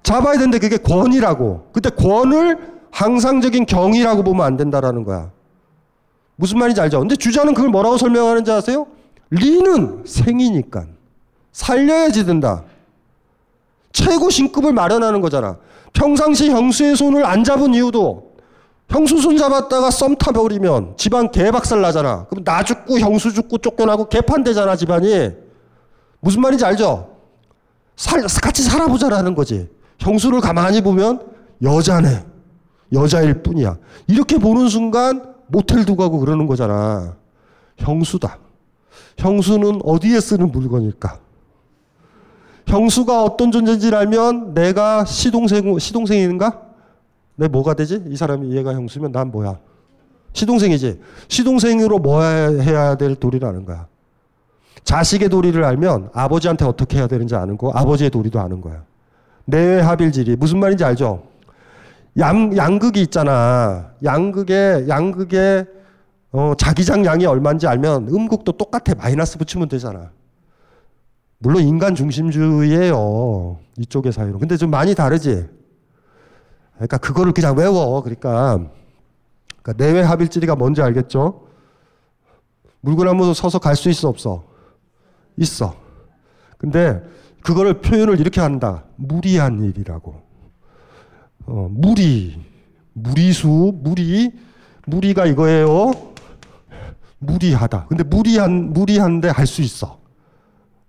[0.04, 1.70] 잡아야 되는데 그게 권이라고.
[1.74, 5.32] 그때 권을 항상적인 경이라고 보면 안 된다라는 거야.
[6.36, 7.00] 무슨 말인지 알죠?
[7.00, 8.88] 근데 주자는 그걸 뭐라고 설명하는지 아세요?
[9.30, 10.86] 리는 생이니까.
[11.52, 12.64] 살려야지 된다.
[13.92, 15.58] 최고 신급을 마련하는 거잖아.
[15.94, 18.32] 평상시 형수의 손을 안 잡은 이유도
[18.90, 22.26] 형수 손 잡았다가 썸 타버리면 집안 개박살 나잖아.
[22.30, 25.32] 그럼 나 죽고 형수 죽고 쫓겨나고 개판되잖아 집안이.
[26.20, 27.10] 무슨 말인지 알죠?
[27.96, 29.70] 살, 같이 살아보자라는 거지.
[30.02, 31.22] 형수를 가만히 보면
[31.62, 32.26] 여자네.
[32.92, 33.78] 여자일 뿐이야.
[34.08, 37.16] 이렇게 보는 순간 모텔 두고 가고 그러는 거잖아.
[37.78, 38.40] 형수다.
[39.18, 41.20] 형수는 어디에 쓰는 물건일까?
[42.66, 46.62] 형수가 어떤 존재인지를 알면 내가 시동생, 시동생인가?
[47.36, 48.04] 내 뭐가 되지?
[48.08, 49.60] 이 사람이 얘가 형수면 난 뭐야?
[50.34, 51.00] 시동생이지.
[51.28, 53.88] 시동생으로 뭐 해야 될 도리를 는 거야.
[54.84, 58.84] 자식의 도리를 알면 아버지한테 어떻게 해야 되는지 아는 거, 아버지의 도리도 아는 거야.
[59.46, 61.24] 내외 합일질이 무슨 말인지 알죠?
[62.20, 63.92] 양, 양극이 있잖아.
[64.04, 65.66] 양극에, 양극에,
[66.32, 68.96] 어, 자기장 양이 얼마인지 알면 음극도 똑같아.
[68.96, 70.12] 마이너스 붙이면 되잖아.
[71.40, 73.58] 물론 인간 중심주의예요.
[73.78, 74.40] 이쪽의 사유로.
[74.40, 75.48] 근데 좀 많이 다르지?
[76.76, 78.02] 그러니까 그거를 그냥 외워.
[78.04, 78.60] 그러니까,
[79.62, 81.48] 그러니까 내외 합일지리가 뭔지 알겠죠?
[82.82, 84.44] 물구나무 서서 갈 수 있어 없어?
[85.38, 85.76] 있어.
[86.58, 87.02] 근데
[87.44, 88.84] 그거를 표현을 이렇게 한다.
[88.96, 90.22] 무리한 일이라고.
[91.46, 92.40] 어, 무리.
[92.94, 94.32] 무리수, 무리.
[94.86, 95.92] 무리가 이거예요.
[97.20, 97.86] 무리하다.
[97.88, 100.00] 근데 무리한, 무리한데 할 수 있어.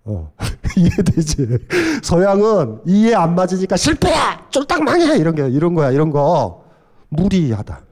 [0.04, 0.32] 어.
[0.76, 1.58] 이해되지?
[2.02, 4.46] 서양은 이해 안 맞으니까 실패야!
[4.50, 5.16] 쫄딱 망해!
[5.18, 6.64] 이런 게, 이런 거야, 이런 거.
[7.10, 7.82] 무리하다.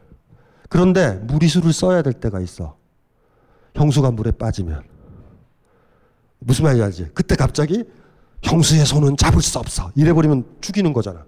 [0.68, 2.76] 그런데 무리수를 써야 될 때가 있어.
[3.74, 4.82] 형수가 물에 빠지면.
[6.40, 7.10] 무슨 말인지 알지?
[7.14, 7.84] 그때 갑자기
[8.42, 9.90] 형수의 손은 잡을 수 없어.
[9.94, 11.24] 이래버리면 죽이는 거잖아.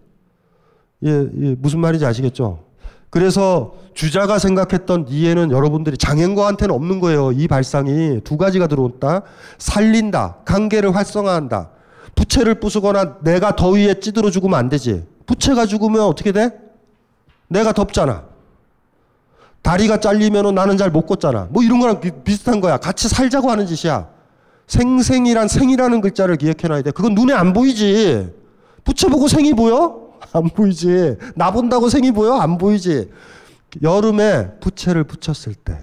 [1.05, 2.65] 예, 예, 무슨 말인지 아시겠죠?
[3.11, 7.33] 그래서 주자가 생각했던 이해는 여러분들이 장행거한테는 없는 거예요.
[7.33, 9.23] 이 발상이 두 가지가 들어온다.
[9.59, 10.39] 살린다.
[10.47, 11.71] 관계를 활성화한다.
[12.15, 15.05] 부채를 부수거나 내가 더위에 찌들어 죽으면 안 되지.
[15.27, 16.51] 부채가 죽으면 어떻게 돼?
[17.49, 18.25] 내가 덥잖아.
[19.61, 21.49] 다리가 잘리면 나는 잘 못 걷잖아.
[21.51, 22.79] 뭐 이런 거랑 비슷한 거야.
[22.79, 24.09] 같이 살자고 하는 짓이야.
[24.73, 26.91] 생생이란 생이라는 글자를 기억해놔야 돼.
[26.93, 28.33] 그건 눈에 안 보이지.
[28.85, 30.13] 부채 보고 생이 보여?
[30.33, 31.17] 안 보이지.
[31.37, 32.37] 나 본다고 생이 보여?
[32.37, 33.11] 안 보이지.
[33.83, 35.79] 여름에 부채를 붙였을 때.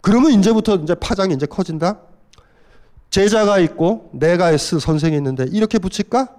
[0.00, 2.00] 그러면 이제부터 이제 파장이 이제 커진다?
[3.10, 6.34] 제자가 있고 내가 S 선생이 있는데 이렇게 붙일까?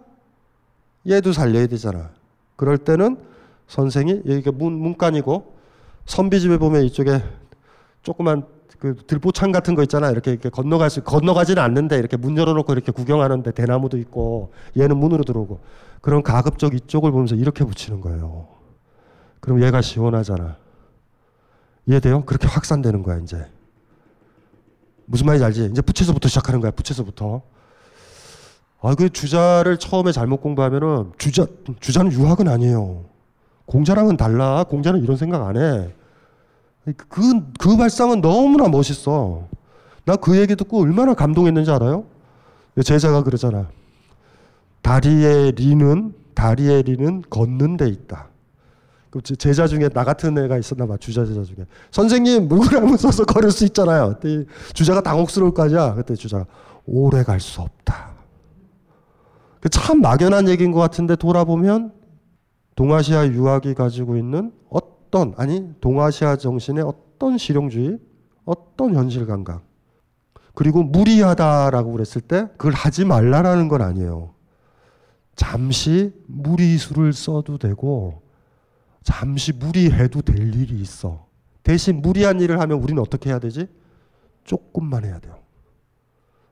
[1.10, 2.10] 얘도 살려야 되잖아.
[2.58, 3.18] 그럴 때는
[3.68, 5.56] 선생이 여기가 문, 문간이고
[6.06, 7.24] 선비집에 보면 이쪽에
[8.02, 8.44] 조그만
[8.80, 10.10] 그 들보창 같은 거 있잖아.
[10.10, 15.24] 이렇게, 이렇게 건너갈 수, 건너가지는 않는데 이렇게 문 열어놓고 이렇게 구경하는데 대나무도 있고 얘는 문으로
[15.24, 15.60] 들어오고
[16.02, 18.48] 그럼 가급적 이쪽을 보면서 이렇게 붙이는 거예요.
[19.40, 20.58] 그럼 얘가 시원하잖아.
[21.86, 22.24] 이해돼요?
[22.26, 23.46] 그렇게 확산되는 거야, 이제.
[25.06, 25.66] 무슨 말인지 알지?
[25.72, 27.42] 이제 부채서부터 시작하는 거야, 부채서부터.
[28.82, 31.46] 아, 그 주자를 처음에 잘못 공부하면은 주자,
[31.80, 33.06] 주자는 유학은 아니에요.
[33.66, 34.64] 공자랑은 달라.
[34.66, 35.94] 공자는 이런 생각 안 해.
[36.86, 39.48] 그, 그 발상은 너무나 멋있어.
[40.06, 42.06] 나 그 얘기 듣고 얼마나 감동했는지 알아요?
[42.84, 43.70] 제자가 그러잖아.
[44.82, 48.28] 다리의 리는 다리의 리는 걷는 데 있다.
[49.10, 53.52] 그 제자 중에 나 같은 애가 있었나 봐 주자 제자 중에 선생님 물구나무 써서 걸을
[53.52, 54.16] 수 있잖아요.
[54.74, 56.46] 주자가 당혹스러울 거 아니야 그때 주자가
[56.86, 58.12] 오래 갈 수 없다.
[59.62, 61.94] 그참 막연한 얘기인 것 같은데 돌아보면
[62.76, 64.52] 동아시아 유학이 가지고 있는
[65.14, 68.00] 어떤 아니 동아시아 정신의 어떤 실용주의,
[68.46, 69.64] 어떤 현실 감각,
[70.56, 74.34] 그리고 무리하다라고 그랬을 때 그걸 하지 말라라는 건 아니에요.
[75.36, 78.24] 잠시 무리수를 써도 되고
[79.04, 81.28] 잠시 무리해도 될 일이 있어.
[81.62, 83.68] 대신 무리한 일을 하면 우리는 어떻게 해야 되지?
[84.44, 85.38] 조금만 해야 돼요.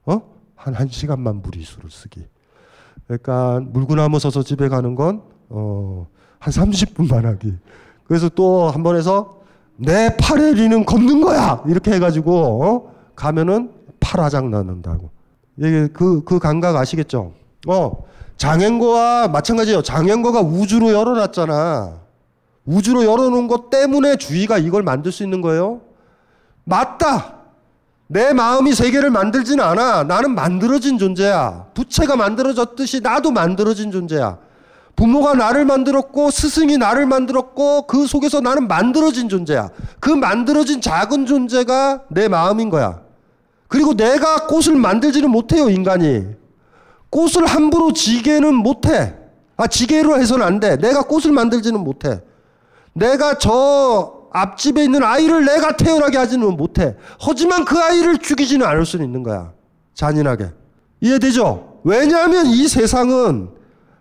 [0.05, 0.21] 어?
[0.55, 2.27] 한 1시간만 무리수를 쓰기.
[3.07, 6.07] 그러니까 물구나무 서서 집에 가는 건 어,
[6.39, 7.55] 한 30분만 하기.
[8.11, 9.38] 그래서 또 한 번 해서
[9.77, 11.63] 내 팔에 리는 걷는 거야.
[11.65, 12.91] 이렇게 해 가지고 어?
[13.15, 13.71] 가면은
[14.01, 15.09] 팔아장 나는다고.
[15.57, 17.31] 이게 그, 그 감각 아시겠죠?
[17.69, 18.03] 어,
[18.35, 19.81] 장행거와 마찬가지예요.
[19.81, 21.99] 장행거가 우주로 열어놨잖아.
[22.65, 25.79] 우주로 열어놓은 것 때문에 주의가 이걸 만들 수 있는 거예요.
[26.65, 27.35] 맞다.
[28.07, 30.03] 내 마음이 세계를 만들진 않아.
[30.03, 31.67] 나는 만들어진 존재야.
[31.73, 34.38] 부채가 만들어졌듯이 나도 만들어진 존재야.
[34.95, 39.69] 부모가 나를 만들었고 스승이 나를 만들었고 그 속에서 나는 만들어진 존재야.
[39.99, 43.01] 그 만들어진 작은 존재가 내 마음인 거야.
[43.68, 46.26] 그리고 내가 꽃을 만들지는 못해요, 인간이.
[47.09, 49.15] 꽃을 함부로 지게는 못해.
[49.57, 50.77] 아, 지게로 해서는 안 돼.
[50.77, 52.22] 내가 꽃을 만들지는 못해.
[52.93, 56.95] 내가 저 앞집에 있는 아이를 내가 태어나게 하지는 못해.
[57.19, 59.51] 하지만 그 아이를 죽이지는 않을 수는 있는 거야.
[59.93, 60.51] 잔인하게.
[61.01, 61.80] 이해되죠?
[61.84, 63.49] 왜냐하면 이 세상은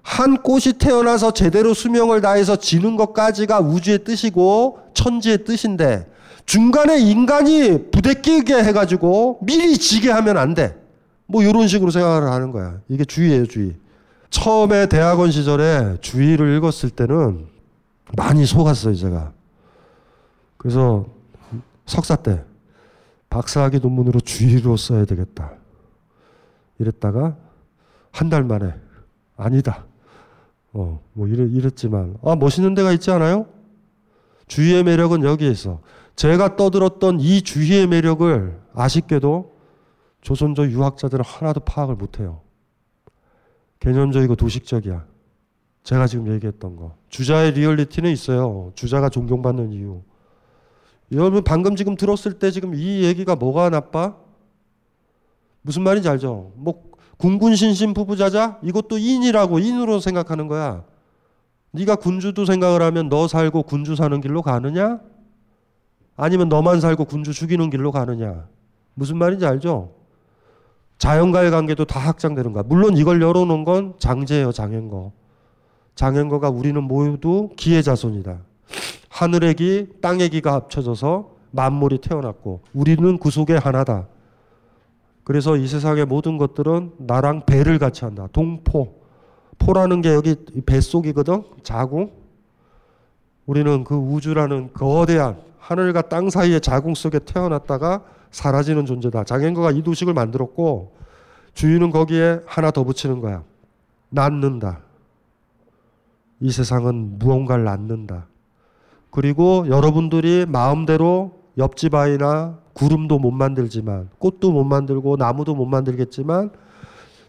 [0.02, 6.10] 한 꽃이 태어나서 제대로 수명을 다해서 지는 것까지가 우주의 뜻이고 천지의 뜻인데
[6.46, 10.76] 중간에 인간이 부대끼게 해가지고 미리 지게 하면 안 돼.
[11.26, 12.80] 뭐 이런 식으로 생각을 하는 거야.
[12.88, 13.76] 이게 주의예요, 주의.
[14.30, 17.46] 처음에 대학원 시절에 주의를 읽었을 때는
[18.16, 19.32] 많이 속았어요, 제가.
[20.56, 21.06] 그래서
[21.86, 22.42] 석사 때
[23.28, 25.52] 박사학위 논문으로 주의로 써야 되겠다.
[26.78, 27.36] 이랬다가
[28.10, 28.74] 한 달 만에
[29.36, 29.84] 아니다.
[30.72, 33.46] 어, 뭐 이랬, 이랬지만 아, 멋있는 데가 있지 않아요?
[34.46, 35.80] 주의의 매력은 여기에 있어.
[36.16, 39.52] 제가 떠들었던 이 주의의 매력을 아쉽게도
[40.20, 42.40] 조선조 유학자들은 하나도 파악을 못해요.
[43.78, 45.06] 개념적이고 도식적이야.
[45.82, 46.94] 제가 지금 얘기했던 거.
[47.08, 48.72] 주자의 리얼리티는 있어요.
[48.74, 50.02] 주자가 존경받는 이유.
[51.12, 54.16] 여러분 방금 지금 들었을 때 지금 이 얘기가 뭐가 나빠?
[55.62, 56.52] 무슨 말인지 알죠?
[56.54, 56.89] 뭐
[57.20, 60.84] 군군신신 부부자자 이것도 인이라고 인으로 생각하는 거야.
[61.72, 65.00] 네가 군주도 생각을 하면 너 살고 군주 사는 길로 가느냐?
[66.16, 68.46] 아니면 너만 살고 군주 죽이는 길로 가느냐?
[68.94, 69.92] 무슨 말인지 알죠?
[70.98, 72.62] 자연과의 관계도 다 확장되는 거야.
[72.66, 75.12] 물론 이걸 열어놓은 건 장제예요, 장현거.
[75.94, 78.38] 장현거가 우리는 모두 기의 자손이다.
[79.10, 84.06] 하늘의 기, 땅의 기가 합쳐져서 만물이 태어났고 우리는 그 속에 하나다.
[85.24, 88.28] 그래서 이 세상의 모든 것들은 나랑 배를 같이 한다.
[88.32, 89.00] 동포.
[89.58, 90.36] 포라는 게 여기
[90.66, 91.44] 뱃속이거든.
[91.62, 92.12] 자궁.
[93.46, 99.24] 우리는 그 우주라는 거대한 하늘과 땅 사이의 자궁 속에 태어났다가 사라지는 존재다.
[99.24, 100.92] 장현거가 이 도식을 만들었고
[101.54, 103.42] 주인은 거기에 하나 더 붙이는 거야.
[104.08, 104.80] 낳는다.
[106.40, 108.26] 이 세상은 무언가를 낳는다.
[109.10, 116.50] 그리고 여러분들이 마음대로 옆집 아이나 구름도 못 만들지만 꽃도 못 만들고 나무도 못 만들겠지만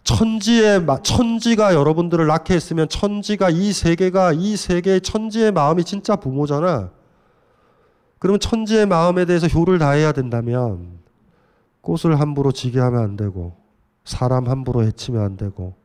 [0.03, 6.90] 천지의 천지가 여러분들을 낳게 했으면 천지가 이 세계가 이 세계의 천지의 마음이 진짜 부모잖아.
[8.18, 10.99] 그러면 천지의 마음에 대해서 효를 다해야 된다면
[11.82, 13.58] 꽃을 함부로 지게 하면 안 되고
[14.03, 15.76] 사람 함부로 해치면 안 되고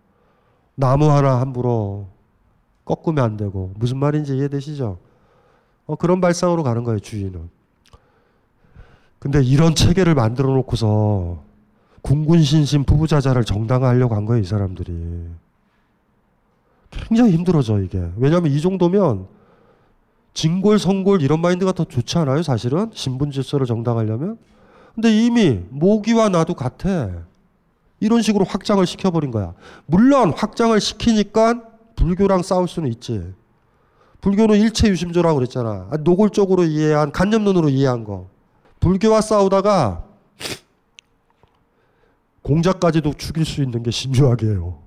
[0.74, 2.08] 나무 하나 함부로
[2.84, 4.98] 꺾으면 안 되고 무슨 말인지 이해되시죠?
[5.86, 7.55] 어, 그런 발상으로 가는 거예요 주인은.
[9.26, 11.42] 근데 이런 체계를 만들어 놓고서
[12.02, 14.92] 군군신신 부부자자를 정당화하려고 한 거예요 이 사람들이.
[16.92, 18.08] 굉장히 힘들어져 이게.
[18.18, 19.26] 왜냐하면 이 정도면
[20.32, 24.38] 진골 성골 이런 마인드가 더 좋지 않아요 사실은 신분 질서를 정당하려면.
[24.94, 27.10] 근데 이미 모기와 나도 같아.
[27.98, 29.54] 이런 식으로 확장을 시켜버린 거야.
[29.86, 31.62] 물론 확장을 시키니까
[31.96, 33.34] 불교랑 싸울 수는 있지.
[34.20, 35.88] 불교는 일체 유심조라고 그랬잖아.
[35.90, 38.35] 아, 노골적으로 이해한 간접론으로 이해한 거.
[38.86, 40.04] 불교와 싸우다가
[42.42, 44.80] 공자까지도 죽일 수 있는 게 신묘하게요.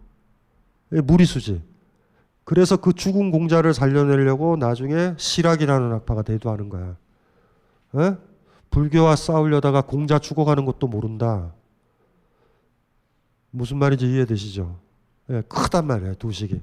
[1.03, 1.61] 무리수지.
[2.45, 6.95] 그래서 그 죽은 공자를 살려내려고 나중에 실학이라는 학파가 대두하는 거야.
[7.97, 8.15] 에?
[8.69, 11.53] 불교와 싸우려다가 공자 죽어가는 것도 모른다.
[13.51, 14.79] 무슨 말인지 이해되시죠?
[15.31, 16.61] 예, 크단 말이에요, 도식이.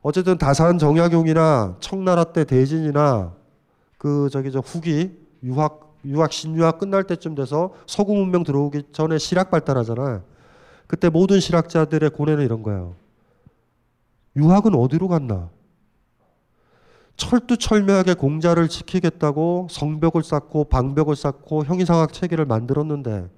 [0.00, 3.34] 어쨌든 다산 정약용이나 청나라 때 대진이나
[3.98, 9.50] 그 저기 저 후기 유학 유학 신유학 끝날 때쯤 돼서 서구 문명 들어오기 전에 실학
[9.50, 10.22] 발달하잖아.
[10.86, 12.94] 그때 모든 실학자들의 고뇌는 이런 거예요.
[14.36, 15.50] 유학은 어디로 갔나?
[17.16, 23.28] 철두철미하게 공자를 지키겠다고 성벽을 쌓고 방벽을 쌓고 형이상학 체계를 만들었는데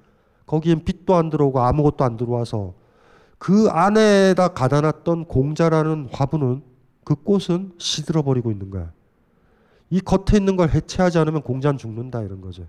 [0.46, 2.74] 거기엔 빛도 안 들어오고 아무것도 안 들어와서
[3.38, 6.62] 그 안에다 가다 놨던 공자라는 화분은
[7.04, 8.92] 그 꽃은 시들어 버리고 있는 거야.
[9.90, 12.64] 이 겉에 있는 걸 해체하지 않으면 공자는 죽는다 이런 거죠.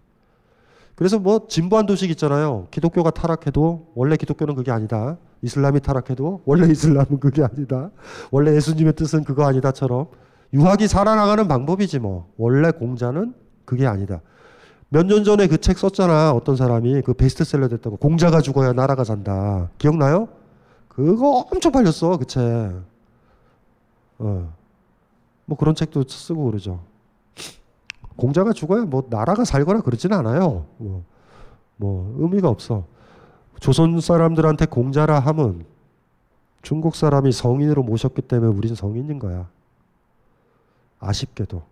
[0.95, 2.67] 그래서 뭐 진보한 도식 있잖아요.
[2.71, 5.17] 기독교가 타락해도 원래 기독교는 그게 아니다.
[5.41, 7.89] 이슬람이 타락해도 원래 이슬람은 그게 아니다.
[8.31, 10.07] 원래 예수님의 뜻은 그거 아니다처럼
[10.53, 12.31] 유학이 살아나가는 방법이지 뭐.
[12.37, 13.33] 원래 공자는
[13.65, 14.21] 그게 아니다.
[14.89, 16.31] 몇 년 전에 그 책 썼잖아.
[16.33, 17.95] 어떤 사람이 그 베스트셀러 됐다고.
[17.97, 19.69] 공자가 죽어야 나라가 산다.
[19.77, 20.27] 기억나요?
[20.89, 22.17] 그거 엄청 팔렸어.
[22.17, 22.41] 그 책.
[24.19, 24.53] 어.
[25.45, 26.81] 뭐 그런 책도 쓰고 그러죠.
[28.21, 30.67] 공자가 죽어야 뭐 나라가 살거나 그러진 않아요.
[30.77, 31.03] 뭐,
[31.77, 32.85] 뭐 의미가 없어.
[33.59, 35.65] 조선 사람들한테 공자라 함은
[36.61, 39.49] 중국 사람이 성인으로 모셨기 때문에 우린 성인인 거야.
[40.99, 41.63] 아쉽게도.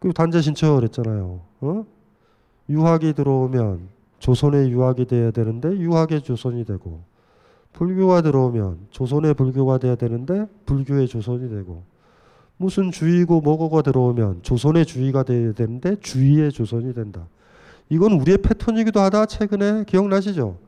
[0.00, 1.40] 그리고 단재 신청을 했잖아요.
[1.60, 1.86] 어?
[2.68, 3.88] 유학이 들어오면
[4.18, 7.02] 조선의 유학이 돼야 되는데 유학의 조선이 되고
[7.72, 11.84] 불교가 들어오면 조선의 불교가 돼야 되는데 불교의 조선이 되고
[12.56, 17.26] 무슨 주의고 뭐고가 들어오면 조선의 주의가 돼야 되는데 주의의 조선이 된다.
[17.88, 19.26] 이건 우리의 패턴이기도 하다.
[19.26, 20.58] 최근에 기억나시죠?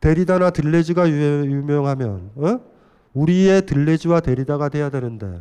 [0.00, 2.60] 데리다나 들레지가 유명하면 어?
[3.14, 5.40] 우리의 들레지와 데리다가 돼야 되는데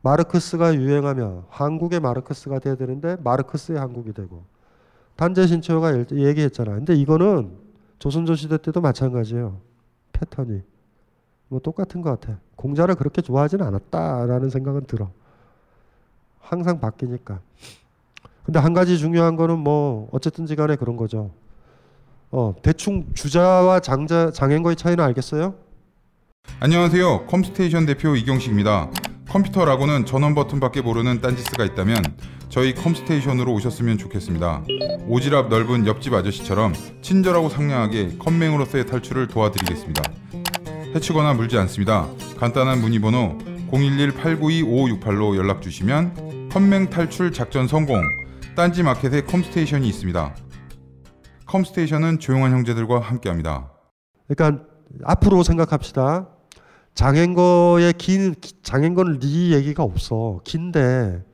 [0.00, 4.44] 마르크스가 유행하면 한국의 마르크스가 돼야 되는데 마르크스의 한국이 되고
[5.16, 6.72] 단재 신초가 얘기했잖아.
[6.74, 7.52] 근데 이거는
[7.98, 9.60] 조선조 시대 때도 마찬가지예요.
[10.12, 10.62] 패턴이
[11.48, 12.38] 뭐 똑같은 것 같아.
[12.56, 15.10] 공자를 그렇게 좋아하지는 않았다라는 생각은 들어.
[16.40, 17.40] 항상 바뀌니까.
[18.44, 21.30] 근데 한 가지 중요한 거는 뭐 어쨌든지 간에 그런 거죠.
[22.30, 25.54] 어, 대충 주자와 장자 장행거의 차이는 알겠어요?
[26.60, 27.26] 안녕하세요.
[27.26, 28.90] 컴스테이션 대표 이경식입니다.
[29.28, 31.96] 컴퓨터라고는 전원 버튼밖에 모르는 딴지스가 있다면
[32.50, 34.62] 저희 컴스테이션으로 오셨으면 좋겠습니다.
[35.08, 40.02] 오지랖 넓은 옆집 아저씨처럼 친절하고 상냥하게 컴맹으로서의 탈출을 도와드리겠습니다.
[40.94, 42.06] 해치거나 물지 않습니다.
[42.38, 43.38] 간단한 문의번호
[43.72, 48.00] 011-892-5568로 연락 주시면 컴맹 탈출 작전 성공
[48.54, 50.36] 딴지 마켓에 컴스테이션이 있습니다.
[51.46, 53.72] 컴스테이션은 조용한 형제들과 함께합니다.
[54.28, 54.64] 그러니까
[55.02, 56.28] 앞으로 생각합시다.
[56.94, 60.40] 장행거의 긴 장행거는 네 얘기가 없어.
[60.44, 61.24] 긴데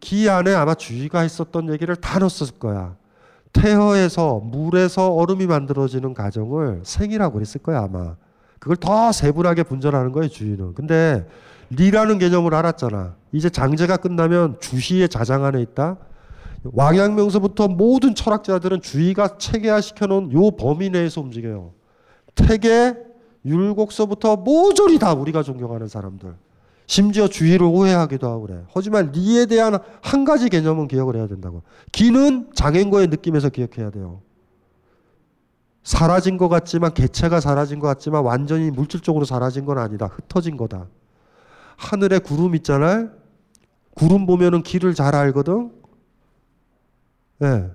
[0.00, 2.96] 기 안에 아마 주의가 했었던 얘기를 다 넣었을 거야.
[3.52, 8.16] 태허에서 물에서 얼음이 만들어지는 과정을 생이라고 그랬을 거야 아마.
[8.64, 10.72] 그걸 더 세분하게 분절하는 거예요 주의는.
[10.72, 11.26] 근데
[11.68, 13.14] 리라는 개념을 알았잖아.
[13.32, 15.98] 이제 장제가 끝나면 주시의 자장 안에 있다.
[16.72, 21.72] 왕양명서부터 모든 철학자들은 주의가 체계화 시켜 놓은 요 범위 내에서 움직여요.
[22.34, 22.96] 태계,
[23.44, 26.34] 율곡서부터 모조리 다 우리가 존경하는 사람들.
[26.86, 28.62] 심지어 주의를 오해하기도 하고 그래.
[28.72, 31.64] 하지만 리에 대한 한 가지 개념은 기억을 해야 된다고.
[31.92, 34.22] 기는 장행거의 느낌에서 기억해야 돼요.
[35.84, 40.06] 사라진 것 같지만 개체가 사라진 것 같지만 완전히 물질적으로 사라진 건 아니다.
[40.06, 40.86] 흩어진 거다.
[41.76, 43.10] 하늘에 구름 있잖아요.
[43.94, 45.70] 구름 보면은 길을 잘 알거든.
[47.42, 47.46] 예.
[47.46, 47.70] 네.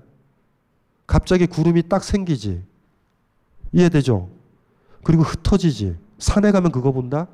[1.06, 2.64] 갑자기 구름이 딱 생기지.
[3.72, 4.30] 이해되죠?
[5.04, 5.96] 그리고 흩어지지.
[6.18, 7.28] 산에 가면 그거 본다?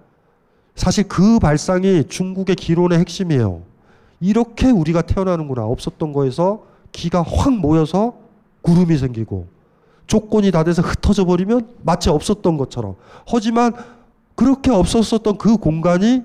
[0.76, 3.64] 사실 그 발상이 중국의 기론의 핵심이에요.
[4.20, 5.66] 이렇게 우리가 태어나는구나.
[5.66, 8.18] 없었던 거에서 기가 확 모여서
[8.62, 9.55] 구름이 생기고
[10.07, 12.95] 조건이 다 돼서 흩어져 버리면 마치 없었던 것처럼.
[13.27, 13.73] 하지만
[14.36, 16.23] 그렇게 없었었던 그 공간이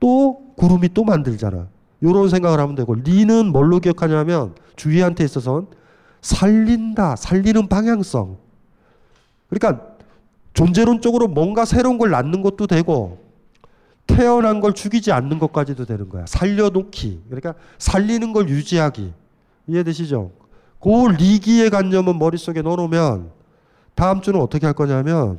[0.00, 1.68] 또 구름이 또 만들잖아.
[2.00, 5.66] 이런 생각을 하면 되고 리는 뭘로 기억하냐면 주위한테 있어서는
[6.20, 8.36] 살린다, 살리는 방향성.
[9.48, 9.86] 그러니까
[10.54, 13.22] 존재론적으로 뭔가 새로운 걸 낳는 것도 되고
[14.06, 16.26] 태어난 걸 죽이지 않는 것까지도 되는 거야.
[16.26, 17.22] 살려놓기.
[17.26, 19.12] 그러니까 살리는 걸 유지하기.
[19.68, 20.32] 이해되시죠?
[20.82, 23.30] 그 리기의 관념은 머릿속에 넣어놓으면
[23.94, 25.38] 다음 주는 어떻게 할 거냐면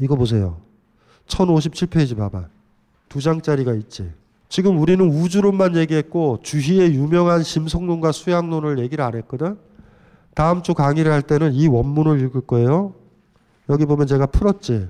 [0.00, 0.58] 이거 보세요.
[1.28, 2.48] 1057페이지 봐봐.
[3.08, 4.10] 두 장짜리가 있지.
[4.48, 9.56] 지금 우리는 우주론만 얘기했고 주희의 유명한 심성론과 수양론을 얘기를 안 했거든.
[10.34, 12.94] 다음 주 강의를 할 때는 이 원문을 읽을 거예요.
[13.68, 14.88] 여기 보면 제가 풀었지.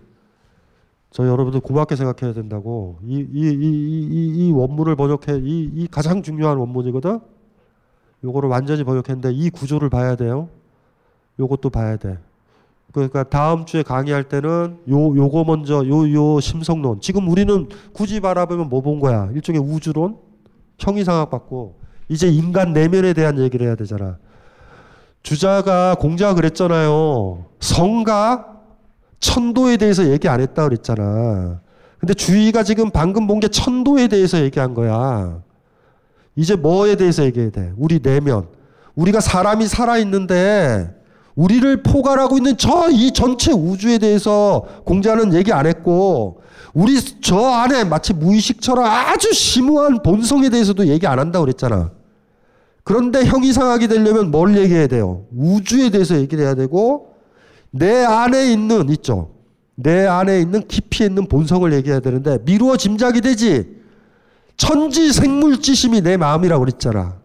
[1.10, 2.98] 저 여러분들 고맙게 생각해야 된다고.
[3.04, 7.20] 이, 이, 이, 이, 이 원문을 번역해, 이, 이 가장 중요한 원문이거든.
[8.26, 10.48] 요거를 완전히 번역했는데 이 구조를 봐야 돼요.
[11.38, 12.18] 요것도 봐야 돼.
[12.92, 17.00] 그러니까 다음 주에 강의할 때는 요 요거 먼저 요 요 심성론.
[17.00, 19.28] 지금 우리는 굳이 바라보면 뭐 본 거야?
[19.34, 20.16] 일종의 우주론,
[20.78, 21.76] 형이상학 받고
[22.08, 24.18] 이제 인간 내면에 대한 얘기를 해야 되잖아.
[25.22, 27.44] 주자가 공자가 그랬잖아요.
[27.60, 28.56] 성과
[29.20, 31.60] 천도에 대해서 얘기 안 했다 그랬잖아.
[31.98, 35.42] 근데 주의가 지금 방금 본 게 천도에 대해서 얘기한 거야.
[36.36, 37.72] 이제 뭐에 대해서 얘기해야 돼?
[37.76, 38.46] 우리 내면.
[38.94, 40.94] 우리가 사람이 살아있는데
[41.34, 46.40] 우리를 포괄하고 있는 저 이 전체 우주에 대해서 공자는 얘기 안 했고
[46.72, 51.90] 우리 저 안에 마치 무의식처럼 아주 심오한 본성에 대해서도 얘기 안 한다고 그랬잖아.
[52.84, 55.24] 그런데 형이상하게 되려면 뭘 얘기해야 돼요?
[55.36, 57.14] 우주에 대해서 얘기를 해야 되고
[57.70, 59.30] 내 안에 있는 있죠.
[59.74, 63.75] 내 안에 있는 깊이 있는 본성을 얘기해야 되는데 미루어 짐작이 되지.
[64.56, 67.16] 천지 생물지심이 내 마음이라고 그랬잖아.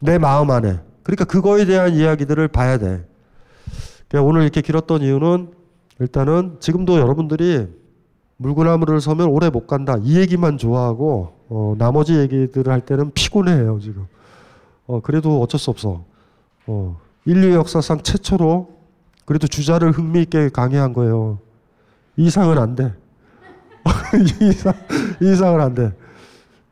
[0.00, 0.80] 내 마음 안에.
[1.02, 3.06] 그러니까 그거에 대한 이야기들을 봐야 돼.
[4.08, 5.52] 그러니까 오늘 이렇게 길었던 이유는
[6.00, 7.68] 일단은 지금도 여러분들이
[8.38, 9.96] 물구나무를 서면 오래 못 간다.
[10.02, 14.06] 이 얘기만 좋아하고 어, 나머지 얘기들을 할 때는 피곤해요 지금.
[14.86, 16.04] 어, 그래도 어쩔 수 없어.
[16.66, 18.80] 어, 인류 역사상 최초로
[19.26, 21.38] 그래도 주자를 흥미있게 강의한 거예요.
[22.16, 22.94] 이상은 안 돼.
[24.40, 24.72] 이상,
[25.20, 25.92] 이상은 안 돼.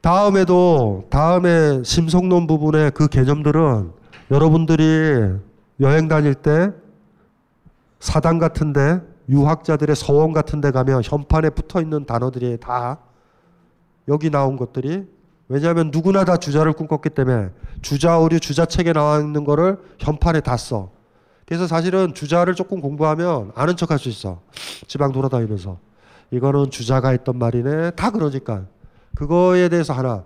[0.00, 3.90] 다음에도 다음에 심성론 부분의 그 개념들은
[4.30, 5.34] 여러분들이
[5.80, 6.70] 여행 다닐 때
[7.98, 12.98] 사당 같은데 유학자들의 서원 같은데 가면 현판에 붙어 있는 단어들이 다
[14.06, 15.06] 여기 나온 것들이
[15.48, 17.50] 왜냐하면 누구나 다 주자를 꿈꿨기 때문에
[17.82, 20.90] 주자 오류 주자 책에 나와 있는 거를 현판에 다 써.
[21.46, 24.40] 그래서 사실은 주자를 조금 공부하면 아는 척 할 수 있어.
[24.86, 25.78] 지방 돌아다니면서.
[26.30, 27.92] 이거는 주자가 했던 말이네.
[27.92, 28.66] 다 그러니까.
[29.18, 30.22] 그거에 대해서 하나.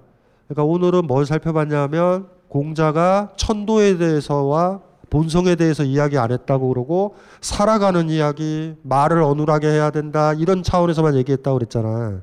[0.47, 8.75] 그러니까 오늘은 뭘 살펴봤냐면 공자가 천도에 대해서와 본성에 대해서 이야기 안 했다고 그러고 살아가는 이야기,
[8.83, 12.21] 말을 어눌하게 해야 된다 이런 차원에서만 얘기했다고 그랬잖아.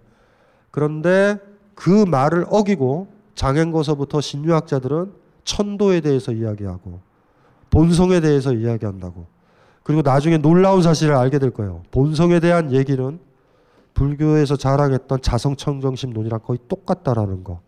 [0.70, 1.40] 그런데
[1.74, 5.12] 그 말을 어기고 장행거서부터 신유학자들은
[5.46, 7.00] 천도에 대해서 이야기하고
[7.72, 9.26] 본성에 대해서 이야기한다고.
[9.82, 11.82] 그리고 나중에 놀라운 사실을 알게 될 거예요.
[11.90, 13.20] 본성에 대한 얘기는
[14.00, 17.60] 불교에서 자랑했던 자성청정심론이랑 거의 똑같다라는 거.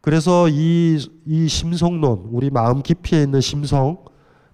[0.00, 4.04] 그래서 이, 이 심성론, 우리 마음 깊이에 있는 심성,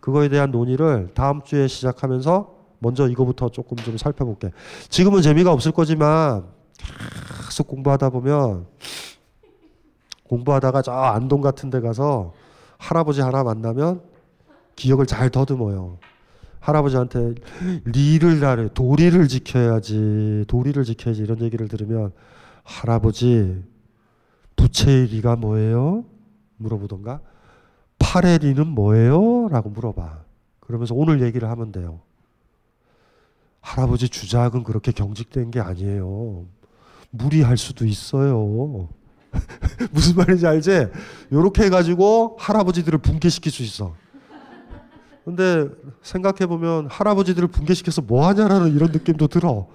[0.00, 4.50] 그거에 대한 논의를 다음 주에 시작하면서 먼저 이거부터 조금 좀 살펴볼게.
[4.88, 6.46] 지금은 재미가 없을 거지만
[7.44, 8.66] 계속 공부하다 보면
[10.26, 12.32] 공부하다가 저 안동 같은 데 가서
[12.78, 14.00] 할아버지 하나 만나면
[14.74, 15.98] 기억을 잘 더듬어요.
[16.60, 17.34] 할아버지한테
[17.84, 22.12] 리를 나래 도리를 지켜야지 도리를 지켜야지 이런 얘기를 들으면
[22.64, 23.62] 할아버지
[24.56, 26.04] 부채의 리가 뭐예요?
[26.56, 27.20] 물어보던가
[27.98, 29.48] 팔의 리는 뭐예요?
[29.48, 30.24] 라고 물어봐.
[30.60, 32.00] 그러면서 오늘 얘기를 하면 돼요.
[33.60, 36.46] 할아버지 주작은 그렇게 경직된 게 아니에요.
[37.10, 38.88] 무리할 수도 있어요.
[39.92, 40.88] 무슨 말인지 알지?
[41.32, 43.94] 요렇게 해가지고 할아버지들을 붕괴시킬 수 있어.
[45.28, 45.68] 근데
[46.00, 49.68] 생각해보면 할아버지들을 붕괴시켜서 뭐 하냐라는 이런 느낌도 들어.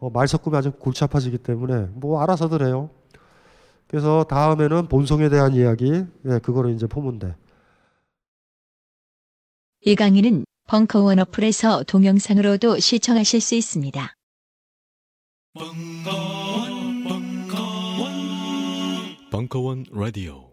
[0.00, 2.90] 어, 말 섞으면 아주 골치 아파지기 때문에 뭐 알아서들 해요.
[3.86, 6.86] 그래서 다음에는 본성에 대한 이야기, 예, 그거를 이제
[7.18, 7.34] 돼.
[9.80, 14.12] 이 강의는 벙커원 어플에서 동영상으로도 시청하실 수 있습니다.
[15.54, 18.10] 벙커원, 벙커원,
[19.30, 20.47] 벙커원 라디오.